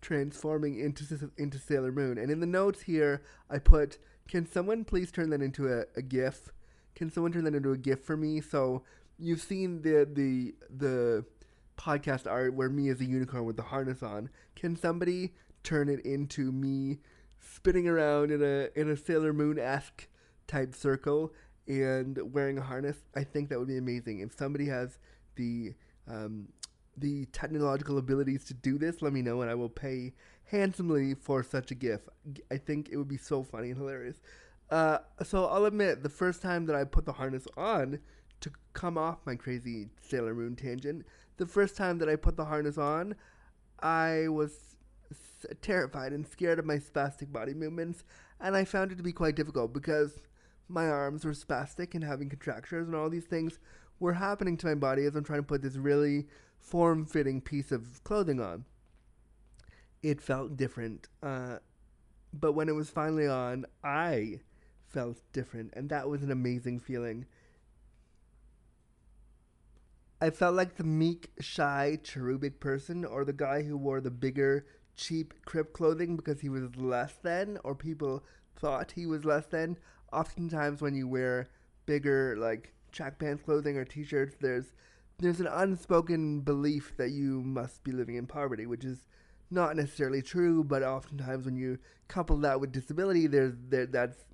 transforming 0.00 0.78
into 0.78 1.30
into 1.36 1.58
Sailor 1.58 1.92
Moon. 1.92 2.18
And 2.18 2.30
in 2.30 2.40
the 2.40 2.46
notes 2.46 2.82
here, 2.82 3.22
I 3.50 3.58
put, 3.58 3.98
"Can 4.28 4.46
someone 4.46 4.84
please 4.84 5.12
turn 5.12 5.30
that 5.30 5.42
into 5.42 5.68
a, 5.72 5.84
a 5.96 6.02
GIF? 6.02 6.50
Can 6.94 7.10
someone 7.10 7.32
turn 7.32 7.44
that 7.44 7.54
into 7.54 7.72
a 7.72 7.78
GIF 7.78 8.00
for 8.04 8.16
me?" 8.16 8.40
So 8.40 8.84
you've 9.18 9.42
seen 9.42 9.82
the 9.82 10.08
the 10.10 10.54
the 10.70 11.24
podcast 11.76 12.30
art 12.30 12.54
where 12.54 12.68
me 12.68 12.88
as 12.88 13.00
a 13.00 13.04
unicorn 13.04 13.44
with 13.44 13.56
the 13.56 13.62
harness 13.62 14.02
on. 14.02 14.30
Can 14.54 14.76
somebody 14.76 15.34
turn 15.62 15.88
it 15.88 16.00
into 16.00 16.52
me 16.52 16.98
spinning 17.40 17.88
around 17.88 18.30
in 18.30 18.42
a 18.42 18.68
in 18.78 18.90
a 18.90 18.96
Sailor 18.96 19.32
Moon 19.32 19.58
esque 19.58 20.08
type 20.46 20.74
circle 20.74 21.32
and 21.66 22.32
wearing 22.32 22.58
a 22.58 22.62
harness? 22.62 22.98
I 23.16 23.24
think 23.24 23.48
that 23.48 23.58
would 23.58 23.68
be 23.68 23.78
amazing. 23.78 24.20
If 24.20 24.36
somebody 24.36 24.66
has 24.66 24.98
the 25.36 25.74
um, 26.08 26.48
the 26.96 27.26
technological 27.26 27.98
abilities 27.98 28.44
to 28.44 28.54
do 28.54 28.78
this, 28.78 29.02
let 29.02 29.12
me 29.12 29.22
know 29.22 29.40
and 29.42 29.50
I 29.50 29.54
will 29.54 29.68
pay 29.68 30.12
handsomely 30.44 31.14
for 31.14 31.42
such 31.42 31.70
a 31.70 31.74
gift. 31.74 32.08
I 32.50 32.58
think 32.58 32.90
it 32.90 32.96
would 32.96 33.08
be 33.08 33.16
so 33.16 33.42
funny 33.42 33.70
and 33.70 33.78
hilarious. 33.78 34.20
Uh, 34.70 34.98
so 35.22 35.46
I'll 35.46 35.66
admit, 35.66 36.02
the 36.02 36.08
first 36.08 36.42
time 36.42 36.66
that 36.66 36.76
I 36.76 36.84
put 36.84 37.04
the 37.04 37.12
harness 37.12 37.46
on 37.56 37.98
to 38.40 38.50
come 38.72 38.98
off 38.98 39.18
my 39.24 39.34
crazy 39.34 39.88
Sailor 40.00 40.34
Moon 40.34 40.56
tangent, 40.56 41.04
the 41.36 41.46
first 41.46 41.76
time 41.76 41.98
that 41.98 42.08
I 42.08 42.16
put 42.16 42.36
the 42.36 42.44
harness 42.44 42.78
on, 42.78 43.14
I 43.80 44.28
was 44.28 44.76
terrified 45.60 46.12
and 46.12 46.26
scared 46.26 46.58
of 46.58 46.64
my 46.64 46.76
spastic 46.76 47.32
body 47.32 47.54
movements, 47.54 48.04
and 48.40 48.56
I 48.56 48.64
found 48.64 48.92
it 48.92 48.96
to 48.96 49.02
be 49.02 49.12
quite 49.12 49.36
difficult 49.36 49.72
because 49.72 50.20
my 50.68 50.88
arms 50.88 51.24
were 51.24 51.32
spastic 51.32 51.94
and 51.94 52.04
having 52.04 52.28
contractures 52.28 52.86
and 52.86 52.96
all 52.96 53.10
these 53.10 53.24
things 53.24 53.58
were 54.00 54.14
happening 54.14 54.56
to 54.58 54.66
my 54.66 54.74
body 54.74 55.04
as 55.04 55.14
I'm 55.14 55.24
trying 55.24 55.40
to 55.40 55.46
put 55.46 55.62
this 55.62 55.76
really 55.76 56.26
form 56.62 57.04
fitting 57.04 57.40
piece 57.40 57.72
of 57.72 58.02
clothing 58.04 58.40
on. 58.40 58.64
It 60.02 60.20
felt 60.20 60.56
different. 60.56 61.08
Uh, 61.22 61.58
but 62.32 62.52
when 62.52 62.68
it 62.68 62.74
was 62.74 62.88
finally 62.88 63.26
on, 63.26 63.66
I 63.84 64.40
felt 64.88 65.18
different, 65.32 65.72
and 65.74 65.88
that 65.90 66.08
was 66.08 66.22
an 66.22 66.30
amazing 66.30 66.80
feeling. 66.80 67.26
I 70.20 70.30
felt 70.30 70.54
like 70.54 70.76
the 70.76 70.84
meek, 70.84 71.32
shy, 71.40 71.98
cherubic 72.02 72.60
person, 72.60 73.04
or 73.04 73.24
the 73.24 73.32
guy 73.32 73.62
who 73.62 73.76
wore 73.76 74.00
the 74.00 74.10
bigger, 74.10 74.66
cheap 74.96 75.34
crip 75.44 75.72
clothing 75.72 76.16
because 76.16 76.40
he 76.40 76.48
was 76.48 76.76
less 76.76 77.14
than, 77.22 77.58
or 77.64 77.74
people 77.74 78.22
thought 78.56 78.92
he 78.92 79.04
was 79.04 79.24
less 79.24 79.46
than. 79.46 79.76
Oftentimes, 80.12 80.80
when 80.80 80.94
you 80.94 81.08
wear 81.08 81.48
bigger, 81.86 82.36
like 82.38 82.72
track 82.92 83.18
pants 83.18 83.42
clothing 83.42 83.76
or 83.76 83.84
t-shirts, 83.84 84.36
there's 84.40 84.72
there's 85.18 85.40
an 85.40 85.48
unspoken 85.48 86.40
belief 86.40 86.92
that 86.96 87.10
you 87.10 87.42
must 87.42 87.84
be 87.84 87.92
living 87.92 88.16
in 88.16 88.26
poverty, 88.26 88.66
which 88.66 88.84
is 88.84 89.06
not 89.50 89.76
necessarily 89.76 90.22
true, 90.22 90.64
but 90.64 90.82
oftentimes 90.82 91.44
when 91.44 91.56
you 91.56 91.78
couple 92.08 92.36
that 92.38 92.60
with 92.60 92.72
disability, 92.72 93.26
there's 93.26 93.54
there 93.68 93.86
that's 93.86 94.24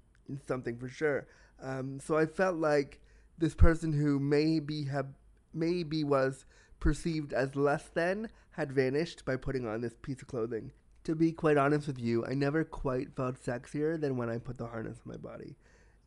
something 0.47 0.77
for 0.79 0.89
sure. 0.89 1.27
Um, 1.63 2.01
so 2.01 2.17
I 2.17 2.27
felt 2.27 2.57
like 2.57 3.01
this 3.37 3.55
person 3.55 3.93
who 3.93 4.19
maybe 4.19 4.85
have 4.85 5.07
maybe 5.53 6.05
was 6.05 6.45
perceived 6.81 7.33
as 7.33 7.57
less 7.57 7.89
than 7.95 8.29
had 8.53 8.73
vanished 8.73 9.25
by 9.25 9.37
putting 9.37 9.67
on 9.67 9.81
this 9.81 9.95
piece 10.03 10.23
of 10.23 10.29
clothing. 10.29 10.73
To 11.05 11.15
be 11.15 11.33
quite 11.33 11.57
honest 11.57 11.87
with 11.87 11.99
you, 11.99 12.25
I 12.27 12.35
never 12.35 12.65
quite 12.65 13.15
felt 13.17 13.43
sexier 13.43 14.01
than 14.01 14.17
when 14.17 14.29
I 14.29 14.39
put 14.39 14.59
the 14.59 14.67
harness 14.67 14.99
on 15.07 15.13
my 15.13 15.17
body. 15.17 15.57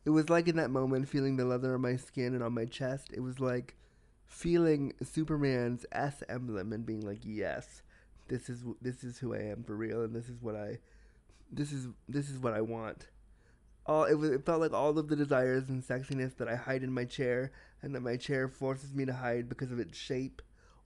It 0.04 0.10
was 0.10 0.30
like 0.30 0.48
in 0.48 0.56
that 0.56 0.70
moment 0.70 1.08
feeling 1.08 1.36
the 1.36 1.44
leather 1.44 1.74
on 1.74 1.80
my 1.80 1.96
skin 1.96 2.34
and 2.34 2.42
on 2.42 2.54
my 2.54 2.64
chest. 2.64 3.10
It 3.12 3.20
was 3.20 3.40
like 3.40 3.76
feeling 4.32 4.94
Superman's 5.02 5.84
S 5.92 6.22
emblem 6.28 6.72
and 6.72 6.86
being 6.86 7.02
like, 7.02 7.20
"Yes, 7.22 7.82
this 8.28 8.48
is 8.48 8.64
this 8.80 9.04
is 9.04 9.18
who 9.18 9.34
I 9.34 9.38
am 9.38 9.62
for 9.62 9.76
real 9.76 10.02
and 10.02 10.14
this 10.14 10.28
is 10.28 10.40
what 10.40 10.56
I 10.56 10.78
this 11.50 11.72
is 11.72 11.88
this 12.08 12.30
is 12.30 12.38
what 12.38 12.54
I 12.54 12.60
want." 12.60 13.08
All 13.84 14.04
it 14.04 14.14
was 14.14 14.30
it 14.30 14.46
felt 14.46 14.60
like 14.60 14.72
all 14.72 14.98
of 14.98 15.08
the 15.08 15.16
desires 15.16 15.68
and 15.68 15.82
sexiness 15.82 16.36
that 16.36 16.48
I 16.48 16.56
hide 16.56 16.82
in 16.82 16.92
my 16.92 17.04
chair 17.04 17.52
and 17.82 17.94
that 17.94 18.00
my 18.00 18.16
chair 18.16 18.48
forces 18.48 18.94
me 18.94 19.04
to 19.04 19.12
hide 19.12 19.48
because 19.48 19.72
of 19.72 19.78
its 19.78 19.98
shape 19.98 20.40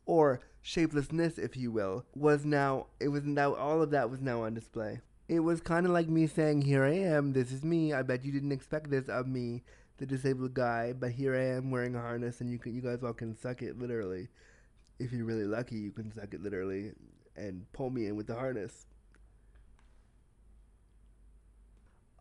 or 0.07 0.41
shapelessness, 0.63 1.37
if 1.39 1.57
you 1.57 1.71
will, 1.71 2.05
was 2.15 2.45
now, 2.45 2.87
it 2.99 3.09
was 3.09 3.25
now, 3.25 3.55
all 3.55 3.83
of 3.83 3.91
that 3.91 4.11
was 4.11 4.21
now 4.21 4.43
on 4.43 4.55
display. 4.55 5.01
It 5.29 5.41
was 5.41 5.61
kind 5.61 5.85
of 5.85 5.93
like 5.93 6.09
me 6.09 6.27
saying, 6.27 6.63
Here 6.63 6.85
I 6.85 6.95
am, 6.95 7.33
this 7.33 7.53
is 7.53 7.65
me. 7.65 7.93
I 7.93 8.03
bet 8.03 8.25
you 8.25 8.33
didn't 8.33 8.53
expect 8.53 8.91
this 8.91 9.09
of 9.09 9.27
me, 9.27 9.63
the 9.99 10.07
disabled 10.07 10.55
guy, 10.55 10.93
but 10.93 11.13
here 11.13 11.35
I 11.35 11.57
am 11.57 11.71
wearing 11.71 11.95
a 11.95 12.01
harness, 12.01 12.41
and 12.41 12.51
you, 12.51 12.59
can, 12.59 12.75
you 12.75 12.81
guys 12.81 13.03
all 13.03 13.13
can 13.13 13.37
suck 13.37 13.63
it 13.63 13.79
literally. 13.79 14.29
If 14.99 15.13
you're 15.13 15.25
really 15.25 15.45
lucky, 15.45 15.77
you 15.77 15.93
can 15.93 16.13
suck 16.13 16.35
it 16.35 16.43
literally 16.43 16.93
and 17.37 17.71
pull 17.73 17.91
me 17.91 18.07
in 18.07 18.17
with 18.17 18.27
the 18.27 18.35
harness. 18.35 18.87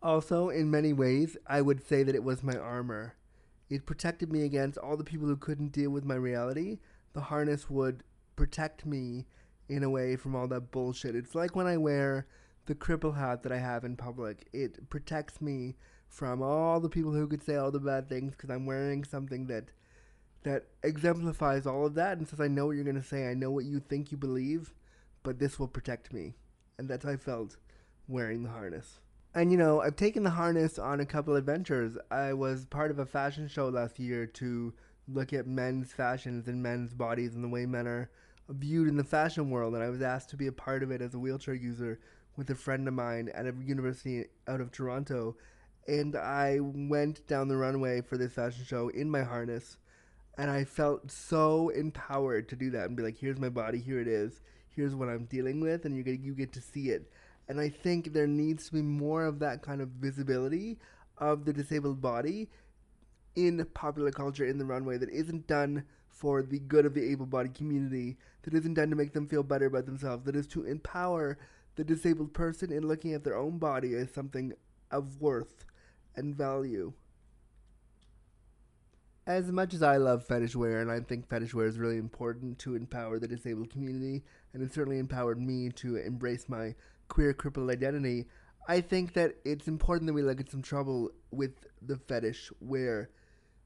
Also, 0.02 0.50
in 0.50 0.70
many 0.70 0.92
ways, 0.92 1.36
I 1.46 1.62
would 1.62 1.86
say 1.86 2.02
that 2.02 2.14
it 2.14 2.22
was 2.22 2.42
my 2.42 2.56
armor. 2.56 3.14
It 3.68 3.86
protected 3.86 4.30
me 4.30 4.44
against 4.44 4.78
all 4.78 4.96
the 4.96 5.04
people 5.04 5.26
who 5.26 5.36
couldn't 5.36 5.72
deal 5.72 5.90
with 5.90 6.04
my 6.04 6.14
reality, 6.14 6.78
the 7.12 7.22
harness 7.22 7.68
would 7.70 8.04
protect 8.36 8.84
me 8.84 9.26
in 9.68 9.82
a 9.82 9.90
way 9.90 10.16
from 10.16 10.36
all 10.36 10.46
that 10.48 10.70
bullshit. 10.70 11.16
It's 11.16 11.34
like 11.34 11.56
when 11.56 11.66
I 11.66 11.76
wear 11.76 12.26
the 12.66 12.74
cripple 12.74 13.16
hat 13.16 13.42
that 13.42 13.52
I 13.52 13.58
have 13.58 13.84
in 13.84 13.96
public. 13.96 14.48
It 14.52 14.90
protects 14.90 15.40
me 15.40 15.76
from 16.08 16.42
all 16.42 16.80
the 16.80 16.88
people 16.88 17.12
who 17.12 17.26
could 17.26 17.42
say 17.42 17.56
all 17.56 17.70
the 17.70 17.80
bad 17.80 18.08
things 18.08 18.32
because 18.32 18.50
I'm 18.50 18.66
wearing 18.66 19.04
something 19.04 19.46
that 19.46 19.70
that 20.42 20.66
exemplifies 20.84 21.66
all 21.66 21.86
of 21.86 21.94
that 21.94 22.18
and 22.18 22.28
says 22.28 22.40
I 22.40 22.46
know 22.46 22.66
what 22.66 22.76
you're 22.76 22.84
going 22.84 22.96
to 22.96 23.02
say. 23.02 23.28
I 23.28 23.34
know 23.34 23.50
what 23.50 23.64
you 23.64 23.80
think 23.80 24.12
you 24.12 24.18
believe, 24.18 24.72
but 25.24 25.38
this 25.38 25.58
will 25.58 25.66
protect 25.66 26.12
me. 26.12 26.34
And 26.78 26.88
that's 26.88 27.04
how 27.04 27.12
I 27.12 27.16
felt 27.16 27.56
wearing 28.06 28.44
the 28.44 28.50
harness. 28.50 29.00
And 29.34 29.50
you 29.50 29.58
know, 29.58 29.80
I've 29.80 29.96
taken 29.96 30.22
the 30.22 30.30
harness 30.30 30.78
on 30.78 31.00
a 31.00 31.06
couple 31.06 31.34
adventures. 31.36 31.98
I 32.10 32.32
was 32.32 32.64
part 32.64 32.90
of 32.90 32.98
a 32.98 33.06
fashion 33.06 33.48
show 33.48 33.68
last 33.68 33.98
year 33.98 34.26
to 34.26 34.72
look 35.08 35.32
at 35.32 35.46
men's 35.46 35.92
fashions 35.92 36.48
and 36.48 36.62
men's 36.62 36.94
bodies 36.94 37.34
and 37.34 37.44
the 37.44 37.48
way 37.48 37.66
men 37.66 37.86
are 37.86 38.10
viewed 38.48 38.88
in 38.88 38.96
the 38.96 39.04
fashion 39.04 39.50
world. 39.50 39.74
And 39.74 39.82
I 39.82 39.90
was 39.90 40.02
asked 40.02 40.30
to 40.30 40.36
be 40.36 40.46
a 40.46 40.52
part 40.52 40.82
of 40.82 40.90
it 40.90 41.02
as 41.02 41.14
a 41.14 41.18
wheelchair 41.18 41.54
user 41.54 41.98
with 42.36 42.50
a 42.50 42.54
friend 42.54 42.86
of 42.86 42.94
mine 42.94 43.30
at 43.34 43.46
a 43.46 43.54
university 43.64 44.24
out 44.46 44.60
of 44.60 44.72
Toronto. 44.72 45.36
And 45.88 46.16
I 46.16 46.58
went 46.60 47.26
down 47.26 47.48
the 47.48 47.56
runway 47.56 48.00
for 48.00 48.18
this 48.18 48.32
fashion 48.32 48.64
show 48.64 48.88
in 48.88 49.10
my 49.10 49.22
harness. 49.22 49.78
And 50.38 50.50
I 50.50 50.64
felt 50.64 51.10
so 51.10 51.70
empowered 51.70 52.48
to 52.50 52.56
do 52.56 52.70
that 52.70 52.86
and 52.86 52.96
be 52.96 53.02
like, 53.02 53.16
here's 53.16 53.38
my 53.38 53.48
body, 53.48 53.78
here 53.78 54.00
it 54.00 54.08
is, 54.08 54.40
here's 54.68 54.94
what 54.94 55.08
I'm 55.08 55.24
dealing 55.24 55.60
with, 55.60 55.86
and 55.86 55.96
you 55.96 56.02
get, 56.02 56.20
you 56.20 56.34
get 56.34 56.52
to 56.52 56.60
see 56.60 56.90
it. 56.90 57.10
And 57.48 57.58
I 57.58 57.70
think 57.70 58.12
there 58.12 58.26
needs 58.26 58.66
to 58.66 58.74
be 58.74 58.82
more 58.82 59.24
of 59.24 59.38
that 59.38 59.62
kind 59.62 59.80
of 59.80 59.88
visibility 59.88 60.78
of 61.16 61.46
the 61.46 61.52
disabled 61.54 62.02
body 62.02 62.50
in 63.34 63.64
popular 63.72 64.10
culture 64.10 64.44
in 64.44 64.58
the 64.58 64.64
runway 64.64 64.98
that 64.98 65.10
isn't 65.10 65.46
done 65.46 65.84
for 66.08 66.42
the 66.42 66.58
good 66.58 66.84
of 66.84 66.94
the 66.94 67.10
able 67.10 67.26
bodied 67.26 67.54
community, 67.54 68.16
that 68.42 68.54
isn't 68.54 68.74
done 68.74 68.90
to 68.90 68.96
make 68.96 69.12
them 69.12 69.26
feel 69.26 69.42
better 69.42 69.66
about 69.66 69.86
themselves, 69.86 70.24
that 70.24 70.36
is 70.36 70.46
to 70.46 70.64
empower 70.64 71.38
the 71.76 71.84
disabled 71.84 72.32
person 72.34 72.72
in 72.72 72.88
looking 72.88 73.12
at 73.14 73.24
their 73.24 73.36
own 73.36 73.58
body 73.58 73.94
as 73.94 74.10
something 74.10 74.52
of 74.90 75.20
worth 75.20 75.64
and 76.16 76.34
value. 76.34 76.92
As 79.26 79.50
much 79.50 79.74
as 79.74 79.82
I 79.82 79.96
love 79.96 80.24
fetish 80.24 80.54
wear, 80.54 80.80
and 80.80 80.90
I 80.90 81.00
think 81.00 81.28
fetish 81.28 81.52
wear 81.52 81.66
is 81.66 81.78
really 81.78 81.96
important 81.96 82.58
to 82.60 82.76
empower 82.76 83.18
the 83.18 83.28
disabled 83.28 83.70
community, 83.70 84.22
and 84.52 84.62
it 84.62 84.72
certainly 84.72 84.98
empowered 84.98 85.40
me 85.40 85.70
to 85.70 85.96
embrace 85.96 86.48
my 86.48 86.74
queer 87.08 87.34
crippled 87.34 87.70
identity, 87.70 88.26
I 88.68 88.80
think 88.80 89.14
that 89.14 89.36
it's 89.44 89.68
important 89.68 90.06
that 90.06 90.14
we 90.14 90.22
look 90.22 90.40
at 90.40 90.50
some 90.50 90.62
trouble 90.62 91.10
with 91.30 91.66
the 91.82 91.96
fetish 91.96 92.50
wear 92.60 93.10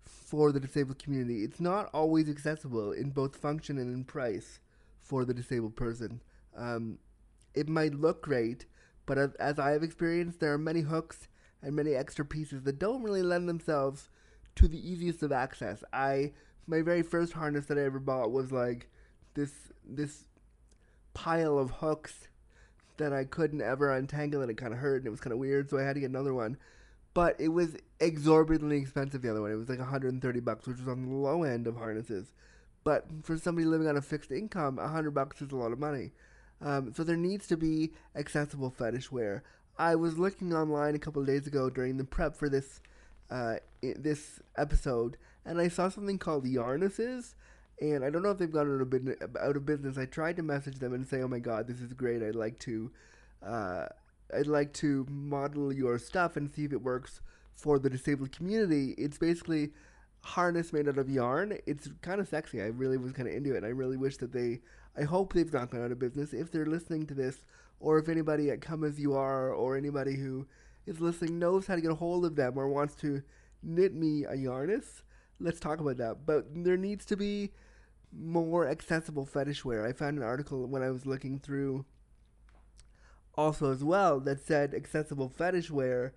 for 0.04 0.52
the 0.52 0.60
disabled 0.60 0.98
community. 0.98 1.44
It's 1.44 1.60
not 1.60 1.90
always 1.92 2.28
accessible 2.28 2.92
in 2.92 3.10
both 3.10 3.36
function 3.36 3.78
and 3.78 3.94
in 3.94 4.04
price 4.04 4.60
for 5.02 5.24
the 5.24 5.34
disabled 5.34 5.76
person. 5.76 6.20
Um, 6.56 6.98
it 7.54 7.68
might 7.68 7.94
look 7.94 8.22
great, 8.22 8.66
but 9.06 9.18
as, 9.18 9.34
as 9.34 9.58
I 9.58 9.70
have 9.70 9.82
experienced, 9.82 10.40
there 10.40 10.52
are 10.52 10.58
many 10.58 10.80
hooks 10.80 11.28
and 11.62 11.74
many 11.74 11.94
extra 11.94 12.24
pieces 12.24 12.62
that 12.62 12.78
don't 12.78 13.02
really 13.02 13.22
lend 13.22 13.48
themselves 13.48 14.08
to 14.56 14.68
the 14.68 14.78
easiest 14.78 15.22
of 15.22 15.32
access. 15.32 15.84
I 15.92 16.32
my 16.66 16.82
very 16.82 17.02
first 17.02 17.32
harness 17.32 17.66
that 17.66 17.78
I 17.78 17.82
ever 17.82 17.98
bought 17.98 18.30
was 18.30 18.52
like 18.52 18.88
this 19.34 19.52
this 19.84 20.24
pile 21.14 21.58
of 21.58 21.70
hooks 21.70 22.28
that 22.98 23.12
I 23.12 23.24
couldn't 23.24 23.62
ever 23.62 23.92
untangle 23.92 24.42
and 24.42 24.50
it 24.50 24.56
kind 24.56 24.72
of 24.72 24.78
hurt 24.78 24.98
and 24.98 25.06
it 25.06 25.10
was 25.10 25.20
kind 25.20 25.32
of 25.32 25.38
weird, 25.38 25.70
so 25.70 25.78
I 25.78 25.82
had 25.82 25.94
to 25.94 26.00
get 26.00 26.10
another 26.10 26.34
one 26.34 26.56
but 27.14 27.40
it 27.40 27.48
was 27.48 27.76
exorbitantly 27.98 28.78
expensive. 28.78 29.22
The 29.22 29.30
other 29.30 29.42
one, 29.42 29.50
it 29.50 29.56
was 29.56 29.68
like 29.68 29.78
130 29.78 30.40
bucks, 30.40 30.66
which 30.66 30.78
was 30.78 30.88
on 30.88 31.08
the 31.08 31.14
low 31.14 31.42
end 31.42 31.66
of 31.66 31.76
harnesses. 31.76 32.32
But 32.84 33.06
for 33.22 33.36
somebody 33.36 33.66
living 33.66 33.88
on 33.88 33.96
a 33.96 34.02
fixed 34.02 34.30
income, 34.30 34.76
100 34.76 35.10
bucks 35.10 35.42
is 35.42 35.50
a 35.50 35.56
lot 35.56 35.72
of 35.72 35.78
money. 35.78 36.12
Um, 36.62 36.92
so 36.94 37.04
there 37.04 37.16
needs 37.16 37.46
to 37.48 37.56
be 37.56 37.92
accessible 38.14 38.70
fetish 38.70 39.10
wear. 39.10 39.42
I 39.78 39.94
was 39.94 40.18
looking 40.18 40.52
online 40.52 40.94
a 40.94 40.98
couple 40.98 41.24
days 41.24 41.46
ago 41.46 41.70
during 41.70 41.96
the 41.96 42.04
prep 42.04 42.36
for 42.36 42.48
this 42.48 42.80
uh, 43.30 43.56
this 43.82 44.40
episode, 44.56 45.16
and 45.44 45.60
I 45.60 45.68
saw 45.68 45.88
something 45.88 46.18
called 46.18 46.44
Yarnesses. 46.44 47.34
And 47.80 48.04
I 48.04 48.10
don't 48.10 48.22
know 48.22 48.30
if 48.30 48.36
they've 48.36 48.52
gone 48.52 48.74
out 48.74 48.82
of, 48.82 48.90
business, 48.90 49.16
out 49.40 49.56
of 49.56 49.64
business. 49.64 49.96
I 49.96 50.04
tried 50.04 50.36
to 50.36 50.42
message 50.42 50.80
them 50.80 50.92
and 50.92 51.06
say, 51.06 51.22
"Oh 51.22 51.28
my 51.28 51.38
God, 51.38 51.66
this 51.66 51.80
is 51.80 51.94
great! 51.94 52.22
I'd 52.22 52.34
like 52.34 52.58
to 52.60 52.90
uh, 53.42 53.86
I'd 54.36 54.46
like 54.46 54.72
to 54.74 55.06
model 55.08 55.72
your 55.72 55.98
stuff 55.98 56.36
and 56.36 56.50
see 56.50 56.64
if 56.64 56.72
it 56.72 56.82
works 56.82 57.20
for 57.54 57.78
the 57.78 57.90
disabled 57.90 58.32
community. 58.32 58.94
It's 58.98 59.18
basically 59.18 59.70
harness 60.22 60.72
made 60.72 60.88
out 60.88 60.98
of 60.98 61.08
yarn. 61.08 61.58
It's 61.66 61.88
kind 62.02 62.20
of 62.20 62.28
sexy. 62.28 62.60
I 62.60 62.66
really 62.66 62.98
was 62.98 63.12
kind 63.12 63.28
of 63.28 63.34
into 63.34 63.54
it. 63.54 63.64
I 63.64 63.68
really 63.68 63.96
wish 63.96 64.18
that 64.18 64.32
they. 64.32 64.60
I 65.00 65.04
hope 65.04 65.32
they've 65.32 65.52
not 65.52 65.70
gone 65.70 65.84
out 65.84 65.92
of 65.92 65.98
business. 65.98 66.34
If 66.34 66.52
they're 66.52 66.66
listening 66.66 67.06
to 67.06 67.14
this, 67.14 67.44
or 67.78 67.98
if 67.98 68.08
anybody 68.08 68.50
at 68.50 68.60
Come 68.60 68.84
As 68.84 69.00
You 69.00 69.14
Are, 69.14 69.50
or 69.52 69.76
anybody 69.76 70.16
who 70.16 70.46
is 70.86 71.00
listening 71.00 71.38
knows 71.38 71.66
how 71.66 71.74
to 71.74 71.80
get 71.80 71.90
a 71.90 71.94
hold 71.94 72.24
of 72.24 72.36
them 72.36 72.58
or 72.58 72.68
wants 72.68 72.94
to 72.96 73.22
knit 73.62 73.94
me 73.94 74.24
a 74.28 74.34
yarness, 74.34 75.02
let's 75.38 75.58
talk 75.58 75.80
about 75.80 75.96
that. 75.96 76.26
But 76.26 76.46
there 76.54 76.76
needs 76.76 77.06
to 77.06 77.16
be 77.16 77.52
more 78.12 78.68
accessible 78.68 79.24
fetish 79.24 79.64
wear. 79.64 79.86
I 79.86 79.92
found 79.92 80.18
an 80.18 80.24
article 80.24 80.66
when 80.66 80.82
I 80.82 80.90
was 80.90 81.06
looking 81.06 81.38
through 81.38 81.86
also 83.36 83.72
as 83.72 83.82
well 83.82 84.20
that 84.20 84.44
said 84.44 84.74
accessible 84.74 85.28
fetish 85.28 85.70
wear 85.70 86.12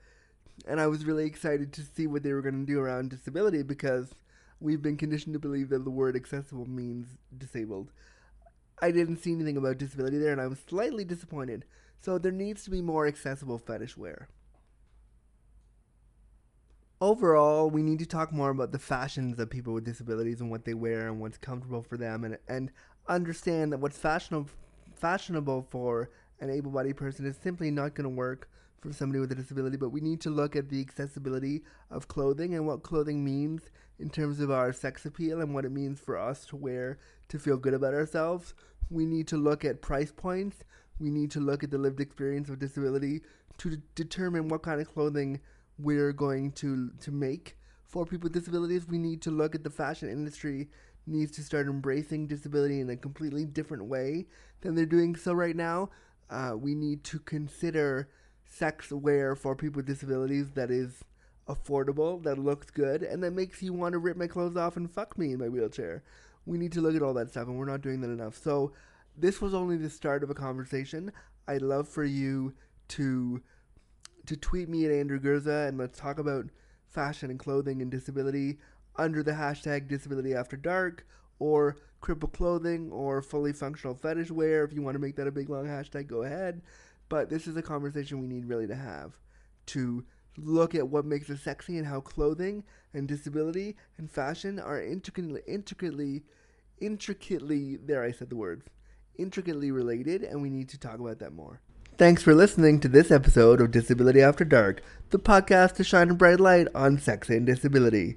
and 0.67 0.81
I 0.81 0.87
was 0.87 1.05
really 1.05 1.25
excited 1.25 1.71
to 1.73 1.83
see 1.83 2.07
what 2.07 2.23
they 2.23 2.33
were 2.33 2.41
going 2.41 2.65
to 2.65 2.71
do 2.71 2.79
around 2.79 3.11
disability 3.11 3.63
because 3.63 4.13
we've 4.59 4.81
been 4.81 4.97
conditioned 4.97 5.33
to 5.33 5.39
believe 5.39 5.69
that 5.69 5.83
the 5.83 5.91
word 5.91 6.15
accessible 6.15 6.67
means 6.67 7.07
disabled. 7.37 7.91
I 8.81 8.91
didn't 8.91 9.17
see 9.17 9.33
anything 9.33 9.57
about 9.57 9.77
disability 9.77 10.17
there 10.17 10.31
and 10.31 10.41
I 10.41 10.47
was 10.47 10.59
slightly 10.67 11.03
disappointed. 11.03 11.65
So 12.01 12.17
there 12.17 12.31
needs 12.31 12.63
to 12.65 12.69
be 12.69 12.81
more 12.81 13.07
accessible 13.07 13.57
fetish 13.57 13.95
wear. 13.97 14.27
Overall, 16.99 17.69
we 17.69 17.83
need 17.83 17.99
to 17.99 18.05
talk 18.05 18.31
more 18.31 18.49
about 18.49 18.71
the 18.71 18.79
fashions 18.79 19.39
of 19.39 19.49
people 19.49 19.73
with 19.73 19.83
disabilities 19.83 20.41
and 20.41 20.49
what 20.49 20.65
they 20.65 20.73
wear 20.73 21.07
and 21.07 21.19
what's 21.19 21.37
comfortable 21.37 21.81
for 21.81 21.97
them 21.97 22.23
and 22.23 22.37
and 22.47 22.71
understand 23.07 23.73
that 23.73 23.79
what's 23.79 23.97
fashionable 23.97 24.49
fashionable 24.95 25.67
for 25.69 26.09
an 26.39 26.49
able 26.49 26.71
bodied 26.71 26.97
person 26.97 27.25
is 27.25 27.35
simply 27.35 27.71
not 27.71 27.93
going 27.93 28.03
to 28.03 28.09
work 28.09 28.49
for 28.79 28.91
somebody 28.91 29.19
with 29.19 29.31
a 29.31 29.35
disability, 29.35 29.77
but 29.77 29.89
we 29.89 30.01
need 30.01 30.19
to 30.21 30.29
look 30.29 30.55
at 30.55 30.69
the 30.69 30.81
accessibility 30.81 31.63
of 31.89 32.07
clothing 32.07 32.53
and 32.53 32.67
what 32.67 32.83
clothing 32.83 33.23
means 33.23 33.63
in 33.99 34.09
terms 34.09 34.39
of 34.39 34.51
our 34.51 34.73
sex 34.73 35.05
appeal 35.05 35.39
and 35.39 35.53
what 35.53 35.65
it 35.65 35.71
means 35.71 35.99
for 35.99 36.17
us 36.17 36.45
to 36.45 36.55
wear 36.57 36.99
to 37.33 37.39
feel 37.39 37.57
good 37.57 37.73
about 37.73 37.95
ourselves. 37.95 38.53
We 38.91 39.05
need 39.05 39.27
to 39.29 39.37
look 39.37 39.65
at 39.65 39.81
price 39.81 40.11
points. 40.11 40.63
We 40.99 41.09
need 41.09 41.31
to 41.31 41.39
look 41.39 41.63
at 41.63 41.71
the 41.71 41.79
lived 41.79 41.99
experience 41.99 42.47
of 42.47 42.59
disability 42.59 43.21
to 43.57 43.71
d- 43.71 43.81
determine 43.95 44.49
what 44.49 44.61
kind 44.61 44.79
of 44.79 44.93
clothing 44.93 45.39
we're 45.79 46.13
going 46.13 46.51
to, 46.51 46.91
to 47.01 47.11
make 47.11 47.57
for 47.83 48.05
people 48.05 48.27
with 48.27 48.33
disabilities. 48.33 48.87
We 48.87 48.99
need 48.99 49.23
to 49.23 49.31
look 49.31 49.55
at 49.55 49.63
the 49.63 49.71
fashion 49.71 50.09
industry 50.09 50.69
needs 51.07 51.31
to 51.31 51.43
start 51.43 51.65
embracing 51.65 52.27
disability 52.27 52.79
in 52.79 52.89
a 52.91 52.95
completely 52.95 53.45
different 53.45 53.85
way 53.85 54.27
than 54.61 54.75
they're 54.75 54.85
doing 54.85 55.15
so 55.15 55.33
right 55.33 55.55
now 55.55 55.89
uh, 56.29 56.53
we 56.55 56.75
need 56.75 57.03
to 57.03 57.19
consider 57.19 58.07
sex 58.45 58.91
wear 58.91 59.35
for 59.35 59.55
people 59.55 59.77
with 59.77 59.87
disabilities 59.87 60.51
that 60.51 60.71
is 60.71 61.03
affordable, 61.49 62.23
that 62.23 62.37
looks 62.37 62.69
good, 62.69 63.03
and 63.03 63.21
that 63.23 63.31
makes 63.31 63.61
you 63.61 63.73
want 63.73 63.93
to 63.93 63.99
rip 63.99 64.15
my 64.15 64.27
clothes 64.27 64.55
off 64.55 64.77
and 64.77 64.89
fuck 64.89 65.17
me 65.17 65.33
in 65.33 65.39
my 65.39 65.49
wheelchair. 65.49 66.03
We 66.45 66.57
need 66.57 66.71
to 66.73 66.81
look 66.81 66.95
at 66.95 67.01
all 67.01 67.13
that 67.13 67.29
stuff, 67.29 67.47
and 67.47 67.57
we're 67.57 67.65
not 67.65 67.81
doing 67.81 68.01
that 68.01 68.09
enough. 68.09 68.37
So, 68.37 68.73
this 69.17 69.41
was 69.41 69.53
only 69.53 69.77
the 69.77 69.89
start 69.89 70.23
of 70.23 70.29
a 70.29 70.33
conversation. 70.33 71.11
I'd 71.47 71.61
love 71.61 71.87
for 71.87 72.03
you 72.03 72.53
to 72.89 73.41
to 74.25 74.37
tweet 74.37 74.69
me 74.69 74.85
at 74.85 74.91
Andrew 74.91 75.19
Gurza 75.19 75.67
and 75.67 75.77
let's 75.77 75.99
talk 75.99 76.17
about 76.17 76.45
fashion 76.87 77.29
and 77.29 77.37
clothing 77.37 77.81
and 77.81 77.91
disability 77.91 78.57
under 78.95 79.21
the 79.21 79.33
hashtag 79.33 79.87
disability 79.87 80.33
after 80.33 80.55
dark 80.55 81.05
or 81.39 81.75
cripple 82.01 82.31
clothing 82.31 82.89
or 82.91 83.21
fully 83.21 83.51
functional 83.51 83.95
fetish 83.95 84.31
wear. 84.31 84.63
If 84.63 84.71
you 84.71 84.81
want 84.81 84.95
to 84.95 84.99
make 84.99 85.15
that 85.17 85.27
a 85.27 85.31
big 85.31 85.49
long 85.49 85.65
hashtag, 85.65 86.07
go 86.07 86.23
ahead. 86.23 86.61
But 87.09 87.29
this 87.29 87.47
is 87.47 87.57
a 87.57 87.61
conversation 87.61 88.21
we 88.21 88.27
need 88.27 88.45
really 88.45 88.67
to 88.67 88.75
have 88.75 89.13
to 89.67 90.05
look 90.37 90.75
at 90.75 90.87
what 90.87 91.05
makes 91.05 91.29
us 91.29 91.41
sexy 91.41 91.77
and 91.77 91.87
how 91.87 91.99
clothing 91.99 92.63
and 92.93 93.07
disability 93.07 93.75
and 93.97 94.11
fashion 94.11 94.59
are 94.59 94.81
intricately 94.81 95.41
intricately 95.47 96.23
intricately 96.79 97.77
there 97.77 98.03
I 98.03 98.11
said 98.11 98.29
the 98.29 98.35
word 98.35 98.63
intricately 99.17 99.71
related 99.71 100.23
and 100.23 100.41
we 100.41 100.49
need 100.49 100.69
to 100.69 100.79
talk 100.79 100.99
about 100.99 101.19
that 101.19 101.33
more. 101.33 101.61
Thanks 101.97 102.23
for 102.23 102.33
listening 102.33 102.79
to 102.79 102.87
this 102.87 103.11
episode 103.11 103.61
of 103.61 103.69
Disability 103.69 104.19
After 104.19 104.43
Dark, 104.43 104.81
the 105.11 105.19
podcast 105.19 105.75
to 105.75 105.83
shine 105.83 106.09
a 106.09 106.15
bright 106.15 106.39
light 106.39 106.67
on 106.73 106.97
sex 106.97 107.29
and 107.29 107.45
disability. 107.45 108.15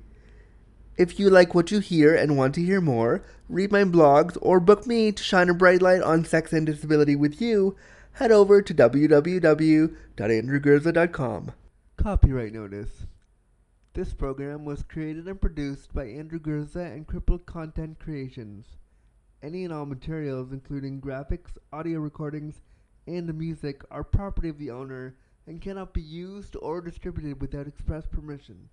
If 0.96 1.20
you 1.20 1.28
like 1.28 1.54
what 1.54 1.70
you 1.70 1.80
hear 1.80 2.14
and 2.14 2.38
want 2.38 2.54
to 2.54 2.64
hear 2.64 2.80
more, 2.80 3.22
read 3.50 3.70
my 3.70 3.84
blogs 3.84 4.38
or 4.40 4.60
book 4.60 4.86
me 4.86 5.12
to 5.12 5.22
shine 5.22 5.50
a 5.50 5.54
bright 5.54 5.82
light 5.82 6.00
on 6.00 6.24
sex 6.24 6.54
and 6.54 6.64
disability 6.64 7.14
with 7.14 7.38
you, 7.38 7.76
head 8.12 8.32
over 8.32 8.62
to 8.62 8.72
www.andrewgurza.com. 8.72 11.52
Copyright 11.96 12.52
notice. 12.52 13.06
This 13.94 14.12
program 14.12 14.64
was 14.64 14.82
created 14.82 15.26
and 15.26 15.40
produced 15.40 15.92
by 15.92 16.04
Andrew 16.04 16.38
Gurza 16.38 16.92
and 16.94 17.06
Crippled 17.06 17.46
Content 17.46 17.98
Creations. 17.98 18.76
Any 19.42 19.64
and 19.64 19.72
all 19.72 19.86
materials, 19.86 20.52
including 20.52 21.00
graphics, 21.00 21.56
audio 21.72 21.98
recordings, 21.98 22.60
and 23.06 23.32
music, 23.36 23.82
are 23.90 24.04
property 24.04 24.48
of 24.48 24.58
the 24.58 24.70
owner 24.70 25.16
and 25.46 25.60
cannot 25.60 25.94
be 25.94 26.02
used 26.02 26.54
or 26.60 26.80
distributed 26.80 27.40
without 27.40 27.66
express 27.66 28.06
permission. 28.06 28.68